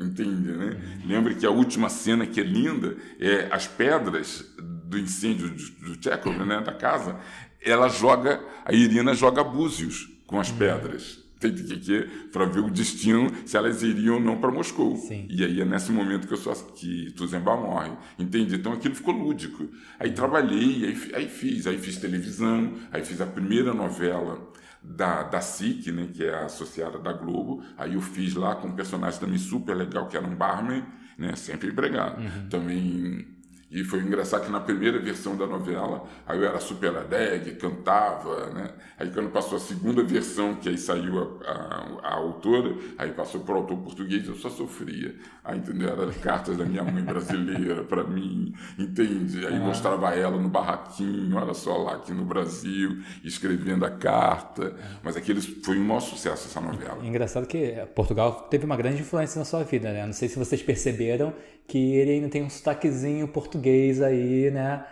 Entende, 0.00 0.50
né? 0.50 0.66
Uhum. 0.66 1.08
Lembra 1.08 1.34
que 1.34 1.44
a 1.44 1.50
última 1.50 1.90
cena 1.90 2.26
que 2.26 2.40
é 2.40 2.42
linda 2.42 2.96
é 3.18 3.48
as 3.50 3.66
pedras 3.66 4.50
do 4.58 4.98
incêndio 4.98 5.50
do, 5.50 5.94
do 5.94 6.02
Chekhov, 6.02 6.38
né, 6.38 6.62
da 6.62 6.72
casa, 6.72 7.20
ela 7.60 7.86
joga, 7.88 8.42
a 8.64 8.72
Irina 8.72 9.12
joga 9.12 9.44
búzios 9.44 10.08
com 10.26 10.40
as 10.40 10.50
uhum. 10.50 10.56
pedras. 10.56 11.19
Tem 11.40 11.54
que, 11.54 11.78
que 11.78 12.02
para 12.30 12.44
ver 12.44 12.60
o 12.60 12.70
destino, 12.70 13.32
se 13.46 13.56
elas 13.56 13.82
iriam 13.82 14.16
ou 14.16 14.20
não 14.20 14.38
para 14.38 14.50
Moscou. 14.50 14.94
Sim. 14.96 15.26
E 15.28 15.42
aí 15.42 15.60
é 15.60 15.64
nesse 15.64 15.90
momento 15.90 16.28
que 16.28 16.34
eu 16.34 16.38
sou 16.38 16.54
que 16.54 17.10
Tuzemba 17.12 17.56
morre. 17.56 17.92
Entende? 18.18 18.56
Então 18.56 18.72
aquilo 18.72 18.94
ficou 18.94 19.14
lúdico. 19.14 19.66
Aí 19.98 20.12
trabalhei, 20.12 20.84
aí, 20.84 21.14
aí 21.14 21.28
fiz, 21.28 21.66
aí 21.66 21.78
fiz 21.78 21.96
televisão, 21.96 22.74
aí 22.92 23.02
fiz 23.02 23.20
a 23.20 23.26
primeira 23.26 23.72
novela 23.72 24.50
da, 24.82 25.22
da 25.22 25.40
SIC, 25.40 25.90
né, 25.92 26.08
que 26.12 26.24
é 26.24 26.44
associada 26.44 26.98
da 26.98 27.12
Globo. 27.12 27.62
Aí 27.76 27.94
eu 27.94 28.00
fiz 28.00 28.34
lá 28.34 28.54
com 28.54 28.68
um 28.68 28.72
personagem 28.72 29.18
também 29.18 29.38
super 29.38 29.74
legal, 29.74 30.08
que 30.08 30.16
era 30.16 30.26
um 30.26 30.34
barman, 30.34 30.84
né, 31.18 31.34
sempre 31.36 31.68
empregado. 31.68 32.20
Uhum. 32.20 32.48
Também 32.48 33.39
e 33.70 33.84
foi 33.84 34.00
engraçado 34.00 34.46
que 34.46 34.50
na 34.50 34.58
primeira 34.58 34.98
versão 34.98 35.36
da 35.36 35.46
novela, 35.46 36.04
aí 36.26 36.36
eu 36.36 36.44
era 36.44 36.58
super 36.58 36.88
alegre, 36.96 37.54
cantava, 37.54 38.50
né? 38.50 38.72
Aí 38.98 39.08
quando 39.10 39.30
passou 39.30 39.56
a 39.58 39.60
segunda 39.60 40.02
versão, 40.02 40.56
que 40.56 40.68
aí 40.68 40.76
saiu 40.76 41.40
a, 41.44 41.50
a, 41.50 42.08
a 42.08 42.14
autora, 42.16 42.74
aí 42.98 43.12
passou 43.12 43.42
para 43.42 43.54
o 43.54 43.58
autor 43.58 43.78
português, 43.78 44.26
eu 44.26 44.34
só 44.34 44.50
sofria. 44.50 45.14
Aí, 45.44 45.58
entendeu? 45.58 45.88
Eram 45.88 46.12
cartas 46.14 46.56
da 46.56 46.64
minha 46.64 46.82
mãe 46.82 47.02
brasileira 47.04 47.84
para 47.84 48.02
mim, 48.02 48.52
entende? 48.76 49.46
Aí 49.46 49.58
mostrava 49.60 50.16
ela 50.16 50.36
no 50.36 50.48
barraquinho, 50.48 51.36
olha 51.36 51.54
só 51.54 51.76
lá 51.76 51.94
aqui 51.94 52.12
no 52.12 52.24
Brasil, 52.24 52.98
escrevendo 53.22 53.84
a 53.84 53.90
carta. 53.90 54.74
Mas 55.00 55.16
aquele 55.16 55.40
foi 55.40 55.78
um 55.78 55.84
maior 55.84 56.00
sucesso 56.00 56.48
essa 56.48 56.60
novela. 56.60 56.98
Engraçado 57.06 57.46
que 57.46 57.76
Portugal 57.94 58.48
teve 58.50 58.64
uma 58.64 58.76
grande 58.76 59.00
influência 59.00 59.38
na 59.38 59.44
sua 59.44 59.62
vida, 59.62 59.92
né? 59.92 60.04
Não 60.04 60.12
sei 60.12 60.28
se 60.28 60.38
vocês 60.38 60.60
perceberam 60.60 61.32
que 61.68 61.94
ele 61.94 62.10
ainda 62.10 62.28
tem 62.28 62.42
um 62.42 62.50
sotaquezinho 62.50 63.28
português 63.28 63.59
aí, 64.02 64.50
né? 64.50 64.84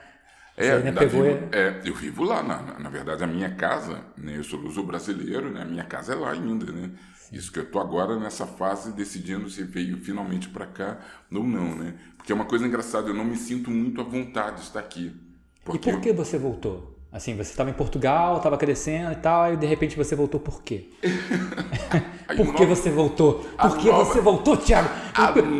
É, 0.56 0.80
pegou... 0.90 1.22
vivo, 1.22 1.48
é, 1.52 1.80
eu 1.84 1.94
vivo 1.94 2.24
lá, 2.24 2.42
na, 2.42 2.80
na 2.80 2.90
verdade, 2.90 3.22
a 3.22 3.28
minha 3.28 3.54
casa, 3.54 4.00
né, 4.16 4.36
eu 4.36 4.42
sou 4.42 4.58
luso 4.58 4.82
brasileiro, 4.82 5.50
né, 5.50 5.62
a 5.62 5.64
minha 5.64 5.84
casa 5.84 6.14
é 6.14 6.16
lá 6.16 6.32
ainda, 6.32 6.72
né? 6.72 6.90
Isso 7.32 7.52
que 7.52 7.60
eu 7.60 7.70
tô 7.70 7.78
agora 7.78 8.18
nessa 8.18 8.44
fase 8.44 8.90
decidindo 8.92 9.48
se 9.48 9.62
veio 9.62 9.98
finalmente 9.98 10.48
para 10.48 10.66
cá 10.66 10.98
ou 11.32 11.44
não, 11.44 11.76
né? 11.76 11.94
Porque 12.16 12.32
é 12.32 12.34
uma 12.34 12.46
coisa 12.46 12.66
engraçada, 12.66 13.08
eu 13.08 13.14
não 13.14 13.24
me 13.24 13.36
sinto 13.36 13.70
muito 13.70 14.00
à 14.00 14.04
vontade 14.04 14.56
de 14.56 14.62
estar 14.62 14.80
aqui. 14.80 15.14
E 15.72 15.78
por 15.78 16.00
que 16.00 16.12
você 16.12 16.38
voltou? 16.38 16.98
Assim, 17.12 17.34
você 17.34 17.50
estava 17.50 17.70
em 17.70 17.74
Portugal, 17.74 18.36
estava 18.36 18.56
crescendo 18.58 19.12
e 19.12 19.16
tal, 19.16 19.52
e 19.52 19.56
de 19.56 19.66
repente 19.66 19.96
você 19.96 20.14
voltou 20.14 20.38
por 20.40 20.62
quê? 20.62 20.90
por 22.36 22.54
que 22.54 22.66
você 22.66 22.90
voltou? 22.90 23.46
Por 23.58 23.78
que 23.78 23.88
nova, 23.88 24.04
você 24.04 24.20
voltou, 24.20 24.56
Tiago? 24.56 24.88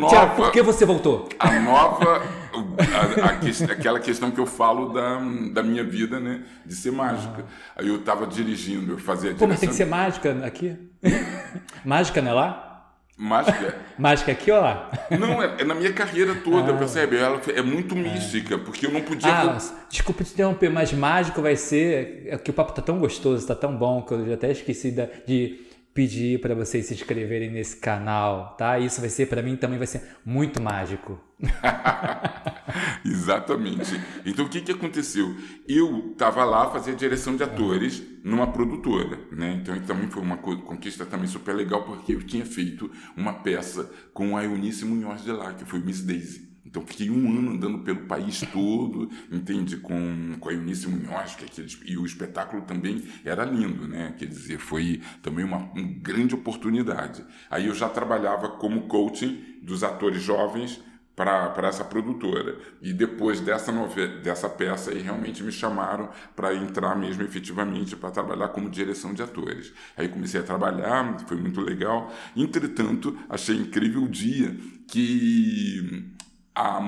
Tiago, 0.09 0.35
por 0.35 0.51
que 0.51 0.61
você 0.61 0.85
voltou? 0.85 1.27
A 1.39 1.59
nova, 1.59 2.21
a, 2.53 3.27
a, 3.27 3.73
aquela 3.73 3.99
questão 3.99 4.31
que 4.31 4.39
eu 4.39 4.45
falo 4.45 4.93
da, 4.93 5.19
da 5.53 5.63
minha 5.63 5.83
vida, 5.83 6.19
né? 6.19 6.43
De 6.65 6.75
ser 6.75 6.91
mágica. 6.91 7.45
Aí 7.75 7.87
eu 7.87 7.97
estava 7.97 8.25
dirigindo, 8.27 8.93
eu 8.93 8.97
fazia 8.97 9.33
direção... 9.33 9.47
Pô, 9.47 9.47
mas 9.47 9.59
tem 9.59 9.69
que 9.69 9.75
ser 9.75 9.85
mágica 9.85 10.45
aqui? 10.45 10.77
mágica 11.85 12.21
não 12.21 12.31
é 12.31 12.33
lá? 12.33 12.65
Mágica. 13.17 13.75
mágica 13.99 14.31
aqui 14.31 14.49
ou 14.49 14.61
lá? 14.61 14.89
Não, 15.11 15.43
é, 15.43 15.57
é 15.59 15.63
na 15.65 15.75
minha 15.75 15.91
carreira 15.91 16.35
toda, 16.35 16.71
ah. 16.71 16.77
percebe? 16.77 17.17
Ela 17.17 17.41
é 17.53 17.61
muito 17.61 17.93
mística, 17.95 18.57
porque 18.57 18.85
eu 18.85 18.91
não 18.91 19.01
podia. 19.01 19.29
Ah, 19.29 19.57
desculpa 19.89 20.23
te 20.23 20.31
interromper, 20.31 20.69
mas 20.69 20.93
mágico 20.93 21.41
vai 21.41 21.57
ser. 21.57 22.27
É 22.27 22.37
que 22.37 22.49
o 22.49 22.53
papo 22.53 22.71
tá 22.71 22.81
tão 22.81 22.97
gostoso, 22.97 23.45
tá 23.45 23.55
tão 23.55 23.75
bom, 23.75 24.01
que 24.01 24.13
eu 24.13 24.25
já 24.25 24.35
até 24.35 24.51
esqueci 24.51 24.91
de 25.27 25.68
pedir 25.99 26.39
para 26.39 26.55
vocês 26.55 26.85
se 26.85 26.93
inscreverem 26.93 27.51
nesse 27.51 27.75
canal, 27.75 28.55
tá? 28.55 28.79
Isso 28.79 29.01
vai 29.01 29.09
ser, 29.09 29.25
para 29.25 29.41
mim, 29.41 29.57
também 29.57 29.77
vai 29.77 29.85
ser 29.85 30.01
muito 30.25 30.61
mágico. 30.61 31.19
Exatamente. 33.03 33.99
Então, 34.25 34.45
o 34.45 34.49
que, 34.49 34.61
que 34.61 34.71
aconteceu? 34.71 35.35
Eu 35.67 36.11
estava 36.13 36.45
lá, 36.45 36.71
fazia 36.71 36.95
direção 36.95 37.35
de 37.35 37.43
atores 37.43 38.01
numa 38.23 38.47
produtora, 38.47 39.19
né? 39.29 39.59
Então, 39.61 39.77
também 39.81 40.09
foi 40.09 40.23
uma 40.23 40.37
conquista 40.37 41.05
também 41.05 41.27
super 41.27 41.53
legal, 41.53 41.83
porque 41.83 42.13
eu 42.13 42.23
tinha 42.23 42.45
feito 42.45 42.89
uma 43.17 43.33
peça 43.33 43.91
com 44.13 44.37
a 44.37 44.45
Eunice 44.45 44.85
Munhoz 44.85 45.21
de 45.21 45.33
lá, 45.33 45.51
que 45.51 45.65
foi 45.65 45.79
Miss 45.79 46.01
Daisy. 46.01 46.48
Então 46.69 46.83
fiquei 46.85 47.09
um 47.09 47.27
ano 47.31 47.51
andando 47.53 47.79
pelo 47.79 48.01
país 48.01 48.41
todo, 48.53 49.09
entende? 49.31 49.77
Com, 49.77 50.35
com 50.39 50.49
a 50.49 50.53
Eunice 50.53 50.87
Munhoz, 50.87 51.33
que 51.33 51.45
aqueles, 51.45 51.79
e 51.83 51.97
o 51.97 52.05
espetáculo 52.05 52.61
também 52.61 53.03
era 53.25 53.43
lindo, 53.43 53.87
né? 53.87 54.13
Quer 54.19 54.27
dizer, 54.27 54.59
foi 54.59 55.01
também 55.23 55.43
uma, 55.43 55.57
uma 55.57 55.93
grande 55.99 56.35
oportunidade. 56.35 57.25
Aí 57.49 57.65
eu 57.65 57.73
já 57.73 57.89
trabalhava 57.89 58.49
como 58.49 58.83
coaching 58.83 59.59
dos 59.63 59.83
atores 59.83 60.21
jovens 60.21 60.79
para 61.15 61.67
essa 61.67 61.83
produtora. 61.83 62.57
E 62.81 62.93
depois 62.93 63.41
dessa, 63.41 63.73
dessa 64.23 64.47
peça 64.47 64.91
aí, 64.91 65.01
realmente 65.01 65.43
me 65.43 65.51
chamaram 65.51 66.09
para 66.33 66.53
entrar 66.53 66.95
mesmo 66.95 67.23
efetivamente 67.23 67.95
para 67.95 68.11
trabalhar 68.11 68.49
como 68.49 68.69
direção 68.69 69.13
de 69.13 69.21
atores. 69.21 69.73
Aí 69.97 70.07
comecei 70.07 70.39
a 70.39 70.43
trabalhar, 70.43 71.19
foi 71.27 71.35
muito 71.35 71.59
legal. 71.59 72.13
Entretanto, 72.37 73.17
achei 73.27 73.57
incrível 73.57 74.03
o 74.03 74.07
dia 74.07 74.55
que 74.87 76.13
a 76.59 76.81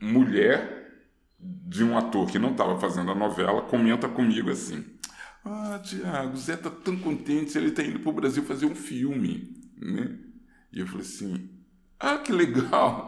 mulher 0.00 1.04
de 1.38 1.84
um 1.84 1.96
ator 1.96 2.26
que 2.26 2.38
não 2.38 2.52
estava 2.52 2.80
fazendo 2.80 3.10
a 3.10 3.14
novela 3.14 3.62
comenta 3.62 4.08
comigo 4.08 4.50
assim: 4.50 4.82
Ah, 5.44 5.78
Tiago, 5.82 6.36
Zé 6.36 6.56
tá 6.56 6.70
tão 6.70 6.96
contente, 6.96 7.56
ele 7.58 7.70
tá 7.70 7.82
indo 7.82 8.00
para 8.00 8.10
o 8.10 8.14
Brasil 8.14 8.42
fazer 8.44 8.64
um 8.64 8.74
filme, 8.74 9.54
né? 9.76 10.16
E 10.72 10.80
eu 10.80 10.86
falei 10.86 11.02
assim: 11.02 11.50
Ah, 11.98 12.16
que 12.16 12.32
legal! 12.32 13.06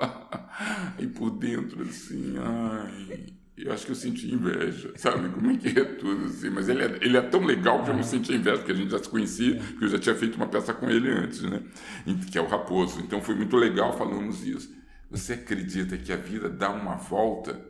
Aí 0.99 1.07
por 1.07 1.31
dentro, 1.31 1.83
assim, 1.83 2.35
ai. 2.39 3.27
Eu 3.57 3.73
acho 3.73 3.85
que 3.85 3.93
eu 3.93 3.97
senti 3.97 4.33
inveja, 4.33 4.93
sabe? 4.97 5.29
Como 5.29 5.51
é 5.51 5.57
que 5.57 5.69
é 5.69 5.85
tudo 5.85 6.25
assim? 6.25 6.51
Mas 6.51 6.69
ele 6.69 6.83
é, 6.83 6.99
ele 7.01 7.17
é 7.17 7.21
tão 7.21 7.45
legal 7.45 7.85
que 7.85 7.91
eu 7.91 7.95
não 7.95 8.03
senti 8.03 8.33
inveja, 8.35 8.59
porque 8.59 8.73
a 8.73 8.75
gente 8.75 8.91
já 8.91 8.99
se 8.99 9.09
conhecia, 9.09 9.57
porque 9.57 9.85
eu 9.85 9.89
já 9.89 9.99
tinha 9.99 10.15
feito 10.15 10.37
uma 10.37 10.47
peça 10.49 10.75
com 10.75 10.91
ele 10.91 11.11
antes, 11.11 11.43
né? 11.43 11.63
Que 12.31 12.39
é 12.39 12.41
o 12.41 12.49
Raposo. 12.49 13.01
Então 13.01 13.21
foi 13.21 13.35
muito 13.35 13.57
legal 13.57 13.97
falamos 13.97 14.45
isso. 14.45 14.82
Você 15.13 15.35
acredita 15.35 15.99
que 15.99 16.11
a 16.11 16.17
vida 16.17 16.49
dá 16.49 16.71
uma 16.71 16.97
volta 16.97 17.63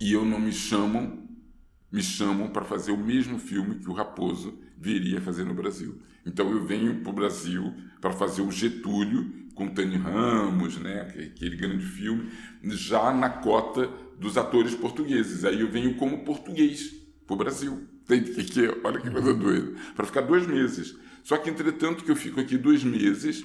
e 0.00 0.12
eu 0.12 0.24
não 0.24 0.38
me 0.38 0.52
chamam, 0.52 1.28
me 1.90 2.00
chamam 2.00 2.48
para 2.48 2.64
fazer 2.64 2.92
o 2.92 2.96
mesmo 2.96 3.40
filme 3.40 3.80
que 3.80 3.90
o 3.90 3.92
Raposo 3.92 4.56
viria 4.78 5.20
fazer 5.20 5.42
no 5.42 5.52
Brasil. 5.52 6.00
Então 6.24 6.48
eu 6.48 6.64
venho 6.64 7.00
para 7.00 7.10
o 7.10 7.12
Brasil 7.12 7.74
para 8.00 8.12
fazer 8.12 8.40
o 8.40 8.52
Getúlio 8.52 9.48
com 9.56 9.74
Tânia 9.74 9.98
Ramos, 9.98 10.78
né, 10.78 11.00
aquele 11.00 11.56
grande 11.56 11.84
filme, 11.84 12.30
já 12.66 13.12
na 13.12 13.28
cota 13.28 13.88
dos 14.16 14.38
atores 14.38 14.76
portugueses. 14.76 15.44
Aí 15.44 15.60
eu 15.60 15.72
venho 15.72 15.96
como 15.96 16.24
português 16.24 16.94
para 17.26 17.34
o 17.34 17.36
Brasil. 17.36 17.88
Que, 18.06 18.68
olha 18.84 19.00
que 19.00 19.10
coisa 19.10 19.34
doida. 19.34 19.72
Para 19.96 20.06
ficar 20.06 20.20
dois 20.20 20.46
meses. 20.46 20.96
Só 21.24 21.36
que, 21.36 21.50
entretanto, 21.50 22.04
que 22.04 22.12
eu 22.12 22.16
fico 22.16 22.40
aqui 22.40 22.56
dois 22.56 22.84
meses 22.84 23.44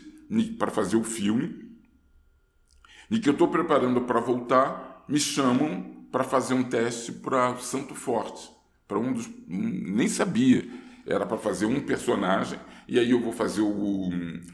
para 0.59 0.69
fazer 0.69 0.95
o 0.95 1.03
filme, 1.03 1.66
e 3.09 3.19
que 3.19 3.29
eu 3.29 3.33
estou 3.33 3.47
preparando 3.47 4.01
para 4.01 4.19
voltar, 4.19 5.05
me 5.07 5.19
chamam 5.19 6.05
para 6.11 6.23
fazer 6.23 6.53
um 6.53 6.63
teste 6.63 7.11
para 7.11 7.55
Santo 7.57 7.95
Forte, 7.95 8.49
para 8.87 8.97
um 8.97 9.13
dos 9.13 9.29
nem 9.47 10.07
sabia, 10.07 10.67
era 11.05 11.25
para 11.25 11.37
fazer 11.37 11.65
um 11.65 11.79
personagem 11.79 12.59
e 12.87 12.97
aí 12.97 13.11
eu 13.11 13.19
vou 13.19 13.33
fazer 13.33 13.61
o 13.61 14.09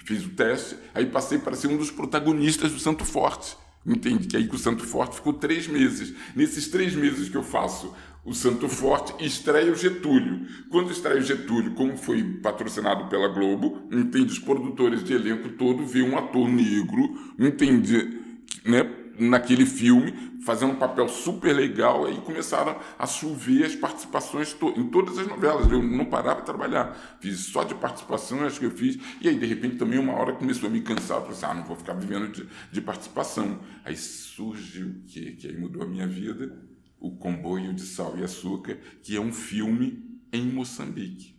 fiz 0.05 0.25
o 0.25 0.29
teste, 0.29 0.75
aí 0.93 1.05
passei 1.05 1.37
para 1.37 1.55
ser 1.55 1.67
um 1.67 1.77
dos 1.77 1.91
protagonistas 1.91 2.71
do 2.71 2.79
Santo 2.79 3.05
Forte. 3.05 3.55
Entende? 3.85 4.27
Que 4.27 4.37
aí 4.37 4.47
que 4.47 4.55
o 4.55 4.59
Santo 4.59 4.85
Forte 4.85 5.17
ficou 5.17 5.33
três 5.33 5.67
meses. 5.67 6.15
Nesses 6.33 6.69
três 6.69 6.95
meses 6.95 7.27
que 7.27 7.35
eu 7.35 7.43
faço 7.43 7.93
o 8.23 8.33
Santo 8.33 8.69
Forte, 8.69 9.13
estreia 9.23 9.71
o 9.71 9.75
Getúlio. 9.75 10.47
Quando 10.69 10.91
estreia 10.91 11.19
o 11.19 11.23
Getúlio, 11.23 11.73
como 11.73 11.97
foi 11.97 12.23
patrocinado 12.41 13.09
pela 13.09 13.27
Globo, 13.27 13.85
entende? 13.91 14.31
Os 14.31 14.39
produtores 14.39 15.03
de 15.03 15.13
elenco 15.13 15.49
todo 15.49 15.85
viam 15.85 16.11
um 16.11 16.17
ator 16.17 16.47
negro, 16.47 17.35
entende? 17.37 18.22
Né, 18.65 18.83
naquele 19.19 19.65
filme, 19.65 20.39
fazendo 20.43 20.73
um 20.73 20.75
papel 20.75 21.07
super 21.07 21.53
legal, 21.53 22.05
aí 22.05 22.19
começaram 22.21 22.77
a 22.97 23.05
chover 23.05 23.65
as 23.65 23.75
participações 23.75 24.55
em 24.75 24.87
todas 24.89 25.17
as 25.17 25.27
novelas. 25.27 25.69
Eu 25.71 25.81
não 25.81 26.05
parava 26.05 26.39
de 26.39 26.45
trabalhar, 26.45 27.17
fiz 27.19 27.39
só 27.41 27.63
de 27.63 27.75
participação, 27.75 28.43
acho 28.43 28.59
que 28.59 28.65
eu 28.65 28.71
fiz, 28.71 28.97
e 29.21 29.29
aí 29.29 29.37
de 29.37 29.45
repente 29.45 29.77
também 29.77 29.99
uma 29.99 30.13
hora 30.13 30.33
começou 30.33 30.67
a 30.67 30.71
me 30.71 30.81
cansar, 30.81 31.17
eu 31.17 31.21
falei 31.21 31.37
assim, 31.37 31.45
ah, 31.45 31.53
não 31.53 31.63
vou 31.63 31.75
ficar 31.75 31.93
vivendo 31.93 32.31
de, 32.31 32.47
de 32.71 32.81
participação. 32.81 33.59
Aí 33.85 33.95
surge 33.95 34.83
o 34.83 35.03
que, 35.07 35.33
que 35.33 35.47
aí 35.47 35.57
mudou 35.57 35.83
a 35.83 35.87
minha 35.87 36.07
vida, 36.07 36.57
o 36.99 37.15
Comboio 37.17 37.73
de 37.73 37.81
Sal 37.81 38.17
e 38.17 38.23
Açúcar, 38.23 38.77
que 39.01 39.15
é 39.15 39.19
um 39.19 39.31
filme 39.31 40.21
em 40.31 40.45
Moçambique, 40.47 41.35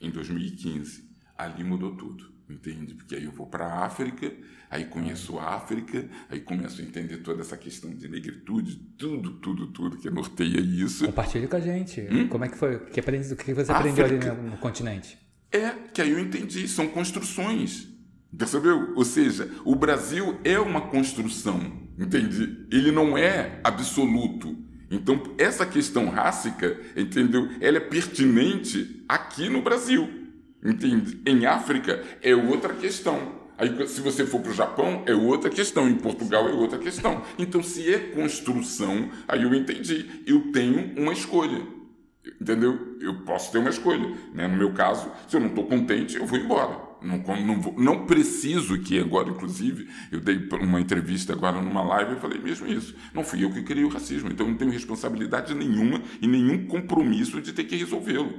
em 0.00 0.10
2015. 0.10 1.04
Ali 1.36 1.64
mudou 1.64 1.96
tudo 1.96 2.33
entende? 2.48 2.94
Porque 2.94 3.14
aí 3.14 3.24
eu 3.24 3.32
vou 3.32 3.46
para 3.46 3.66
a 3.66 3.84
África, 3.84 4.32
aí 4.70 4.84
conheço 4.84 5.38
a 5.38 5.54
África, 5.54 6.08
aí 6.28 6.40
começo 6.40 6.80
a 6.80 6.84
entender 6.84 7.18
toda 7.18 7.40
essa 7.40 7.56
questão 7.56 7.90
de 7.94 8.08
negritude, 8.08 8.76
tudo, 8.98 9.32
tudo, 9.34 9.68
tudo 9.68 9.96
que 9.98 10.10
norteia 10.10 10.60
isso. 10.60 11.06
Compartilhe 11.06 11.46
com 11.46 11.56
a 11.56 11.60
gente. 11.60 12.00
Hum? 12.10 12.28
Como 12.28 12.44
é 12.44 12.48
que 12.48 12.56
foi? 12.56 12.76
O 12.76 12.86
que, 12.86 13.00
aprendi, 13.00 13.32
o 13.32 13.36
que 13.36 13.54
você 13.54 13.72
África, 13.72 14.04
aprendeu 14.04 14.04
ali 14.04 14.42
no, 14.42 14.50
no, 14.50 14.56
continente? 14.58 15.18
É, 15.50 15.70
que 15.92 16.02
aí 16.02 16.10
eu 16.10 16.18
entendi, 16.18 16.66
são 16.68 16.88
construções. 16.88 17.88
Percebeu? 18.36 18.94
Ou 18.96 19.04
seja, 19.04 19.48
o 19.64 19.76
Brasil 19.76 20.40
é 20.42 20.58
uma 20.58 20.88
construção, 20.88 21.88
entende? 21.96 22.66
Ele 22.70 22.90
não 22.90 23.16
é 23.16 23.60
absoluto. 23.62 24.58
Então, 24.90 25.22
essa 25.38 25.64
questão 25.64 26.08
rássica, 26.08 26.80
entendeu? 26.96 27.48
Ela 27.60 27.78
é 27.78 27.80
pertinente 27.80 29.04
aqui 29.08 29.48
no 29.48 29.62
Brasil, 29.62 30.23
entende? 30.64 31.20
Em 31.26 31.46
África 31.46 32.02
é 32.22 32.34
outra 32.34 32.72
questão. 32.74 33.44
Aí, 33.56 33.86
se 33.86 34.00
você 34.00 34.26
for 34.26 34.40
para 34.40 34.50
o 34.50 34.54
Japão, 34.54 35.02
é 35.06 35.14
outra 35.14 35.48
questão. 35.48 35.88
Em 35.88 35.94
Portugal, 35.94 36.48
é 36.48 36.52
outra 36.52 36.78
questão. 36.78 37.22
Então, 37.38 37.62
se 37.62 37.92
é 37.92 37.98
construção, 37.98 39.10
aí 39.28 39.42
eu 39.42 39.54
entendi. 39.54 40.22
Eu 40.26 40.52
tenho 40.52 40.92
uma 40.96 41.12
escolha. 41.12 41.62
Entendeu? 42.40 42.96
Eu 43.00 43.20
posso 43.20 43.52
ter 43.52 43.58
uma 43.58 43.70
escolha. 43.70 44.12
Né? 44.32 44.48
No 44.48 44.56
meu 44.56 44.72
caso, 44.72 45.10
se 45.28 45.36
eu 45.36 45.40
não 45.40 45.48
estou 45.48 45.66
contente, 45.66 46.16
eu 46.16 46.26
vou 46.26 46.38
embora. 46.38 46.94
Não, 47.02 47.18
não, 47.18 47.60
vou, 47.60 47.74
não, 47.76 48.06
preciso 48.06 48.78
que 48.80 48.98
agora, 48.98 49.28
inclusive, 49.28 49.86
eu 50.10 50.20
dei 50.20 50.48
uma 50.60 50.80
entrevista 50.80 51.34
agora 51.34 51.60
numa 51.60 51.82
live 51.82 52.14
e 52.14 52.20
falei 52.20 52.40
mesmo 52.40 52.66
isso. 52.66 52.94
Não 53.12 53.22
fui 53.22 53.44
eu 53.44 53.50
que 53.52 53.62
criei 53.62 53.84
o 53.84 53.88
racismo, 53.88 54.30
então 54.32 54.46
eu 54.46 54.50
não 54.50 54.58
tenho 54.58 54.70
responsabilidade 54.70 55.54
nenhuma 55.54 56.00
e 56.20 56.26
nenhum 56.26 56.66
compromisso 56.66 57.42
de 57.42 57.52
ter 57.52 57.64
que 57.64 57.76
resolvê-lo. 57.76 58.32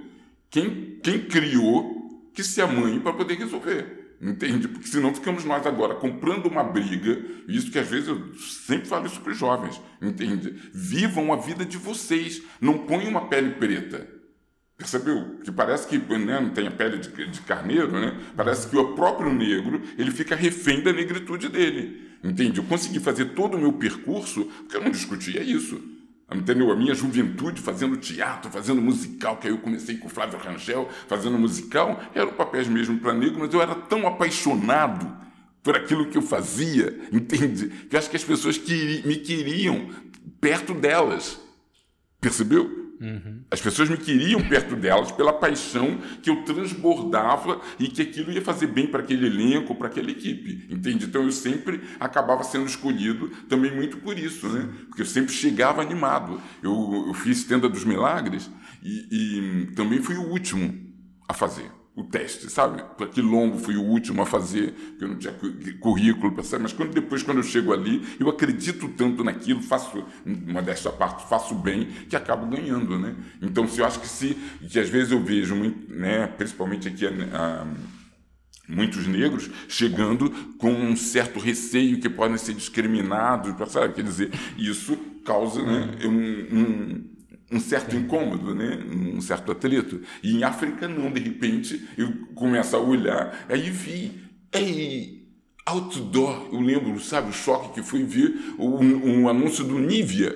Quem, 0.49 0.97
quem 1.03 1.19
criou 1.19 2.04
que 2.36 2.43
se 2.43 2.61
amanhe 2.61 2.99
para 2.99 3.13
poder 3.13 3.36
resolver. 3.38 4.05
Entende? 4.21 4.67
Porque 4.67 4.88
senão 4.88 5.13
ficamos 5.13 5.43
nós 5.43 5.65
agora 5.65 5.95
comprando 5.95 6.45
uma 6.45 6.63
briga, 6.63 7.21
isso 7.47 7.71
que 7.71 7.79
às 7.79 7.88
vezes 7.88 8.07
eu 8.07 8.33
sempre 8.36 8.88
falo 8.88 9.07
isso 9.07 9.19
para 9.19 9.31
os 9.31 9.38
jovens, 9.38 9.81
entende? 10.01 10.55
Vivam 10.73 11.33
a 11.33 11.36
vida 11.36 11.65
de 11.65 11.77
vocês, 11.77 12.41
não 12.61 12.79
ponham 12.79 13.09
uma 13.09 13.27
pele 13.27 13.51
preta. 13.51 14.07
Percebeu? 14.77 15.39
Que 15.43 15.51
parece 15.51 15.88
que 15.88 15.97
né, 15.97 16.39
não 16.39 16.49
tem 16.49 16.67
a 16.67 16.71
pele 16.71 16.97
de, 16.97 17.09
de 17.27 17.41
carneiro, 17.41 17.91
né? 17.93 18.17
Parece 18.36 18.67
que 18.67 18.77
o 18.77 18.93
próprio 18.93 19.33
negro 19.33 19.81
ele 19.97 20.11
fica 20.11 20.36
refém 20.36 20.81
da 20.81 20.91
negritude 20.91 21.47
dele. 21.47 22.01
Entende? 22.23 22.59
Eu 22.59 22.65
consegui 22.65 22.99
fazer 22.99 23.25
todo 23.33 23.55
o 23.55 23.59
meu 23.59 23.73
percurso 23.73 24.45
porque 24.45 24.75
eu 24.75 24.81
não 24.81 24.91
discutia 24.91 25.41
isso. 25.41 25.81
Entendeu? 26.34 26.71
A 26.71 26.76
minha 26.76 26.95
juventude 26.95 27.61
fazendo 27.61 27.97
teatro, 27.97 28.49
fazendo 28.49 28.82
musical, 28.82 29.38
que 29.38 29.47
aí 29.47 29.53
eu 29.53 29.59
comecei 29.59 29.97
com 29.97 30.07
o 30.07 30.09
Flávio 30.09 30.39
Rangel 30.39 30.89
fazendo 31.07 31.38
musical, 31.38 32.01
eram 32.15 32.34
papéis 32.34 32.67
mesmo 32.67 32.99
para 32.99 33.13
negro, 33.13 33.39
mas 33.39 33.53
eu 33.53 33.61
era 33.61 33.76
tão 33.76 34.07
apaixonado 34.07 35.15
por 35.61 35.76
aquilo 35.76 36.07
que 36.07 36.17
eu 36.17 36.21
fazia, 36.21 36.99
entende? 37.13 37.69
Que 37.89 37.95
eu 37.95 37.99
acho 37.99 38.09
que 38.09 38.15
as 38.15 38.23
pessoas 38.23 38.57
me 38.57 39.17
queriam 39.17 39.89
perto 40.41 40.73
delas. 40.73 41.39
Percebeu? 42.19 42.84
Uhum. 42.99 43.41
As 43.51 43.59
pessoas 43.59 43.89
me 43.89 43.97
queriam 43.97 44.41
perto 44.47 44.75
delas 44.75 45.11
pela 45.11 45.33
paixão 45.33 45.97
que 46.21 46.29
eu 46.29 46.43
transbordava 46.43 47.59
e 47.77 47.87
que 47.87 48.01
aquilo 48.01 48.31
ia 48.31 48.41
fazer 48.41 48.67
bem 48.67 48.87
para 48.87 49.01
aquele 49.01 49.27
elenco, 49.27 49.75
para 49.75 49.87
aquela 49.87 50.09
equipe, 50.09 50.65
entende? 50.69 51.05
Então 51.05 51.23
eu 51.23 51.31
sempre 51.31 51.81
acabava 51.99 52.43
sendo 52.43 52.65
escolhido 52.65 53.29
também 53.49 53.75
muito 53.75 53.97
por 53.97 54.17
isso, 54.17 54.47
né? 54.47 54.69
Porque 54.87 55.01
eu 55.01 55.05
sempre 55.05 55.33
chegava 55.33 55.81
animado. 55.81 56.41
Eu, 56.63 57.05
eu 57.07 57.13
fiz 57.13 57.43
Tenda 57.43 57.67
dos 57.67 57.83
Milagres 57.83 58.49
e, 58.81 59.07
e 59.11 59.65
também 59.75 60.01
fui 60.01 60.15
o 60.15 60.29
último 60.29 60.73
a 61.27 61.33
fazer 61.33 61.74
o 61.95 62.03
teste, 62.03 62.49
sabe? 62.51 62.83
Para 62.97 63.07
Quilombo 63.07 63.57
fui 63.57 63.77
o 63.77 63.81
último 63.81 64.21
a 64.21 64.25
fazer, 64.25 64.73
porque 64.73 65.03
eu 65.05 65.07
não 65.07 65.15
tinha 65.15 65.33
currículo, 65.79 66.33
percebe? 66.33 66.63
Mas 66.63 66.73
quando, 66.73 66.93
depois, 66.93 67.23
quando 67.23 67.37
eu 67.37 67.43
chego 67.43 67.71
ali, 67.71 68.05
eu 68.19 68.27
acredito 68.27 68.89
tanto 68.89 69.23
naquilo, 69.23 69.61
faço, 69.61 70.03
uma 70.25 70.61
desta 70.61 70.91
parte, 70.91 71.27
faço 71.29 71.55
bem, 71.55 71.85
que 72.09 72.15
acabo 72.15 72.47
ganhando, 72.47 72.99
né? 72.99 73.15
Então, 73.41 73.65
se 73.67 73.79
eu 73.79 73.85
acho 73.85 74.01
que 74.01 74.07
se, 74.09 74.37
que 74.69 74.77
às 74.77 74.89
vezes 74.89 75.13
eu 75.13 75.23
vejo, 75.23 75.55
né, 75.87 76.27
principalmente 76.27 76.89
aqui 76.89 77.05
a, 77.07 77.11
a 77.11 77.67
muitos 78.67 79.07
negros 79.07 79.49
chegando 79.69 80.29
com 80.57 80.71
um 80.71 80.97
certo 80.97 81.39
receio 81.39 81.99
que 82.01 82.09
podem 82.09 82.37
ser 82.37 82.55
discriminados, 82.55 83.53
sabe? 83.71 83.93
Quer 83.93 84.03
dizer, 84.03 84.31
isso 84.57 84.97
causa 85.23 85.61
né, 85.61 85.97
um, 86.03 86.57
um 86.59 87.14
um 87.51 87.59
certo 87.59 87.95
incômodo, 87.95 88.55
né? 88.55 88.79
um 88.89 89.21
certo 89.21 89.51
atrito. 89.51 90.01
E 90.23 90.35
em 90.35 90.43
África, 90.43 90.87
não, 90.87 91.11
de 91.11 91.21
repente, 91.21 91.87
eu 91.97 92.11
começo 92.33 92.75
a 92.75 92.79
olhar, 92.79 93.45
aí 93.47 93.69
vi, 93.69 94.19
ei, 94.51 95.27
outdoor, 95.65 96.49
eu 96.51 96.59
lembro, 96.59 96.99
sabe, 96.99 97.29
o 97.29 97.33
choque 97.33 97.75
que 97.75 97.83
foi 97.83 98.03
ver 98.03 98.33
um, 98.57 99.21
um 99.21 99.29
anúncio 99.29 99.63
do 99.63 99.79
Nivea, 99.79 100.35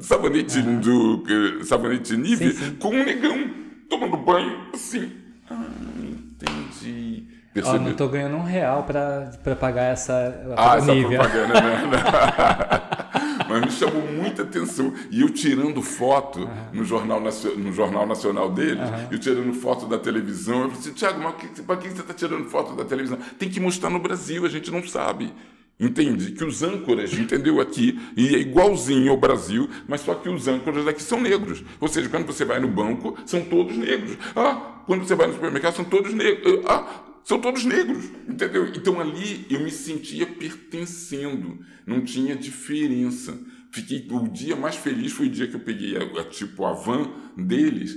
sabonete, 0.00 0.58
uhum. 0.58 0.80
do, 0.80 1.64
sabonete 1.64 2.16
Nivea, 2.16 2.52
sim, 2.52 2.64
sim. 2.64 2.74
com 2.76 2.90
um 2.90 3.04
negão 3.04 3.50
tomando 3.88 4.16
banho, 4.16 4.68
assim. 4.72 5.12
Ah, 5.50 5.66
entendi. 5.98 7.26
Percebeu? 7.52 7.80
Oh, 7.80 7.84
não 7.84 7.90
estou 7.90 8.08
ganhando 8.08 8.36
um 8.36 8.44
real 8.44 8.84
para 8.84 9.56
pagar 9.60 9.92
essa, 9.92 10.54
ah, 10.56 10.76
essa 10.76 10.94
propaganda, 10.94 11.60
né? 11.60 13.12
mas 13.52 13.60
me 13.60 13.70
chamou 13.70 14.02
muita 14.10 14.42
atenção. 14.42 14.92
E 15.10 15.20
eu 15.20 15.28
tirando 15.28 15.82
foto 15.82 16.40
uhum. 16.40 16.48
no, 16.72 16.84
jornal, 16.84 17.20
no 17.20 17.72
Jornal 17.72 18.06
Nacional 18.06 18.50
deles, 18.50 18.88
uhum. 18.88 19.08
eu 19.10 19.18
tirando 19.18 19.52
foto 19.54 19.86
da 19.86 19.98
televisão. 19.98 20.62
Eu 20.62 20.70
falei 20.70 20.80
assim, 20.80 20.92
Tiago, 20.92 21.20
mas 21.20 21.60
para 21.60 21.76
que 21.76 21.88
você 21.90 22.00
está 22.00 22.14
tirando 22.14 22.48
foto 22.48 22.74
da 22.74 22.84
televisão? 22.84 23.18
Tem 23.38 23.48
que 23.48 23.60
mostrar 23.60 23.90
no 23.90 23.98
Brasil, 23.98 24.46
a 24.46 24.48
gente 24.48 24.70
não 24.70 24.82
sabe. 24.86 25.32
Entende? 25.78 26.32
Que 26.32 26.44
os 26.44 26.62
âncoras, 26.62 27.12
entendeu? 27.12 27.60
Aqui, 27.60 28.00
e 28.16 28.34
é 28.36 28.38
igualzinho 28.38 29.10
ao 29.10 29.16
Brasil, 29.16 29.68
mas 29.88 30.00
só 30.02 30.14
que 30.14 30.28
os 30.28 30.46
âncoras 30.46 30.84
daqui 30.84 31.02
são 31.02 31.20
negros. 31.20 31.64
Ou 31.80 31.88
seja, 31.88 32.08
quando 32.08 32.26
você 32.26 32.44
vai 32.44 32.60
no 32.60 32.68
banco, 32.68 33.16
são 33.26 33.42
todos 33.42 33.76
negros. 33.76 34.16
Ah, 34.36 34.82
quando 34.86 35.04
você 35.04 35.14
vai 35.14 35.26
no 35.26 35.34
supermercado, 35.34 35.74
são 35.74 35.84
todos 35.84 36.14
negros. 36.14 36.60
Ah, 36.66 36.86
são 37.24 37.40
todos 37.40 37.64
negros, 37.64 38.04
entendeu? 38.28 38.66
Então 38.68 39.00
ali 39.00 39.46
eu 39.48 39.60
me 39.60 39.70
sentia 39.70 40.26
pertencendo, 40.26 41.58
não 41.86 42.04
tinha 42.04 42.34
diferença. 42.34 43.38
Fiquei 43.70 44.06
o 44.10 44.28
dia 44.28 44.54
mais 44.54 44.76
feliz 44.76 45.12
foi 45.12 45.26
o 45.26 45.30
dia 45.30 45.46
que 45.46 45.54
eu 45.54 45.60
peguei 45.60 45.96
a, 45.96 46.20
a, 46.20 46.24
tipo 46.24 46.64
a 46.64 46.72
van 46.72 47.10
deles 47.36 47.96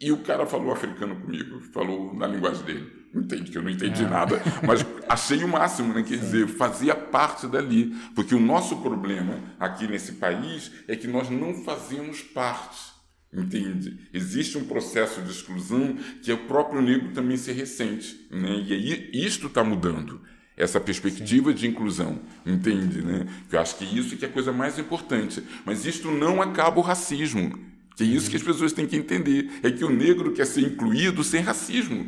e 0.00 0.10
o 0.10 0.18
cara 0.18 0.46
falou 0.46 0.72
africano 0.72 1.14
comigo, 1.16 1.60
falou 1.72 2.14
na 2.14 2.26
linguagem 2.26 2.64
dele. 2.64 3.00
Entende 3.14 3.50
que 3.50 3.58
eu 3.58 3.62
não 3.62 3.70
entendi 3.70 4.04
é. 4.04 4.08
nada, 4.08 4.40
mas 4.64 4.86
achei 5.08 5.42
o 5.42 5.48
máximo, 5.48 5.92
né? 5.92 6.02
Quer 6.02 6.14
Sim. 6.14 6.20
dizer, 6.20 6.46
fazia 6.46 6.94
parte 6.94 7.46
dali, 7.48 7.94
porque 8.14 8.34
o 8.34 8.40
nosso 8.40 8.76
problema 8.76 9.38
aqui 9.58 9.86
nesse 9.86 10.12
país 10.12 10.70
é 10.86 10.94
que 10.94 11.08
nós 11.08 11.28
não 11.28 11.52
fazemos 11.64 12.22
parte 12.22 12.89
Entende? 13.32 13.96
Existe 14.12 14.58
um 14.58 14.64
processo 14.64 15.22
de 15.22 15.30
exclusão 15.30 15.96
que 16.20 16.32
o 16.32 16.38
próprio 16.46 16.82
negro 16.82 17.10
também 17.12 17.36
se 17.36 17.52
ressente. 17.52 18.26
Né? 18.30 18.64
E 18.66 18.72
aí 18.72 19.10
isto 19.12 19.46
está 19.46 19.62
mudando. 19.62 20.20
Essa 20.56 20.80
perspectiva 20.80 21.50
Sim. 21.50 21.56
de 21.56 21.68
inclusão, 21.68 22.20
entende? 22.44 23.00
Né? 23.00 23.26
Eu 23.50 23.60
acho 23.60 23.76
que 23.76 23.84
isso 23.84 24.16
que 24.16 24.24
é 24.24 24.28
a 24.28 24.32
coisa 24.32 24.52
mais 24.52 24.78
importante. 24.78 25.42
Mas 25.64 25.86
isto 25.86 26.10
não 26.10 26.42
acaba 26.42 26.78
o 26.78 26.82
racismo. 26.82 27.58
Que 27.96 28.02
é 28.02 28.06
isso 28.06 28.28
que 28.28 28.36
as 28.36 28.42
pessoas 28.42 28.72
têm 28.72 28.86
que 28.86 28.96
entender. 28.96 29.48
É 29.62 29.70
que 29.70 29.84
o 29.84 29.90
negro 29.90 30.32
quer 30.32 30.46
ser 30.46 30.62
incluído 30.62 31.22
sem 31.22 31.40
racismo. 31.40 32.04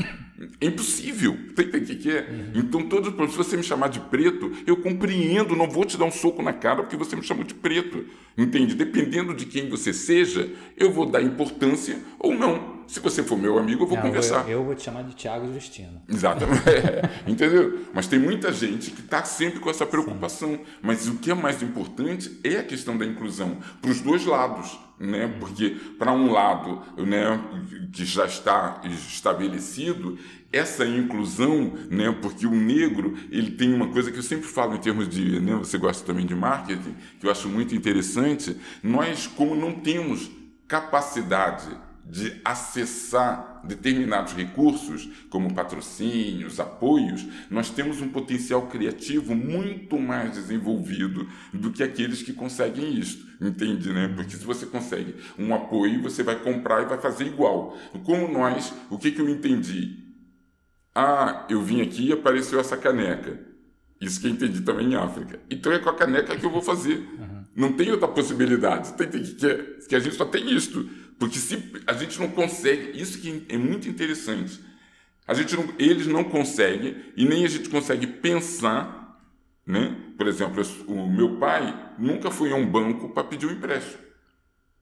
É 0.61 0.67
impossível. 0.67 1.37
Tem 1.55 1.69
que 1.69 1.97
que 1.97 2.11
é? 2.11 2.29
Uhum. 2.29 2.61
Então, 2.61 2.83
todos, 2.83 3.31
se 3.31 3.37
você 3.37 3.57
me 3.57 3.63
chamar 3.63 3.89
de 3.89 4.01
preto, 4.01 4.53
eu 4.67 4.77
compreendo, 4.77 5.55
não 5.55 5.69
vou 5.69 5.85
te 5.85 5.97
dar 5.97 6.05
um 6.05 6.11
soco 6.11 6.43
na 6.43 6.53
cara 6.53 6.83
porque 6.83 6.97
você 6.97 7.15
me 7.15 7.23
chamou 7.23 7.45
de 7.45 7.55
preto. 7.55 8.05
Entende? 8.37 8.75
Dependendo 8.75 9.35
de 9.35 9.47
quem 9.47 9.69
você 9.69 9.93
seja, 9.93 10.51
eu 10.77 10.91
vou 10.91 11.07
dar 11.07 11.23
importância 11.23 11.99
ou 12.19 12.35
não. 12.35 12.82
Se 12.93 13.01
você 13.01 13.23
for 13.23 13.39
meu 13.39 13.59
amigo, 13.59 13.85
eu 13.85 13.87
vou 13.87 13.97
não, 13.97 14.05
conversar. 14.05 14.45
Eu, 14.45 14.59
eu, 14.59 14.65
vou 14.65 14.75
te 14.75 14.83
chamar 14.83 15.01
de 15.05 15.15
Tiago 15.15 15.51
Justino. 15.51 16.03
Exatamente. 16.07 16.63
É, 16.69 17.31
entendeu? 17.31 17.87
Mas 17.95 18.07
tem 18.07 18.19
muita 18.19 18.53
gente 18.53 18.91
que 18.91 19.01
está 19.01 19.25
sempre 19.25 19.61
com 19.61 19.71
essa 19.71 19.87
preocupação. 19.87 20.51
Sim. 20.51 20.61
Mas 20.83 21.09
o 21.09 21.17
que 21.17 21.31
é 21.31 21.35
mais 21.35 21.63
importante 21.63 22.39
é 22.45 22.59
a 22.59 22.63
questão 22.63 22.99
da 22.99 23.07
inclusão 23.07 23.57
para 23.81 23.91
os 23.91 24.01
dois 24.03 24.27
lados. 24.27 24.79
Né? 25.01 25.35
Porque, 25.41 25.71
para 25.99 26.13
um 26.13 26.31
lado, 26.31 26.83
né, 26.99 27.41
que 27.93 28.05
já 28.05 28.27
está 28.27 28.83
estabelecido, 28.85 30.19
essa 30.53 30.85
inclusão, 30.85 31.73
né, 31.91 32.15
porque 32.21 32.47
o 32.47 32.55
negro 32.55 33.17
ele 33.31 33.53
tem 33.53 33.73
uma 33.73 33.89
coisa 33.89 34.13
que 34.13 34.19
eu 34.19 34.23
sempre 34.23 34.47
falo 34.47 34.75
em 34.75 34.81
termos 34.81 35.09
de, 35.09 35.41
né, 35.41 35.55
você 35.55 35.79
gosta 35.79 36.05
também 36.05 36.27
de 36.27 36.35
marketing, 36.35 36.95
que 37.19 37.27
eu 37.27 37.31
acho 37.31 37.49
muito 37.49 37.75
interessante, 37.75 38.55
nós 38.83 39.27
como 39.27 39.55
não 39.55 39.73
temos 39.73 40.31
capacidade 40.69 41.69
de 42.05 42.41
acessar 42.45 43.61
determinados 43.65 44.33
recursos, 44.33 45.09
como 45.31 45.55
patrocínios, 45.55 46.59
apoios, 46.59 47.27
nós 47.51 47.71
temos 47.71 48.01
um 48.01 48.09
potencial 48.09 48.67
criativo 48.67 49.35
muito 49.35 49.99
mais 49.99 50.35
desenvolvido 50.35 51.29
do 51.53 51.71
que 51.71 51.83
aqueles 51.83 52.23
que 52.23 52.33
conseguem 52.33 52.99
isso, 52.99 53.27
entende, 53.41 53.93
né? 53.93 54.09
Porque 54.15 54.37
se 54.37 54.45
você 54.45 54.67
consegue 54.67 55.15
um 55.39 55.55
apoio, 55.55 56.03
você 56.03 56.23
vai 56.23 56.37
comprar 56.37 56.83
e 56.83 56.87
vai 56.87 56.99
fazer 56.99 57.27
igual. 57.27 57.77
Como 58.05 58.27
nós, 58.27 58.75
o 58.91 58.99
que, 58.99 59.13
que 59.13 59.21
eu 59.21 59.29
entendi? 59.29 60.03
Ah, 60.95 61.47
eu 61.49 61.63
vim 61.63 61.81
aqui 61.81 62.09
e 62.09 62.13
apareceu 62.13 62.61
essa 62.61 62.77
caneca. 62.77 63.53
Isso 64.01 64.21
que 64.21 64.27
eu 64.27 64.33
entendi 64.33 64.61
também 64.63 64.93
em 64.93 64.97
África. 64.97 65.39
Então 65.49 65.73
é 65.73 65.79
com 65.79 65.89
a 65.89 65.95
caneca 65.95 66.37
que 66.37 66.45
eu 66.45 66.51
vou 66.51 66.61
fazer. 66.61 66.97
Uhum. 66.97 67.45
Não 67.55 67.73
tem 67.73 67.91
outra 67.91 68.09
possibilidade. 68.09 68.93
Tem, 68.95 69.09
tem, 69.09 69.23
que, 69.23 69.87
que 69.89 69.95
a 69.95 70.01
gente 70.01 70.17
só 70.17 70.25
tem 70.25 70.53
isto. 70.55 70.89
Porque 71.23 71.39
se 71.39 71.73
a 71.87 71.93
gente 71.93 72.19
não 72.19 72.27
consegue. 72.27 73.01
Isso 73.01 73.21
que 73.21 73.47
é 73.49 73.57
muito 73.57 73.89
interessante. 73.89 74.61
A 75.25 75.33
gente 75.35 75.55
não, 75.55 75.73
eles 75.79 76.09
não 76.09 76.25
conseguem 76.25 76.97
e 77.17 77.25
nem 77.25 77.45
a 77.45 77.49
gente 77.49 77.69
consegue 77.69 78.09
pensar, 78.09 79.23
né? 79.65 79.97
Por 80.19 80.27
exemplo, 80.27 80.61
o 80.89 81.09
meu 81.09 81.37
pai 81.37 81.93
nunca 81.97 82.29
foi 82.29 82.51
a 82.51 82.57
um 82.57 82.67
banco 82.67 83.11
para 83.11 83.23
pedir 83.23 83.47
um 83.47 83.53
empréstimo. 83.53 84.03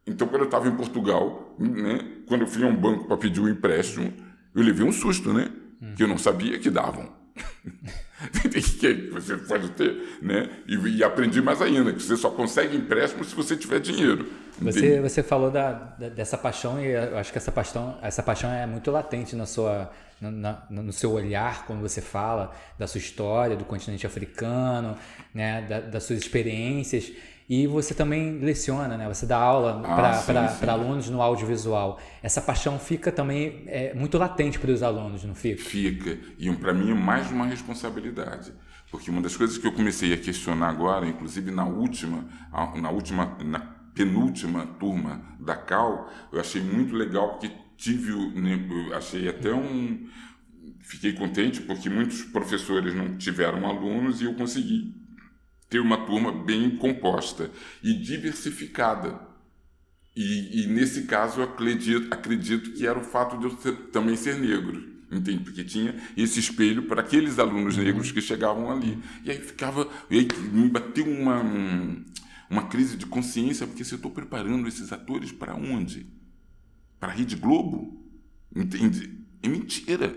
Então, 0.07 0.27
quando 0.27 0.41
eu 0.41 0.47
estava 0.47 0.67
em 0.67 0.75
Portugal, 0.75 1.55
né? 1.59 2.23
Quando 2.27 2.41
eu 2.41 2.47
fui 2.47 2.65
a 2.65 2.67
um 2.67 2.75
banco 2.75 3.05
para 3.05 3.19
pedir 3.19 3.43
um 3.43 3.49
empréstimo, 3.49 4.11
eu 4.55 4.63
levei 4.63 4.87
um 4.87 4.93
susto, 4.93 5.35
né? 5.35 5.53
Que 5.95 6.05
eu 6.05 6.09
não 6.09 6.17
sabia 6.17 6.59
que 6.59 6.71
davam. 6.71 7.15
que 8.81 9.11
você 9.11 9.37
pode 9.37 9.71
ter, 9.71 10.19
né? 10.21 10.49
E, 10.67 10.77
e, 10.77 11.05
aprendi 11.05 11.41
mais 11.41 11.63
ainda, 11.63 11.93
que 11.93 12.03
você 12.03 12.17
só 12.17 12.31
consegue 12.31 12.77
empréstimo 12.77 13.25
se 13.25 13.35
você 13.35 13.57
tiver 13.57 13.81
dinheiro. 13.81 14.27
Você, 14.61 15.01
você 15.01 15.23
falou 15.23 15.51
da, 15.51 15.73
da, 15.73 16.09
dessa 16.11 16.37
paixão 16.37 16.79
e 16.83 16.89
eu 16.89 17.17
acho 17.17 17.33
que 17.33 17.39
essa 17.39 17.51
paixão, 17.51 17.99
essa 18.03 18.23
paixão 18.23 18.51
é 18.51 18.67
muito 18.67 18.91
latente 18.91 19.35
na 19.35 19.47
sua, 19.47 19.91
na, 20.21 20.63
no 20.69 20.93
seu 20.93 21.13
olhar 21.13 21.65
quando 21.67 21.81
você 21.81 22.03
fala 22.03 22.55
da 22.79 22.87
sua 22.87 22.99
história, 22.99 23.57
do 23.57 23.65
continente 23.65 24.07
africano, 24.07 24.99
né? 25.33 25.63
Da, 25.63 25.81
das 25.81 26.05
suas 26.05 26.19
experiências. 26.19 27.11
E 27.51 27.67
você 27.67 27.93
também 27.93 28.39
leciona, 28.39 28.97
né? 28.97 29.09
Você 29.09 29.27
dá 29.27 29.37
aula 29.37 29.83
ah, 29.85 30.23
para 30.61 30.73
alunos 30.73 31.11
no 31.11 31.21
audiovisual. 31.21 31.99
Essa 32.23 32.41
paixão 32.41 32.79
fica 32.79 33.11
também 33.11 33.65
é, 33.67 33.93
muito 33.93 34.17
latente 34.17 34.57
para 34.57 34.71
os 34.71 34.85
alunos, 34.85 35.25
não 35.25 35.35
fica? 35.35 35.61
Fica. 35.61 36.17
E 36.39 36.49
para 36.53 36.73
mim 36.73 36.93
é 36.93 36.95
mais 36.95 37.29
uma 37.33 37.45
responsabilidade. 37.45 38.53
Porque 38.89 39.11
uma 39.11 39.21
das 39.21 39.37
coisas 39.37 39.59
que 39.59 39.67
eu 39.67 39.73
comecei 39.73 40.13
a 40.13 40.17
questionar 40.17 40.69
agora, 40.69 41.05
inclusive 41.09 41.51
na 41.51 41.67
última, 41.67 42.25
na 42.77 42.91
última, 42.91 43.37
na 43.45 43.59
penúltima 43.97 44.65
turma 44.79 45.21
da 45.41 45.57
Cal, 45.57 46.09
eu 46.33 46.39
achei 46.39 46.63
muito 46.63 46.95
legal 46.95 47.31
porque 47.31 47.51
tive, 47.77 48.13
né, 48.41 48.61
achei 48.95 49.29
até 49.29 49.53
um, 49.53 50.07
fiquei 50.83 51.15
contente 51.15 51.63
porque 51.63 51.91
muitos 51.91 52.23
professores 52.23 52.95
não 52.95 53.19
tiveram 53.19 53.67
alunos 53.67 54.21
e 54.21 54.27
eu 54.27 54.35
consegui 54.35 55.00
ter 55.71 55.81
uma 55.81 56.05
turma 56.05 56.33
bem 56.33 56.77
composta 56.77 57.51
e 57.83 57.95
diversificada. 57.95 59.21
E, 60.15 60.65
e 60.65 60.67
nesse 60.67 61.05
caso, 61.05 61.41
eu 61.41 61.45
acredito, 61.45 62.13
acredito 62.13 62.73
que 62.73 62.85
era 62.85 62.99
o 62.99 63.05
fato 63.05 63.39
de 63.39 63.45
eu 63.45 63.57
ser, 63.57 63.73
também 63.93 64.17
ser 64.17 64.39
negro. 64.39 64.91
Entende? 65.11 65.45
Porque 65.45 65.65
tinha 65.65 65.95
esse 66.17 66.39
espelho 66.39 66.85
para 66.85 67.01
aqueles 67.01 67.39
alunos 67.39 67.77
uhum. 67.77 67.85
negros 67.85 68.13
que 68.13 68.21
chegavam 68.21 68.71
ali. 68.71 68.99
E 69.25 69.31
aí 69.31 69.39
ficava. 69.39 69.89
E 70.11 70.19
aí 70.19 70.29
me 70.53 70.69
bateu 70.69 71.05
uma, 71.05 71.43
uma 72.49 72.69
crise 72.69 72.97
de 72.97 73.07
consciência, 73.07 73.67
porque 73.67 73.85
se 73.85 73.93
eu 73.93 73.97
estou 73.97 74.11
preparando 74.11 74.69
esses 74.69 74.93
atores 74.93 75.33
para 75.33 75.55
onde? 75.55 76.07
Para 76.99 77.13
a 77.13 77.15
Rede 77.15 77.35
Globo? 77.35 78.05
Entende? 78.55 79.19
É 79.43 79.49
mentira. 79.49 80.17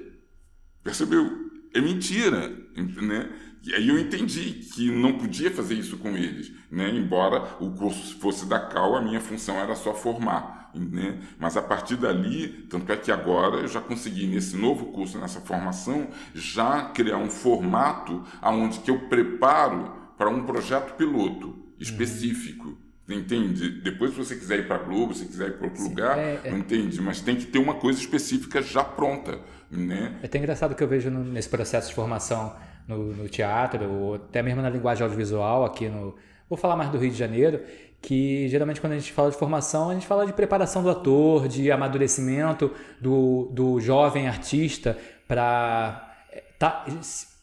Percebeu? 0.84 1.52
É 1.74 1.82
mentira. 1.82 2.50
Né? 2.76 3.32
E 3.66 3.74
aí 3.74 3.88
eu 3.88 3.98
entendi 3.98 4.52
que 4.74 4.92
não 4.92 5.18
podia 5.18 5.50
fazer 5.50 5.76
isso 5.76 5.98
com 5.98 6.10
eles, 6.18 6.52
né? 6.70 6.90
Embora 6.90 7.56
o 7.62 7.72
curso 7.72 8.20
fosse 8.20 8.46
da 8.46 8.60
Cal, 8.60 8.96
a 8.96 9.02
minha 9.02 9.22
função 9.22 9.56
era 9.56 9.74
só 9.74 9.94
formar, 9.94 10.70
né? 10.76 11.18
Mas 11.40 11.56
a 11.56 11.62
partir 11.62 11.96
dali, 11.96 12.50
tanto 12.70 12.92
é 12.92 12.98
que 12.98 13.10
agora 13.10 13.58
eu 13.58 13.68
já 13.70 13.80
consegui 13.80 14.28
nesse 14.28 14.58
novo 14.58 14.88
curso, 14.88 15.18
nessa 15.18 15.40
formação, 15.40 16.10
já 16.36 16.90
criar 16.90 17.18
um 17.18 17.30
formato 17.30 18.24
aonde 18.42 18.80
que 18.80 18.92
eu 18.92 19.08
preparo 19.08 19.94
para 20.18 20.30
um 20.30 20.44
projeto 20.44 20.96
piloto 20.96 21.56
específico. 21.80 22.68
Uhum. 22.68 23.18
Entende? 23.18 23.70
Depois, 23.82 24.12
se 24.12 24.18
você 24.18 24.36
quiser 24.36 24.60
ir 24.60 24.68
para 24.68 24.78
a 24.78 24.80
Globo, 24.80 25.14
se 25.14 25.26
quiser 25.26 25.50
ir 25.50 25.58
para 25.58 25.68
outro 25.68 25.82
Sim, 25.82 25.90
lugar, 25.90 26.18
é, 26.18 26.40
é. 26.44 26.50
entende. 26.52 27.02
Mas 27.02 27.20
tem 27.20 27.36
que 27.36 27.46
ter 27.46 27.60
uma 27.60 27.76
coisa 27.76 28.00
específica 28.00 28.62
já 28.62 28.84
pronta. 28.84 29.40
Né? 29.70 30.18
É 30.22 30.26
até 30.26 30.38
engraçado 30.38 30.76
que 30.76 30.84
eu 30.84 30.88
vejo 30.88 31.10
nesse 31.10 31.50
processo 31.50 31.90
de 31.90 31.96
formação 31.96 32.56
no, 32.88 33.14
no, 33.14 33.30
teatro, 33.30 33.90
ou 33.90 34.16
até 34.16 34.42
mesmo 34.42 34.62
na 34.62 34.70
linguagem 34.70 35.04
audiovisual 35.04 35.66
aqui 35.66 35.90
no. 35.90 36.16
Vou 36.50 36.58
falar 36.58 36.76
mais 36.76 36.90
do 36.90 36.98
Rio 36.98 37.10
de 37.10 37.18
Janeiro, 37.18 37.62
que 38.02 38.48
geralmente 38.50 38.82
quando 38.82 38.94
a 38.94 39.00
gente 39.00 39.12
fala 39.12 39.32
de 39.32 39.38
formação, 39.38 39.90
a 39.90 39.94
gente 39.94 40.06
fala 40.06 40.26
de 40.26 40.34
preparação 40.34 40.84
do 40.84 40.90
ator, 40.90 41.48
de 41.48 41.72
amadurecimento 41.72 42.72
do, 43.00 43.50
do 43.52 43.80
jovem 43.80 44.28
artista 44.28 44.98
para 45.28 46.14
tá, 46.60 46.86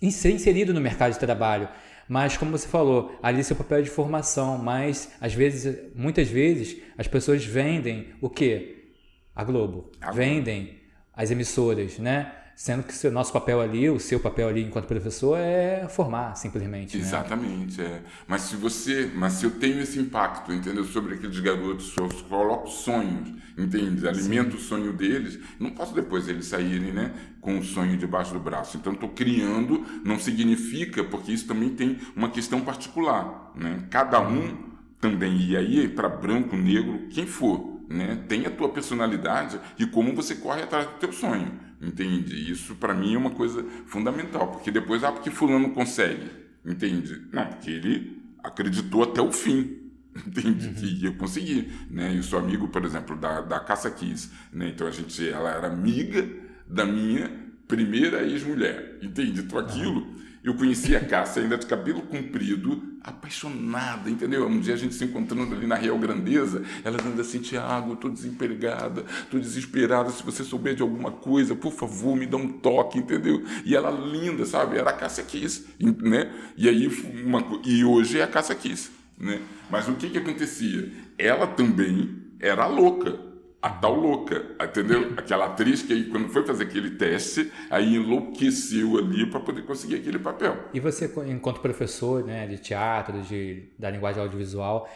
ser 0.00 0.32
inserido 0.32 0.74
no 0.74 0.80
mercado 0.80 1.12
de 1.12 1.18
trabalho. 1.18 1.68
Mas 2.06 2.36
como 2.36 2.50
você 2.50 2.66
falou, 2.66 3.16
ali 3.22 3.42
seu 3.44 3.54
papel 3.54 3.78
é 3.78 3.82
de 3.82 3.88
formação, 3.90 4.58
mas 4.58 5.12
às 5.20 5.32
vezes, 5.32 5.78
muitas 5.94 6.28
vezes, 6.28 6.76
as 6.98 7.06
pessoas 7.06 7.44
vendem 7.44 8.08
o 8.20 8.28
quê? 8.28 8.90
A 9.34 9.44
Globo. 9.44 9.90
Vendem 10.12 10.80
as 11.14 11.30
emissoras, 11.30 11.98
né? 11.98 12.34
Sendo 12.60 12.82
que 12.82 13.06
o 13.06 13.10
nosso 13.10 13.32
papel 13.32 13.58
ali, 13.58 13.88
o 13.88 13.98
seu 13.98 14.20
papel 14.20 14.46
ali 14.46 14.62
enquanto 14.62 14.84
professor 14.84 15.38
é 15.38 15.88
formar, 15.88 16.34
simplesmente. 16.34 16.94
Né? 16.94 17.02
Exatamente, 17.02 17.80
é. 17.80 18.02
Mas 18.28 18.42
se 18.42 18.54
você, 18.54 19.10
mas 19.14 19.32
se 19.32 19.46
eu 19.46 19.52
tenho 19.52 19.80
esse 19.80 19.98
impacto, 19.98 20.52
entendeu, 20.52 20.84
sobre 20.84 21.14
aqueles 21.14 21.40
garotos, 21.40 21.96
eu 21.96 22.06
coloco 22.28 22.68
sonhos, 22.68 23.32
entende, 23.56 24.06
alimento 24.06 24.50
Sim. 24.50 24.56
o 24.58 24.60
sonho 24.60 24.92
deles, 24.92 25.38
não 25.58 25.70
posso 25.70 25.94
depois 25.94 26.28
eles 26.28 26.44
saírem, 26.44 26.92
né, 26.92 27.14
com 27.40 27.58
o 27.58 27.64
sonho 27.64 27.96
debaixo 27.96 28.34
do 28.34 28.40
braço. 28.40 28.76
Então 28.76 28.92
estou 28.92 29.08
criando, 29.08 29.82
não 30.04 30.18
significa, 30.18 31.02
porque 31.02 31.32
isso 31.32 31.46
também 31.46 31.70
tem 31.70 31.98
uma 32.14 32.28
questão 32.28 32.60
particular, 32.60 33.52
né? 33.54 33.86
Cada 33.88 34.20
um 34.20 34.68
também 35.00 35.34
e 35.34 35.56
aí 35.56 35.88
para 35.88 36.10
branco, 36.10 36.54
negro, 36.56 37.08
quem 37.08 37.26
for, 37.26 37.80
né, 37.88 38.22
tem 38.28 38.44
a 38.44 38.50
tua 38.50 38.68
personalidade 38.68 39.58
e 39.78 39.86
como 39.86 40.14
você 40.14 40.34
corre 40.34 40.62
atrás 40.62 40.86
do 40.86 40.92
teu 40.98 41.10
sonho. 41.10 41.69
Entende? 41.80 42.50
Isso 42.50 42.74
para 42.74 42.94
mim 42.94 43.14
é 43.14 43.18
uma 43.18 43.30
coisa 43.30 43.64
fundamental, 43.86 44.48
porque 44.48 44.70
depois, 44.70 45.02
ah, 45.02 45.12
porque 45.12 45.30
fulano 45.30 45.70
consegue. 45.70 46.30
Entende? 46.64 47.22
Não, 47.32 47.46
porque 47.46 47.70
ele 47.70 48.22
acreditou 48.42 49.02
até 49.02 49.22
o 49.22 49.32
fim. 49.32 49.78
Entende? 50.26 50.68
Uhum. 50.68 50.74
Que 50.74 51.04
ia 51.04 51.12
conseguir. 51.12 51.72
Né? 51.90 52.14
E 52.14 52.18
o 52.18 52.22
seu 52.22 52.38
amigo, 52.38 52.68
por 52.68 52.84
exemplo, 52.84 53.16
da, 53.16 53.40
da 53.40 53.60
Caça 53.60 53.90
Kiss, 53.90 54.30
né? 54.52 54.68
Então 54.68 54.86
a 54.86 54.90
gente, 54.90 55.26
ela 55.28 55.50
era 55.50 55.68
amiga 55.68 56.28
da 56.66 56.84
minha 56.84 57.30
primeira 57.66 58.22
ex-mulher. 58.24 58.98
Entende? 59.00 59.40
Então 59.40 59.58
aquilo. 59.58 60.00
Uhum 60.00 60.29
eu 60.42 60.54
conheci 60.54 60.96
a 60.96 61.04
Cássia 61.04 61.42
ainda 61.42 61.58
de 61.58 61.66
cabelo 61.66 62.02
comprido, 62.02 62.82
apaixonada, 63.02 64.08
entendeu? 64.08 64.46
Um 64.46 64.58
dia 64.58 64.74
a 64.74 64.76
gente 64.76 64.94
se 64.94 65.04
encontrando 65.04 65.54
ali 65.54 65.66
na 65.66 65.74
Real 65.74 65.98
Grandeza, 65.98 66.62
ela 66.82 66.96
dizendo 66.96 67.20
assim, 67.20 67.40
Tiago, 67.40 67.92
estou 67.92 68.10
desempregada, 68.10 69.04
estou 69.22 69.38
desesperada, 69.38 70.10
se 70.10 70.22
você 70.22 70.42
souber 70.42 70.74
de 70.74 70.82
alguma 70.82 71.10
coisa, 71.10 71.54
por 71.54 71.72
favor, 71.72 72.16
me 72.16 72.26
dá 72.26 72.38
um 72.38 72.48
toque, 72.48 72.98
entendeu? 72.98 73.44
E 73.64 73.76
ela 73.76 73.90
linda, 73.90 74.46
sabe? 74.46 74.78
Era 74.78 74.90
a 74.90 74.94
Cássia 74.94 75.24
Kiss, 75.24 75.66
né? 75.78 76.32
E 76.56 76.68
aí, 76.68 76.86
uma, 77.24 77.60
e 77.64 77.84
hoje 77.84 78.18
é 78.18 78.22
a 78.22 78.26
Cássia 78.26 78.54
Kiss, 78.54 78.90
né? 79.18 79.40
Mas 79.70 79.88
o 79.88 79.94
que 79.94 80.08
que 80.08 80.18
acontecia? 80.18 80.90
Ela 81.18 81.46
também 81.46 82.16
era 82.40 82.66
louca, 82.66 83.29
a 83.62 83.68
tal 83.70 83.94
louca, 83.94 84.56
entendeu? 84.62 85.12
Aquela 85.18 85.46
atriz 85.46 85.82
que 85.82 85.92
aí, 85.92 86.04
quando 86.04 86.28
foi 86.28 86.46
fazer 86.46 86.64
aquele 86.64 86.92
teste, 86.92 87.52
aí 87.70 87.96
enlouqueceu 87.96 88.96
ali 88.96 89.28
para 89.28 89.40
poder 89.40 89.62
conseguir 89.62 89.96
aquele 89.96 90.18
papel. 90.18 90.68
E 90.72 90.80
você, 90.80 91.12
enquanto 91.26 91.60
professor 91.60 92.24
né, 92.24 92.46
de 92.46 92.58
teatro, 92.58 93.20
de, 93.22 93.70
da 93.78 93.90
linguagem 93.90 94.22
audiovisual, 94.22 94.88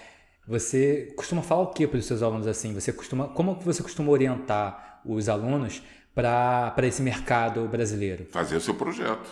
você 0.46 1.12
costuma 1.16 1.42
falar 1.42 1.62
o 1.62 1.66
que 1.68 1.86
para 1.86 1.98
os 1.98 2.06
seus 2.06 2.22
alunos 2.22 2.46
assim? 2.46 2.72
Você 2.74 2.92
costuma, 2.92 3.28
como 3.28 3.58
você 3.60 3.82
costuma 3.82 4.10
orientar 4.10 5.00
os 5.04 5.28
alunos 5.28 5.82
para 6.14 6.74
esse 6.82 7.02
mercado 7.02 7.66
brasileiro? 7.68 8.26
Fazer 8.26 8.56
o 8.56 8.60
seu 8.60 8.74
projeto, 8.74 9.28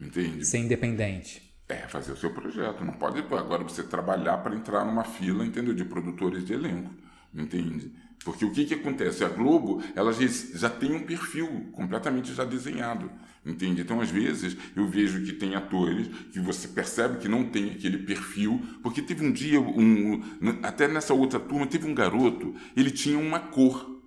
entende? 0.00 0.44
Ser 0.46 0.58
independente. 0.58 1.50
É, 1.68 1.86
fazer 1.86 2.12
o 2.12 2.16
seu 2.16 2.32
projeto. 2.32 2.84
Não 2.84 2.94
pode 2.94 3.20
agora 3.20 3.62
você 3.62 3.82
trabalhar 3.82 4.38
para 4.38 4.54
entrar 4.54 4.84
numa 4.84 5.04
fila, 5.04 5.44
entendeu? 5.44 5.72
De 5.72 5.84
produtores 5.84 6.44
de 6.44 6.52
elenco, 6.52 6.90
entende? 7.32 7.92
Porque 8.24 8.44
o 8.44 8.52
que, 8.52 8.66
que 8.66 8.74
acontece? 8.74 9.24
A 9.24 9.28
Globo 9.28 9.82
ela 9.94 10.12
já, 10.12 10.26
já 10.54 10.68
tem 10.68 10.92
um 10.92 11.06
perfil 11.06 11.70
completamente 11.72 12.34
já 12.34 12.44
desenhado. 12.44 13.10
Entende? 13.44 13.80
Então, 13.80 14.00
às 14.02 14.10
vezes, 14.10 14.54
eu 14.76 14.86
vejo 14.86 15.24
que 15.24 15.32
tem 15.32 15.54
atores 15.54 16.08
que 16.30 16.38
você 16.38 16.68
percebe 16.68 17.18
que 17.18 17.28
não 17.28 17.44
tem 17.44 17.70
aquele 17.70 17.96
perfil, 17.98 18.60
porque 18.82 19.00
teve 19.00 19.24
um 19.24 19.32
dia, 19.32 19.58
um, 19.58 20.20
até 20.62 20.86
nessa 20.86 21.14
outra 21.14 21.40
turma, 21.40 21.66
teve 21.66 21.88
um 21.88 21.94
garoto, 21.94 22.54
ele 22.76 22.90
tinha 22.90 23.18
uma 23.18 23.40
cor. 23.40 23.98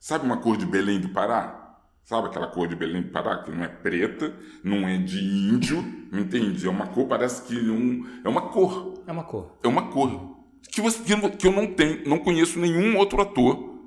Sabe 0.00 0.24
uma 0.24 0.38
cor 0.38 0.56
de 0.56 0.64
Belém 0.64 0.98
do 0.98 1.10
Pará? 1.10 1.58
Sabe 2.04 2.28
aquela 2.28 2.46
cor 2.46 2.66
de 2.66 2.74
Belém 2.74 3.02
do 3.02 3.10
Pará, 3.10 3.42
que 3.42 3.50
não 3.50 3.62
é 3.62 3.68
preta, 3.68 4.34
não 4.64 4.88
é 4.88 4.96
de 4.96 5.22
índio, 5.22 5.84
entende? 6.10 6.66
É 6.66 6.70
uma 6.70 6.86
cor, 6.86 7.06
parece 7.06 7.42
que 7.42 7.54
um, 7.54 8.06
é 8.24 8.28
uma 8.30 8.48
cor. 8.48 9.04
É 9.06 9.12
uma 9.12 9.24
cor. 9.24 9.58
É 9.62 9.68
uma 9.68 9.90
cor 9.90 10.31
que, 10.70 10.80
você, 10.80 10.98
que 11.38 11.46
eu 11.46 11.52
não 11.52 11.66
tenho, 11.66 12.08
não 12.08 12.18
conheço 12.18 12.58
nenhum 12.58 12.96
outro 12.96 13.20
ator, 13.20 13.78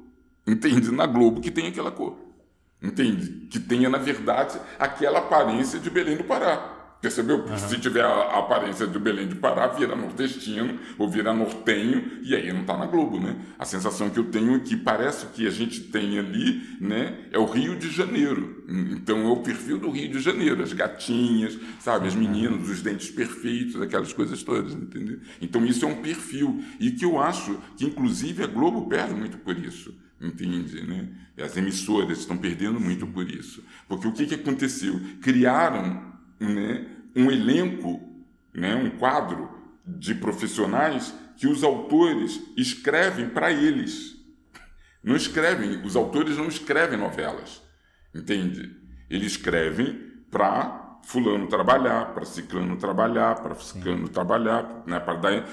entende, 0.46 0.92
na 0.92 1.06
Globo 1.06 1.42
que 1.42 1.52
tenha 1.52 1.70
aquela 1.70 1.92
cor. 1.92 2.18
Entende? 2.82 3.48
Que 3.48 3.60
tenha, 3.60 3.90
na 3.90 3.98
verdade, 3.98 4.60
aquela 4.78 5.20
aparência 5.20 5.80
de 5.80 5.90
Belém 5.90 6.18
do 6.18 6.24
Pará. 6.24 6.75
Percebeu? 7.02 7.38
Uhum. 7.38 7.58
Se 7.58 7.78
tiver 7.80 8.04
a, 8.04 8.40
aparência 8.40 8.88
do 8.88 9.00
Belém 9.00 9.28
de 9.28 9.36
Pará, 9.36 9.68
vira 9.68 9.96
nordestino 9.96 10.80
ou 10.98 11.10
vira 11.10 11.34
nortenho, 11.34 12.20
e 12.24 12.36
aí 12.36 12.52
não 12.52 12.62
está 12.62 12.76
na 12.78 12.88
Globo, 12.88 13.20
né? 13.20 13.36
A 13.60 13.66
sensação 13.66 14.10
que 14.10 14.18
eu 14.18 14.26
tenho 14.26 14.56
é 14.56 14.60
que 14.60 14.76
parece 14.76 15.28
que 15.28 15.46
a 15.46 15.52
gente 15.52 15.82
tem 15.82 16.18
ali, 16.18 16.78
né, 16.80 17.28
é 17.32 17.38
o 17.38 17.46
Rio 17.46 17.76
de 17.76 17.92
Janeiro. 17.92 18.64
Então 18.68 19.20
é 19.28 19.30
o 19.30 19.38
perfil 19.38 19.78
do 19.78 19.92
Rio 19.92 20.10
de 20.10 20.20
Janeiro, 20.20 20.64
as 20.64 20.74
gatinhas, 20.74 21.58
sabe, 21.80 22.08
as 22.08 22.16
meninas, 22.16 22.68
os 22.68 22.82
dentes 22.82 23.12
perfeitos, 23.12 23.80
aquelas 23.80 24.12
coisas 24.12 24.42
todas, 24.42 24.74
entendeu? 24.74 25.20
Então 25.40 25.64
isso 25.66 25.86
é 25.86 25.88
um 25.88 26.02
perfil. 26.02 26.64
E 26.80 26.92
que 26.92 27.06
eu 27.06 27.22
acho 27.22 27.60
que, 27.78 27.86
inclusive, 27.86 28.44
a 28.44 28.48
Globo 28.48 28.88
perde 28.88 29.14
muito 29.14 29.38
por 29.38 29.58
isso 29.58 29.94
entende? 30.22 30.82
Né? 30.82 31.10
As 31.38 31.56
emissoras 31.58 32.20
estão 32.20 32.38
perdendo 32.38 32.80
muito 32.80 33.06
por 33.06 33.30
isso. 33.30 33.64
Porque 33.88 34.08
o 34.08 34.12
que, 34.12 34.26
que 34.26 34.36
aconteceu? 34.36 35.00
Criaram 35.22 36.15
né, 36.40 36.86
um 37.16 37.32
elenco, 37.32 38.02
né, 38.54 38.76
um 38.76 38.98
quadro 38.98 39.50
de 39.86 40.16
profissionais 40.16 41.14
que 41.38 41.48
os 41.48 41.64
autores 41.64 42.42
escrevem 42.58 43.30
para 43.30 43.52
eles. 43.52 44.16
Não 45.04 45.16
escrevem, 45.16 45.84
os 45.86 45.96
autores 45.96 46.38
não 46.38 46.48
escrevem 46.48 46.98
novelas, 46.98 47.62
entende? 48.14 48.76
Eles 49.10 49.34
escrevem 49.34 50.14
para 50.32 50.86
fulano 51.06 51.46
trabalhar, 51.48 52.14
para 52.14 52.26
ciclano 52.26 52.76
trabalhar, 52.78 53.36
para 53.36 53.54
ciclano 53.56 54.10
trabalhar, 54.10 54.84
né, 54.88 55.00
para 55.00 55.14
dar 55.14 55.34
é, 55.34 55.44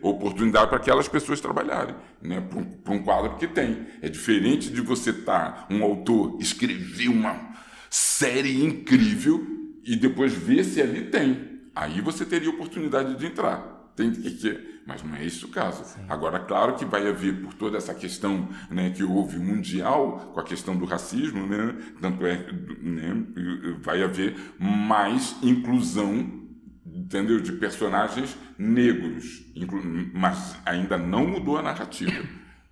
oportunidade 0.00 0.68
para 0.68 0.76
aquelas 0.76 1.08
pessoas 1.08 1.40
trabalharem, 1.40 1.96
né, 2.22 2.40
para 2.40 2.58
um, 2.60 2.96
um, 2.96 3.02
quadro 3.02 3.36
que 3.36 3.48
tem. 3.48 3.86
É 4.00 4.08
diferente 4.08 4.70
de 4.70 4.80
você 4.80 5.10
estar, 5.10 5.66
tá, 5.66 5.74
um 5.74 5.82
autor 5.82 6.38
escrever 6.40 7.08
uma 7.08 7.48
série 7.90 8.64
incrível 8.64 9.46
e 9.84 9.96
depois 9.96 10.32
ver 10.32 10.64
se 10.64 10.80
ali 10.80 11.06
tem. 11.06 11.60
Aí 11.74 12.00
você 12.00 12.24
teria 12.24 12.50
oportunidade 12.50 13.16
de 13.16 13.26
entrar. 13.26 13.92
Tem 13.94 14.12
que, 14.12 14.80
mas 14.86 15.02
não 15.02 15.14
é 15.14 15.24
esse 15.24 15.44
o 15.44 15.48
caso. 15.48 15.84
Sim. 15.84 16.04
Agora, 16.08 16.40
claro 16.40 16.74
que 16.76 16.84
vai 16.84 17.06
haver, 17.06 17.42
por 17.42 17.54
toda 17.54 17.76
essa 17.76 17.94
questão 17.94 18.48
né, 18.70 18.90
que 18.90 19.02
houve 19.02 19.38
mundial, 19.38 20.32
com 20.32 20.40
a 20.40 20.44
questão 20.44 20.76
do 20.76 20.84
racismo, 20.84 21.46
né, 21.46 21.76
tanto 22.00 22.24
é 22.24 22.46
né, 22.80 23.26
vai 23.82 24.02
haver 24.02 24.36
mais 24.58 25.36
inclusão 25.42 26.38
entendeu? 26.86 27.40
de 27.40 27.52
personagens 27.52 28.36
negros, 28.58 29.44
mas 30.12 30.56
ainda 30.64 30.98
não 30.98 31.26
mudou 31.26 31.56
a 31.56 31.62
narrativa. 31.62 32.24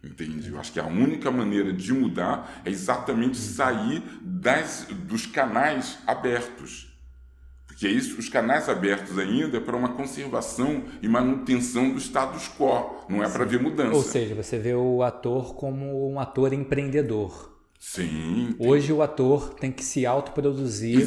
Entende? 0.07 0.51
Eu 0.51 0.59
acho 0.59 0.73
que 0.73 0.81
a 0.81 0.87
única 0.87 1.31
maneira 1.31 1.73
de 1.73 1.93
mudar 1.93 2.63
é 2.65 2.71
exatamente 2.71 3.37
sair 3.37 4.03
das, 4.23 4.87
dos 4.91 5.27
canais 5.27 5.99
abertos. 6.07 6.97
Porque 7.67 7.87
é 7.87 7.91
isso, 7.91 8.19
os 8.19 8.29
canais 8.29 8.71
abertos 8.71 9.19
ainda 9.19 9.59
é 9.59 9.61
para 9.61 9.77
uma 9.77 9.91
conservação 9.91 10.85
e 11.03 11.09
manutenção 11.09 11.91
do 11.91 11.99
status 11.99 12.49
quo, 12.57 13.05
não 13.07 13.23
é 13.23 13.29
para 13.29 13.45
ver 13.45 13.61
mudança. 13.61 13.95
Ou 13.95 14.03
seja, 14.03 14.35
você 14.35 14.59
vê 14.59 14.75
o 14.75 15.03
ator 15.03 15.55
como 15.55 16.11
um 16.11 16.19
ator 16.19 16.55
empreendedor. 16.55 17.55
Sim. 17.79 18.57
Hoje 18.59 18.93
o 18.93 19.03
ator 19.03 19.55
tem 19.55 19.71
que 19.71 19.85
se 19.85 20.07
autoproduzir 20.07 21.07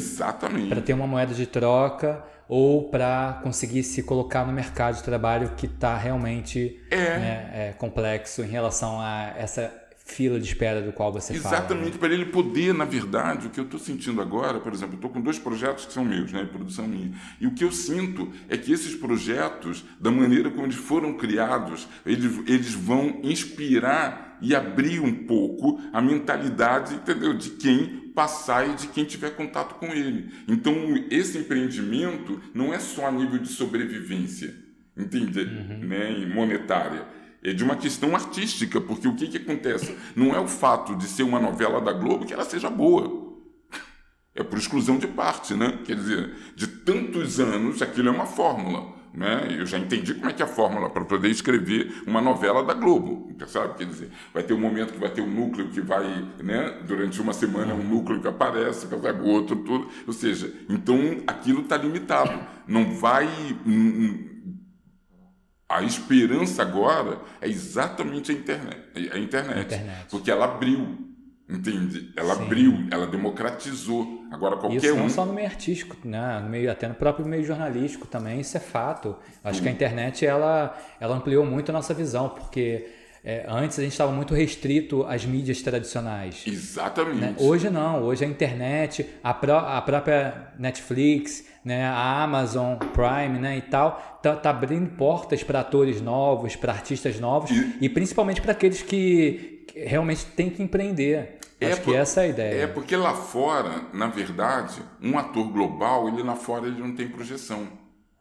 para 0.68 0.80
ter 0.80 0.94
uma 0.94 1.06
moeda 1.06 1.34
de 1.34 1.46
troca 1.46 2.24
ou 2.50 2.88
para 2.88 3.38
conseguir 3.44 3.84
se 3.84 4.02
colocar 4.02 4.44
no 4.44 4.52
mercado 4.52 4.96
de 4.96 5.04
trabalho 5.04 5.50
que 5.56 5.66
está 5.66 5.96
realmente 5.96 6.80
é. 6.90 6.96
Né, 6.96 7.50
é, 7.54 7.72
complexo 7.78 8.42
em 8.42 8.48
relação 8.48 9.00
a 9.00 9.32
essa 9.38 9.72
fila 10.10 10.38
de 10.38 10.46
espera 10.46 10.82
do 10.82 10.92
qual 10.92 11.12
você 11.12 11.32
Exatamente, 11.32 11.42
fala. 11.42 11.56
Exatamente, 11.56 11.92
né? 11.92 11.98
para 11.98 12.12
ele 12.12 12.26
poder, 12.26 12.74
na 12.74 12.84
verdade, 12.84 13.46
o 13.46 13.50
que 13.50 13.60
eu 13.60 13.64
estou 13.64 13.80
sentindo 13.80 14.20
agora, 14.20 14.60
por 14.60 14.72
exemplo, 14.72 14.94
eu 14.94 14.96
estou 14.96 15.10
com 15.10 15.20
dois 15.20 15.38
projetos 15.38 15.86
que 15.86 15.92
são 15.92 16.04
meus, 16.04 16.32
né, 16.32 16.44
produção 16.44 16.86
minha, 16.86 17.12
e 17.40 17.46
o 17.46 17.54
que 17.54 17.64
eu 17.64 17.72
sinto 17.72 18.30
é 18.48 18.56
que 18.56 18.72
esses 18.72 18.94
projetos, 18.94 19.84
da 20.00 20.10
maneira 20.10 20.50
como 20.50 20.66
eles 20.66 20.76
foram 20.76 21.14
criados, 21.14 21.88
eles, 22.04 22.40
eles 22.46 22.74
vão 22.74 23.20
inspirar 23.22 24.38
e 24.42 24.54
abrir 24.54 25.00
um 25.00 25.26
pouco 25.26 25.80
a 25.92 26.00
mentalidade, 26.00 26.94
entendeu, 26.94 27.34
de 27.34 27.50
quem 27.50 28.10
passar 28.14 28.68
e 28.68 28.74
de 28.74 28.88
quem 28.88 29.04
tiver 29.04 29.30
contato 29.30 29.74
com 29.74 29.86
ele. 29.86 30.30
Então, 30.48 30.74
esse 31.10 31.38
empreendimento 31.38 32.40
não 32.54 32.72
é 32.72 32.78
só 32.78 33.06
a 33.06 33.12
nível 33.12 33.38
de 33.38 33.48
sobrevivência, 33.48 34.54
entende? 34.96 35.40
Uhum. 35.40 35.78
Né, 35.86 36.26
monetária. 36.34 37.19
É 37.42 37.52
de 37.52 37.64
uma 37.64 37.76
questão 37.76 38.14
artística, 38.14 38.80
porque 38.80 39.08
o 39.08 39.16
que, 39.16 39.28
que 39.28 39.38
acontece? 39.38 39.96
Não 40.14 40.34
é 40.34 40.38
o 40.38 40.46
fato 40.46 40.94
de 40.94 41.06
ser 41.06 41.22
uma 41.22 41.40
novela 41.40 41.80
da 41.80 41.92
Globo 41.92 42.26
que 42.26 42.34
ela 42.34 42.44
seja 42.44 42.68
boa. 42.68 43.30
É 44.34 44.42
por 44.42 44.58
exclusão 44.58 44.98
de 44.98 45.06
parte, 45.06 45.54
né? 45.54 45.78
Quer 45.84 45.96
dizer, 45.96 46.34
de 46.54 46.66
tantos 46.66 47.40
anos, 47.40 47.82
aquilo 47.82 48.08
é 48.08 48.12
uma 48.12 48.26
fórmula. 48.26 49.00
Né? 49.12 49.56
Eu 49.58 49.66
já 49.66 49.76
entendi 49.76 50.14
como 50.14 50.30
é 50.30 50.32
que 50.32 50.40
é 50.40 50.44
a 50.44 50.48
fórmula 50.48 50.88
para 50.88 51.04
poder 51.04 51.28
escrever 51.28 52.04
uma 52.06 52.20
novela 52.20 52.62
da 52.62 52.74
Globo, 52.74 53.36
sabe? 53.48 53.74
Quer 53.74 53.86
dizer, 53.86 54.08
vai 54.32 54.42
ter 54.44 54.54
um 54.54 54.60
momento 54.60 54.92
que 54.92 55.00
vai 55.00 55.10
ter 55.10 55.20
um 55.20 55.26
núcleo 55.26 55.68
que 55.68 55.80
vai, 55.80 56.04
né? 56.40 56.78
Durante 56.86 57.20
uma 57.20 57.32
semana 57.32 57.74
um 57.74 57.82
núcleo 57.82 58.20
que 58.20 58.28
aparece, 58.28 58.86
o 58.86 59.24
outro, 59.24 59.56
tudo. 59.56 59.88
Ou 60.06 60.12
seja, 60.12 60.52
então 60.68 61.22
aquilo 61.26 61.62
está 61.62 61.76
limitado. 61.76 62.38
Não 62.68 62.94
vai. 62.94 63.28
A 65.70 65.82
esperança 65.82 66.62
agora 66.62 67.20
é 67.40 67.48
exatamente 67.48 68.32
a 68.32 68.34
internet, 68.34 68.80
a 69.12 69.18
internet, 69.18 69.66
internet. 69.66 70.06
porque 70.10 70.30
ela 70.30 70.46
abriu 70.46 71.10
Entende? 71.50 72.12
Ela 72.16 72.36
Sim. 72.36 72.42
abriu, 72.42 72.86
ela 72.92 73.06
democratizou. 73.08 74.24
Agora 74.30 74.56
qualquer 74.56 74.76
isso 74.76 74.94
não 74.94 75.06
um... 75.06 75.10
só 75.10 75.26
no 75.26 75.32
meio 75.32 75.48
artístico, 75.48 75.96
né? 76.04 76.38
no 76.40 76.48
meio, 76.48 76.70
até 76.70 76.86
no 76.86 76.94
próprio 76.94 77.26
meio 77.26 77.42
jornalístico 77.44 78.06
também, 78.06 78.38
isso 78.38 78.56
é 78.56 78.60
fato. 78.60 79.16
Acho 79.42 79.60
que 79.60 79.68
a 79.68 79.72
internet 79.72 80.24
ela, 80.24 80.78
ela 81.00 81.16
ampliou 81.16 81.44
muito 81.44 81.70
a 81.70 81.72
nossa 81.72 81.92
visão, 81.92 82.28
porque 82.28 82.88
é, 83.24 83.44
antes 83.48 83.78
a 83.80 83.82
gente 83.82 83.92
estava 83.92 84.12
muito 84.12 84.32
restrito 84.32 85.04
às 85.08 85.24
mídias 85.24 85.60
tradicionais. 85.60 86.44
Exatamente. 86.46 87.20
Né? 87.20 87.34
Hoje 87.38 87.68
não, 87.68 88.04
hoje 88.04 88.24
a 88.24 88.28
internet, 88.28 89.04
a, 89.22 89.34
pró 89.34 89.58
a 89.58 89.82
própria 89.82 90.52
Netflix, 90.56 91.44
né? 91.64 91.84
a 91.84 92.22
Amazon 92.22 92.76
Prime 92.76 93.38
né? 93.38 93.58
e 93.58 93.62
tal, 93.62 94.20
tá, 94.22 94.34
tá 94.36 94.50
abrindo 94.50 94.90
portas 94.96 95.42
para 95.42 95.60
atores 95.60 96.00
novos, 96.00 96.56
para 96.56 96.72
artistas 96.72 97.18
novos 97.20 97.50
e, 97.50 97.78
e 97.82 97.88
principalmente 97.88 98.40
para 98.40 98.52
aqueles 98.52 98.82
que 98.82 99.66
realmente 99.74 100.24
têm 100.26 100.50
que 100.50 100.62
empreender. 100.62 101.38
É 101.60 101.72
Acho 101.72 101.82
por, 101.82 101.92
que 101.92 101.96
essa 101.96 102.22
é 102.22 102.24
a 102.24 102.28
ideia. 102.28 102.62
É 102.62 102.66
porque 102.66 102.96
lá 102.96 103.14
fora, 103.14 103.82
na 103.92 104.06
verdade, 104.06 104.82
um 105.02 105.18
ator 105.18 105.46
global, 105.52 106.08
ele 106.08 106.22
lá 106.22 106.34
fora 106.34 106.66
ele 106.66 106.80
não 106.80 106.94
tem 106.94 107.06
projeção. 107.08 107.68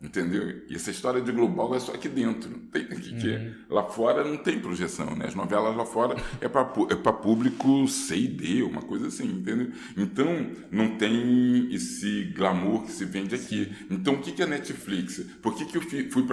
Entendeu? 0.01 0.61
E 0.69 0.75
essa 0.75 0.91
história 0.91 1.19
de 1.19 1.29
global 1.29 1.75
é 1.75 1.79
só 1.79 1.93
aqui 1.93 2.07
dentro. 2.07 2.49
Tem, 2.71 2.85
que, 2.87 3.27
uhum. 3.27 3.53
Lá 3.69 3.83
fora 3.83 4.23
não 4.23 4.37
tem 4.37 4.57
projeção, 4.57 5.13
né? 5.13 5.25
As 5.27 5.35
novelas 5.35 5.75
lá 5.75 5.85
fora 5.85 6.15
é 6.39 6.47
para 6.47 6.61
é 6.61 7.11
público 7.11 7.85
C 7.85 8.15
e 8.15 8.27
D, 8.29 8.63
uma 8.63 8.81
coisa 8.81 9.07
assim, 9.07 9.25
entendeu? 9.25 9.73
Então, 9.97 10.51
não 10.71 10.95
tem 10.95 11.73
esse 11.73 12.31
glamour 12.33 12.85
que 12.85 12.93
se 12.93 13.03
vende 13.03 13.35
aqui. 13.35 13.75
Então, 13.91 14.13
o 14.13 14.21
que, 14.21 14.31
que 14.31 14.41
é 14.41 14.45
Netflix? 14.45 15.19
Por 15.41 15.53
que, 15.53 15.65
que 15.65 15.77
eu 15.77 15.81
fui 15.81 16.23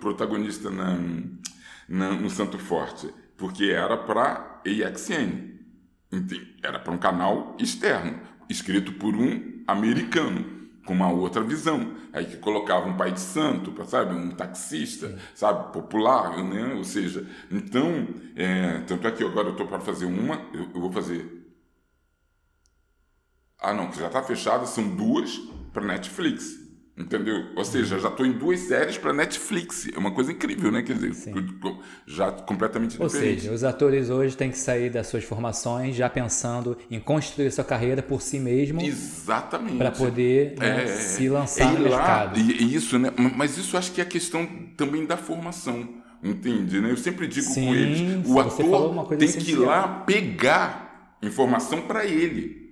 protagonista 0.00 0.70
na, 0.70 0.96
na 1.88 2.12
no 2.12 2.30
Santo 2.30 2.56
Forte? 2.56 3.12
Porque 3.36 3.64
era 3.64 3.96
para 3.96 4.62
AXN. 4.64 5.58
Era 6.62 6.78
para 6.78 6.92
um 6.92 6.98
canal 6.98 7.56
externo, 7.58 8.20
escrito 8.48 8.92
por 8.92 9.16
um 9.16 9.64
americano 9.66 10.57
com 10.88 10.94
uma 10.94 11.12
outra 11.12 11.42
visão. 11.42 11.94
Aí 12.14 12.24
que 12.24 12.38
colocava 12.38 12.88
um 12.88 12.96
pai 12.96 13.12
de 13.12 13.20
santo, 13.20 13.74
sabe, 13.84 14.14
um 14.14 14.30
taxista, 14.30 15.18
sabe, 15.34 15.70
popular, 15.70 16.42
né? 16.42 16.72
Ou 16.74 16.82
seja, 16.82 17.28
então, 17.50 18.08
é, 18.34 18.78
tanto 18.86 19.06
é 19.06 19.10
que 19.12 19.22
agora 19.22 19.48
eu 19.48 19.52
estou 19.52 19.66
para 19.66 19.80
fazer 19.80 20.06
uma, 20.06 20.36
eu, 20.54 20.62
eu, 20.74 20.80
vou 20.80 20.90
fazer. 20.90 21.46
Ah, 23.60 23.74
não, 23.74 23.90
que 23.90 23.98
já 23.98 24.06
está 24.06 24.22
fechada, 24.22 24.64
são 24.64 24.96
duas 24.96 25.36
para 25.74 25.84
Netflix. 25.84 26.67
Entendeu? 26.98 27.46
Ou 27.54 27.64
seja, 27.64 27.96
já 27.98 28.08
estou 28.08 28.26
em 28.26 28.32
duas 28.32 28.58
séries 28.60 28.98
para 28.98 29.12
Netflix. 29.12 29.88
É 29.94 29.98
uma 29.98 30.10
coisa 30.10 30.32
incrível, 30.32 30.72
né? 30.72 30.82
Quer 30.82 30.94
dizer, 30.94 31.14
Sim. 31.14 31.32
já 32.04 32.32
completamente 32.32 33.00
Ou 33.00 33.06
diferente. 33.06 33.34
Ou 33.34 33.40
seja, 33.40 33.52
os 33.52 33.62
atores 33.62 34.10
hoje 34.10 34.36
têm 34.36 34.50
que 34.50 34.58
sair 34.58 34.90
das 34.90 35.06
suas 35.06 35.22
formações 35.22 35.94
já 35.94 36.10
pensando 36.10 36.76
em 36.90 36.98
construir 36.98 37.52
sua 37.52 37.62
carreira 37.62 38.02
por 38.02 38.20
si 38.20 38.40
mesmo. 38.40 38.82
Exatamente. 38.82 39.78
Para 39.78 39.92
poder 39.92 40.58
né, 40.58 40.84
é, 40.84 40.86
se 40.88 41.28
lançar 41.28 41.72
é 41.72 41.78
no 41.78 41.88
lá, 41.88 41.98
mercado. 41.98 42.40
E, 42.40 42.74
isso, 42.74 42.98
né? 42.98 43.12
Mas 43.36 43.56
isso 43.56 43.76
acho 43.76 43.92
que 43.92 44.00
é 44.00 44.04
a 44.04 44.06
questão 44.06 44.44
também 44.76 45.06
da 45.06 45.16
formação. 45.16 45.88
Entende? 46.20 46.80
Né? 46.80 46.90
Eu 46.90 46.96
sempre 46.96 47.28
digo 47.28 47.46
Sim, 47.46 47.66
com 47.66 47.74
eles: 47.76 48.28
o 48.28 48.40
ator 48.40 49.06
tem 49.16 49.28
essencial. 49.28 49.44
que 49.44 49.52
ir 49.52 49.64
lá 49.64 49.88
pegar 50.04 51.16
informação 51.22 51.82
para 51.82 52.04
ele 52.04 52.67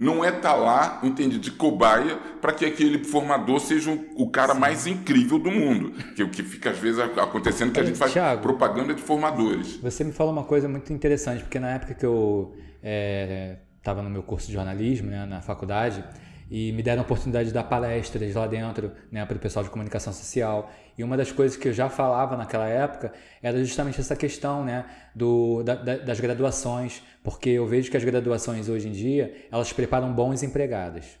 não 0.00 0.24
é 0.24 0.28
estar 0.28 0.54
tá 0.54 0.54
lá, 0.54 0.98
entende, 1.02 1.38
de 1.38 1.50
cobaia 1.50 2.16
para 2.40 2.54
que 2.54 2.64
aquele 2.64 3.04
formador 3.04 3.60
seja 3.60 3.90
o, 4.16 4.30
cara 4.30 4.54
Sim. 4.54 4.60
mais 4.60 4.86
incrível 4.86 5.38
do 5.38 5.50
mundo. 5.50 5.92
Que 6.14 6.22
é 6.22 6.24
o 6.24 6.30
que 6.30 6.42
fica 6.42 6.70
às 6.70 6.78
vezes 6.78 6.98
acontecendo 6.98 7.70
que 7.70 7.80
a 7.80 7.84
gente 7.84 7.98
faz 7.98 8.10
Thiago, 8.10 8.40
propaganda 8.40 8.94
de 8.94 9.02
formadores. 9.02 9.76
Você 9.76 10.02
me 10.02 10.12
falou 10.12 10.32
uma 10.32 10.44
coisa 10.44 10.66
muito 10.66 10.90
interessante, 10.90 11.42
porque 11.42 11.60
na 11.60 11.72
época 11.72 11.92
que 11.92 12.06
eu 12.06 12.56
estava 13.78 14.00
é, 14.00 14.02
no 14.02 14.08
meu 14.08 14.22
curso 14.22 14.46
de 14.46 14.54
jornalismo, 14.54 15.10
né, 15.10 15.26
na 15.26 15.42
faculdade, 15.42 16.02
e 16.50 16.72
me 16.72 16.82
deram 16.82 17.02
a 17.02 17.04
oportunidade 17.04 17.48
de 17.48 17.54
dar 17.54 17.62
palestras 17.62 18.34
lá 18.34 18.46
dentro 18.46 18.90
né, 19.10 19.24
para 19.24 19.36
o 19.36 19.40
pessoal 19.40 19.64
de 19.64 19.70
comunicação 19.70 20.12
social. 20.12 20.70
E 20.98 21.04
uma 21.04 21.16
das 21.16 21.30
coisas 21.30 21.56
que 21.56 21.68
eu 21.68 21.72
já 21.72 21.88
falava 21.88 22.36
naquela 22.36 22.68
época 22.68 23.12
era 23.40 23.56
justamente 23.64 24.00
essa 24.00 24.16
questão 24.16 24.64
né, 24.64 24.84
do, 25.14 25.62
da, 25.62 25.74
das 25.76 26.18
graduações, 26.18 27.02
porque 27.22 27.50
eu 27.50 27.66
vejo 27.66 27.90
que 27.90 27.96
as 27.96 28.02
graduações 28.02 28.68
hoje 28.68 28.88
em 28.88 28.92
dia 28.92 29.46
elas 29.52 29.72
preparam 29.72 30.12
bons 30.12 30.42
empregados. 30.42 31.20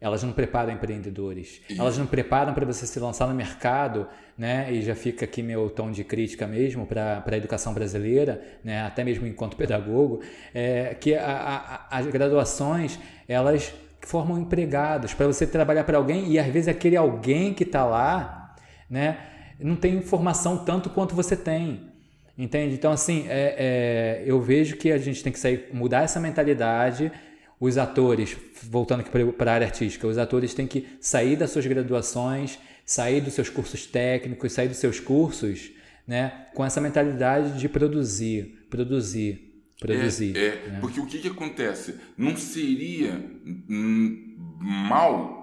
Elas 0.00 0.22
não 0.24 0.32
preparam 0.32 0.72
empreendedores. 0.72 1.60
Elas 1.78 1.96
não 1.96 2.06
preparam 2.06 2.52
para 2.52 2.66
você 2.66 2.88
se 2.88 2.98
lançar 2.98 3.28
no 3.28 3.34
mercado, 3.34 4.08
né? 4.42 4.72
E 4.72 4.82
já 4.82 4.96
fica 4.96 5.24
aqui 5.24 5.40
meu 5.40 5.70
tom 5.70 5.92
de 5.92 6.02
crítica 6.02 6.48
mesmo 6.48 6.84
para 6.84 7.22
a 7.24 7.36
educação 7.36 7.72
brasileira, 7.72 8.42
né? 8.64 8.82
Até 8.82 9.04
mesmo 9.04 9.24
enquanto 9.24 9.56
pedagogo, 9.56 10.20
é, 10.52 10.96
que 11.00 11.14
a, 11.14 11.86
a, 11.88 11.98
as 11.98 12.06
graduações 12.08 12.98
elas 13.28 13.72
formam 14.00 14.36
empregados 14.40 15.14
para 15.14 15.28
você 15.28 15.46
trabalhar 15.46 15.84
para 15.84 15.96
alguém 15.96 16.28
e 16.28 16.40
às 16.40 16.48
vezes 16.48 16.66
aquele 16.66 16.96
alguém 16.96 17.54
que 17.54 17.62
está 17.62 17.84
lá, 17.84 18.56
né? 18.90 19.16
Não 19.60 19.76
tem 19.76 19.94
informação 19.94 20.64
tanto 20.64 20.90
quanto 20.90 21.14
você 21.14 21.36
tem. 21.36 21.92
Entende? 22.36 22.74
Então, 22.74 22.90
assim, 22.90 23.26
é, 23.28 23.54
é, 23.56 24.22
eu 24.26 24.40
vejo 24.40 24.76
que 24.76 24.90
a 24.90 24.98
gente 24.98 25.22
tem 25.22 25.32
que 25.32 25.38
sair, 25.38 25.68
mudar 25.72 26.02
essa 26.02 26.18
mentalidade 26.18 27.12
os 27.60 27.78
atores, 27.78 28.36
voltando 28.64 29.02
aqui 29.02 29.32
para 29.34 29.52
a 29.52 29.54
área 29.54 29.66
artística, 29.68 30.04
os 30.04 30.18
atores 30.18 30.52
têm 30.52 30.66
que 30.66 30.84
sair 31.00 31.36
das 31.36 31.50
suas 31.50 31.64
graduações, 31.64 32.58
sair 32.84 33.20
dos 33.20 33.34
seus 33.34 33.48
cursos 33.48 33.86
técnicos, 33.86 34.52
sair 34.52 34.68
dos 34.68 34.78
seus 34.78 35.00
cursos, 35.00 35.70
né, 36.06 36.46
com 36.54 36.64
essa 36.64 36.80
mentalidade 36.80 37.58
de 37.58 37.68
produzir, 37.68 38.66
produzir, 38.68 39.64
produzir. 39.78 40.36
É, 40.36 40.46
é 40.46 40.68
né? 40.70 40.80
porque 40.80 41.00
o 41.00 41.06
que, 41.06 41.18
que 41.18 41.28
acontece? 41.28 41.98
Não 42.16 42.36
seria 42.36 43.14
hum, 43.46 44.36
mal 44.58 45.42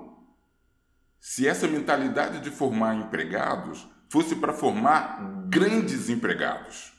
se 1.20 1.48
essa 1.48 1.68
mentalidade 1.68 2.42
de 2.42 2.50
formar 2.50 2.96
empregados 2.96 3.88
fosse 4.10 4.36
para 4.36 4.54
formar 4.54 5.48
grandes 5.50 6.10
empregados. 6.10 6.94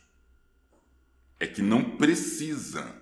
É 1.39 1.47
que 1.47 1.61
não 1.61 1.97
precisa. 1.97 2.95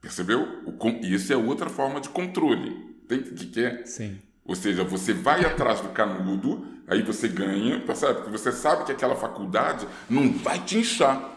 Percebeu? 0.00 0.62
E 1.02 1.14
isso 1.14 1.32
é 1.32 1.36
outra 1.36 1.68
forma 1.68 2.00
de 2.00 2.08
controle. 2.08 2.94
Tem 3.08 3.22
que 3.22 3.46
quer. 3.46 3.86
Sim. 3.86 4.18
Ou 4.44 4.54
seja, 4.54 4.84
você 4.84 5.12
vai 5.12 5.44
atrás 5.44 5.80
do 5.80 5.88
canudo, 5.88 6.66
aí 6.86 7.02
você 7.02 7.28
ganha, 7.28 7.80
percebe? 7.80 8.14
Porque 8.14 8.30
você 8.30 8.52
sabe 8.52 8.84
que 8.84 8.92
aquela 8.92 9.16
faculdade 9.16 9.88
não 10.08 10.32
vai 10.32 10.58
te 10.58 10.78
inchar. 10.78 11.32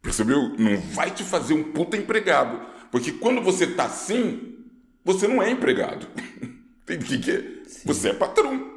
Percebeu? 0.00 0.54
Não 0.58 0.78
vai 0.92 1.10
te 1.10 1.22
fazer 1.22 1.54
um 1.54 1.72
puta 1.72 1.96
empregado. 1.96 2.60
Porque 2.90 3.12
quando 3.12 3.42
você 3.42 3.66
tá 3.66 3.84
assim, 3.84 4.56
você 5.04 5.28
não 5.28 5.42
é 5.42 5.50
empregado. 5.50 6.06
Tem 6.86 6.98
que 6.98 7.18
quer? 7.18 7.62
Você 7.84 8.10
é 8.10 8.14
patrão. 8.14 8.72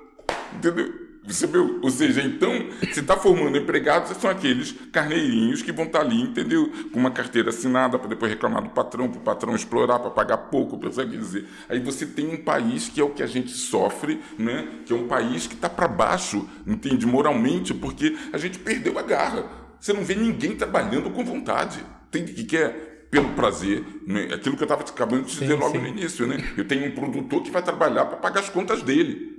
Entendeu? 0.53 1.06
Você 1.27 1.45
viu? 1.45 1.79
Ou 1.81 1.89
seja, 1.89 2.21
então, 2.21 2.67
você 2.79 3.01
está 3.01 3.17
formando 3.17 3.57
empregados, 3.57 4.15
são 4.17 4.29
aqueles 4.29 4.73
carneirinhos 4.93 5.61
que 5.61 5.73
vão 5.73 5.85
estar 5.85 5.99
tá 5.99 6.05
ali, 6.05 6.21
entendeu? 6.21 6.71
Com 6.93 6.99
uma 6.99 7.11
carteira 7.11 7.49
assinada 7.49 7.99
para 7.99 8.07
depois 8.07 8.31
reclamar 8.31 8.63
do 8.63 8.69
patrão, 8.69 9.09
para 9.09 9.19
o 9.19 9.21
patrão 9.21 9.53
explorar, 9.53 9.99
para 9.99 10.09
pagar 10.09 10.37
pouco, 10.37 10.77
para 10.77 10.89
dizer. 11.03 11.45
Aí 11.67 11.79
você 11.79 12.05
tem 12.05 12.33
um 12.33 12.37
país 12.37 12.87
que 12.87 13.01
é 13.01 13.03
o 13.03 13.09
que 13.09 13.21
a 13.21 13.27
gente 13.27 13.51
sofre, 13.51 14.21
né? 14.37 14.67
Que 14.85 14.93
é 14.93 14.95
um 14.95 15.07
país 15.07 15.47
que 15.47 15.55
está 15.55 15.69
para 15.69 15.87
baixo, 15.87 16.47
entende? 16.65 17.05
Moralmente, 17.05 17.73
porque 17.73 18.15
a 18.31 18.37
gente 18.37 18.57
perdeu 18.59 18.97
a 18.97 19.01
garra. 19.01 19.45
Você 19.79 19.91
não 19.91 20.05
vê 20.05 20.15
ninguém 20.15 20.55
trabalhando 20.55 21.11
com 21.11 21.25
vontade. 21.25 21.83
Tem 22.09 22.23
que 22.23 22.43
quer 22.45 23.07
pelo 23.11 23.29
prazer, 23.29 23.83
né? 24.05 24.29
aquilo 24.33 24.55
que 24.55 24.63
eu 24.63 24.65
estava 24.65 24.81
acabando 24.81 25.23
de 25.23 25.31
dizer 25.31 25.47
sim, 25.47 25.53
logo 25.53 25.71
sim. 25.71 25.77
no 25.77 25.87
início, 25.87 26.27
né? 26.27 26.37
Eu 26.57 26.65
tenho 26.65 26.87
um 26.87 26.91
produtor 26.91 27.41
que 27.41 27.51
vai 27.51 27.61
trabalhar 27.61 28.05
para 28.05 28.17
pagar 28.17 28.41
as 28.41 28.49
contas 28.49 28.81
dele. 28.81 29.36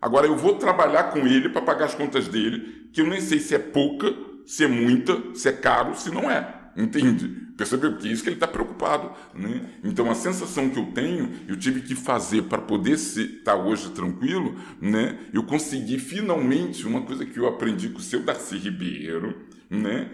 Agora 0.00 0.26
eu 0.26 0.36
vou 0.36 0.56
trabalhar 0.56 1.04
com 1.04 1.18
ele 1.26 1.48
para 1.48 1.62
pagar 1.62 1.86
as 1.86 1.94
contas 1.94 2.28
dele, 2.28 2.88
que 2.92 3.00
eu 3.00 3.06
nem 3.06 3.20
sei 3.20 3.38
se 3.38 3.54
é 3.54 3.58
pouca, 3.58 4.14
se 4.46 4.64
é 4.64 4.68
muita, 4.68 5.34
se 5.34 5.48
é 5.48 5.52
caro, 5.52 5.94
se 5.94 6.10
não 6.10 6.30
é. 6.30 6.60
Entende? 6.76 7.28
Percebeu? 7.56 7.92
Porque 7.92 8.08
é 8.08 8.12
isso 8.12 8.22
que 8.22 8.28
ele 8.28 8.36
está 8.36 8.46
preocupado. 8.46 9.12
Né? 9.34 9.68
Então 9.84 10.10
a 10.10 10.14
sensação 10.14 10.70
que 10.70 10.78
eu 10.78 10.86
tenho, 10.86 11.30
eu 11.46 11.56
tive 11.58 11.82
que 11.82 11.94
fazer 11.94 12.42
para 12.44 12.62
poder 12.62 12.92
estar 12.92 13.56
tá 13.56 13.56
hoje 13.56 13.90
tranquilo, 13.90 14.56
né? 14.80 15.18
eu 15.32 15.42
consegui 15.42 15.98
finalmente 15.98 16.86
uma 16.86 17.02
coisa 17.02 17.26
que 17.26 17.38
eu 17.38 17.46
aprendi 17.46 17.90
com 17.90 17.98
o 17.98 18.02
seu 18.02 18.22
Darcy 18.22 18.56
Ribeiro, 18.56 19.46
né? 19.68 20.08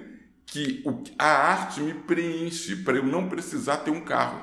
que 0.47 0.85
a 1.19 1.27
arte 1.27 1.81
me 1.81 1.93
preenche 1.93 2.77
para 2.77 2.97
eu 2.97 3.05
não 3.05 3.29
precisar 3.29 3.79
ter 3.79 3.91
um 3.91 4.01
carro. 4.01 4.43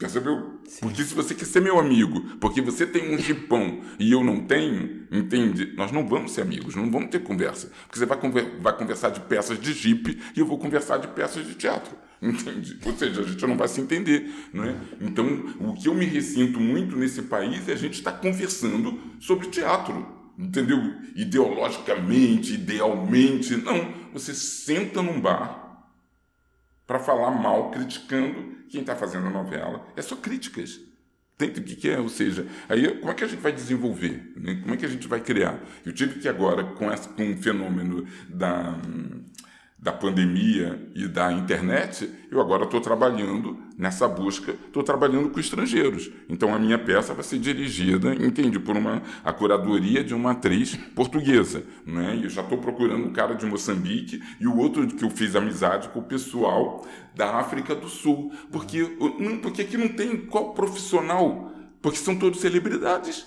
Percebeu? 0.00 0.58
Sim. 0.64 0.80
Porque 0.80 1.04
se 1.04 1.14
você 1.14 1.34
quer 1.34 1.44
ser 1.44 1.60
meu 1.60 1.78
amigo, 1.78 2.22
porque 2.40 2.62
você 2.62 2.86
tem 2.86 3.14
um 3.14 3.18
jipão 3.18 3.82
e 3.98 4.10
eu 4.10 4.24
não 4.24 4.46
tenho, 4.46 5.06
entende? 5.12 5.74
Nós 5.76 5.92
não 5.92 6.08
vamos 6.08 6.32
ser 6.32 6.40
amigos, 6.40 6.74
não 6.74 6.90
vamos 6.90 7.10
ter 7.10 7.20
conversa. 7.20 7.70
Porque 7.82 7.98
você 7.98 8.06
vai, 8.06 8.18
conver 8.18 8.58
vai 8.62 8.74
conversar 8.74 9.10
de 9.10 9.20
peças 9.20 9.60
de 9.60 9.74
jipe 9.74 10.18
e 10.34 10.40
eu 10.40 10.46
vou 10.46 10.56
conversar 10.56 10.96
de 10.96 11.08
peças 11.08 11.46
de 11.46 11.54
teatro. 11.54 11.94
Entende? 12.22 12.78
Ou 12.82 12.96
seja, 12.96 13.20
a 13.20 13.24
gente 13.24 13.46
não 13.46 13.58
vai 13.58 13.68
se 13.68 13.78
entender. 13.82 14.32
Não 14.54 14.64
é? 14.64 14.74
Então, 15.02 15.26
o 15.60 15.74
que 15.74 15.86
eu 15.86 15.94
me 15.94 16.06
ressinto 16.06 16.58
muito 16.58 16.96
nesse 16.96 17.20
país 17.20 17.68
é 17.68 17.74
a 17.74 17.76
gente 17.76 17.98
estar 17.98 18.12
tá 18.12 18.18
conversando 18.18 18.98
sobre 19.20 19.48
teatro. 19.48 20.06
Entendeu? 20.38 20.78
Ideologicamente, 21.14 22.54
idealmente. 22.54 23.54
Não. 23.54 23.92
Você 24.14 24.32
senta 24.32 25.02
num 25.02 25.20
bar 25.20 25.69
para 26.90 26.98
falar 26.98 27.30
mal, 27.30 27.70
criticando 27.70 28.56
quem 28.68 28.80
está 28.80 28.96
fazendo 28.96 29.28
a 29.28 29.30
novela. 29.30 29.86
É 29.94 30.02
só 30.02 30.16
críticas. 30.16 30.80
Tem 31.38 31.48
o 31.48 31.52
que, 31.52 31.88
é, 31.88 32.00
ou 32.00 32.08
seja, 32.08 32.44
aí 32.68 32.98
como 32.98 33.12
é 33.12 33.14
que 33.14 33.22
a 33.22 33.28
gente 33.28 33.38
vai 33.38 33.52
desenvolver? 33.52 34.32
Né? 34.34 34.56
Como 34.56 34.74
é 34.74 34.76
que 34.76 34.84
a 34.84 34.88
gente 34.88 35.06
vai 35.06 35.20
criar? 35.20 35.60
Eu 35.86 35.92
tive 35.92 36.18
que 36.18 36.28
agora, 36.28 36.64
com, 36.64 36.90
essa, 36.90 37.08
com 37.08 37.30
o 37.30 37.36
fenômeno 37.36 38.04
da 38.28 38.76
da 39.82 39.92
pandemia 39.92 40.90
e 40.94 41.08
da 41.08 41.32
internet, 41.32 42.10
eu 42.30 42.38
agora 42.38 42.64
estou 42.64 42.82
trabalhando 42.82 43.56
nessa 43.78 44.06
busca, 44.06 44.52
estou 44.52 44.82
trabalhando 44.82 45.30
com 45.30 45.40
estrangeiros. 45.40 46.10
Então 46.28 46.54
a 46.54 46.58
minha 46.58 46.78
peça 46.78 47.14
vai 47.14 47.24
ser 47.24 47.38
dirigida, 47.38 48.14
entende, 48.14 48.58
por 48.60 48.76
uma 48.76 49.02
a 49.24 49.32
curadoria 49.32 50.04
de 50.04 50.14
uma 50.14 50.32
atriz 50.32 50.76
portuguesa, 50.94 51.64
né? 51.86 52.14
E 52.16 52.24
eu 52.24 52.30
já 52.30 52.42
estou 52.42 52.58
procurando 52.58 53.06
um 53.06 53.12
cara 53.12 53.34
de 53.34 53.46
Moçambique 53.46 54.22
e 54.38 54.46
o 54.46 54.58
outro 54.58 54.86
que 54.86 55.02
eu 55.02 55.08
fiz 55.08 55.34
amizade 55.34 55.88
com 55.88 56.00
o 56.00 56.04
pessoal 56.04 56.86
da 57.14 57.36
África 57.36 57.74
do 57.74 57.88
Sul, 57.88 58.30
porque 58.52 58.84
porque 59.40 59.62
aqui 59.62 59.78
não 59.78 59.88
tem 59.88 60.18
qual 60.26 60.52
profissional, 60.52 61.50
porque 61.80 61.96
são 61.96 62.16
todos 62.16 62.40
celebridades, 62.40 63.26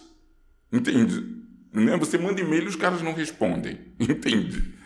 entende? 0.71 1.41
Né? 1.73 1.97
Você 1.97 2.15
manda 2.19 2.39
e-mail 2.39 2.65
e 2.65 2.67
os 2.67 2.75
caras 2.75 3.01
não 3.01 3.13
respondem, 3.15 3.79
entende? 3.99 4.82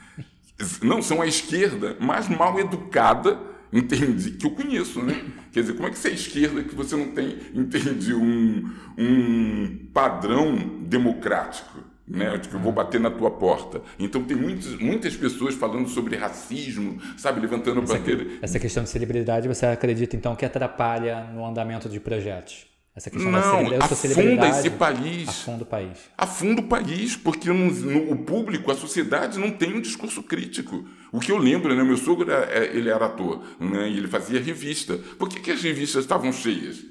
Não 0.82 1.02
são 1.02 1.22
a 1.22 1.28
esquerda 1.28 1.96
mais 2.00 2.28
mal 2.28 2.60
educada, 2.60 3.40
entende? 3.72 4.32
Que 4.32 4.46
eu 4.46 4.52
conheço, 4.52 5.02
né? 5.02 5.24
Quer 5.52 5.62
dizer, 5.62 5.74
como 5.74 5.88
é 5.88 5.92
que 5.92 5.98
você 5.98 6.10
é 6.10 6.14
esquerda 6.14 6.64
que 6.64 6.76
você 6.76 6.96
não 6.96 7.12
tem, 7.12 7.38
entende, 7.54 8.14
um, 8.14 8.70
um 8.98 9.78
padrão 9.94 10.56
democrático? 10.82 11.86
Né? 12.08 12.38
Tipo, 12.40 12.56
eu 12.56 12.60
vou 12.62 12.72
bater 12.72 13.02
na 13.02 13.12
tua 13.12 13.30
porta. 13.30 13.82
Então 14.00 14.24
tem 14.24 14.38
muitas, 14.38 14.76
muitas 14.80 15.16
pessoas 15.16 15.56
falando 15.56 15.90
sobre 15.90 16.16
racismo, 16.16 17.02
sabe, 17.18 17.42
levantando 17.42 17.80
a 17.80 17.84
bandeira. 17.84 18.26
Essa 18.42 18.58
questão 18.60 18.84
de 18.84 18.90
celebridade, 18.90 19.48
você 19.48 19.66
acredita 19.66 20.16
então 20.16 20.34
que 20.36 20.46
atrapalha 20.46 21.26
no 21.34 21.46
andamento 21.46 21.90
de 21.90 22.00
projetos? 22.00 22.66
Essa 22.98 23.12
questão 23.12 23.32
não, 23.32 23.70
da 23.70 23.86
afunda 23.86 24.50
esse 24.50 24.72
país. 24.72 25.30
Afunda 25.30 25.64
o 25.64 25.68
país. 25.68 26.00
Afunda 26.18 26.62
o 26.62 26.64
país, 26.64 27.16
porque 27.16 27.48
no, 27.48 27.72
no, 27.72 28.12
o 28.12 28.18
público, 28.18 28.72
a 28.72 28.76
sociedade 28.76 29.38
não 29.38 29.52
tem 29.52 29.76
um 29.76 29.80
discurso 29.80 30.24
crítico. 30.24 30.84
O 31.12 31.20
que 31.20 31.32
eu 31.32 31.38
lembro, 31.38 31.76
né, 31.76 31.84
meu 31.84 31.96
sogro 31.96 32.32
é, 32.32 32.76
ele 32.76 32.90
era 32.90 33.06
ator, 33.06 33.44
né, 33.60 33.88
e 33.88 33.98
ele 33.98 34.08
fazia 34.08 34.42
revista. 34.42 34.98
Por 35.20 35.30
que, 35.30 35.40
que 35.40 35.52
as 35.52 35.62
revistas 35.62 36.06
estavam 36.06 36.34
cheias? 36.34 36.84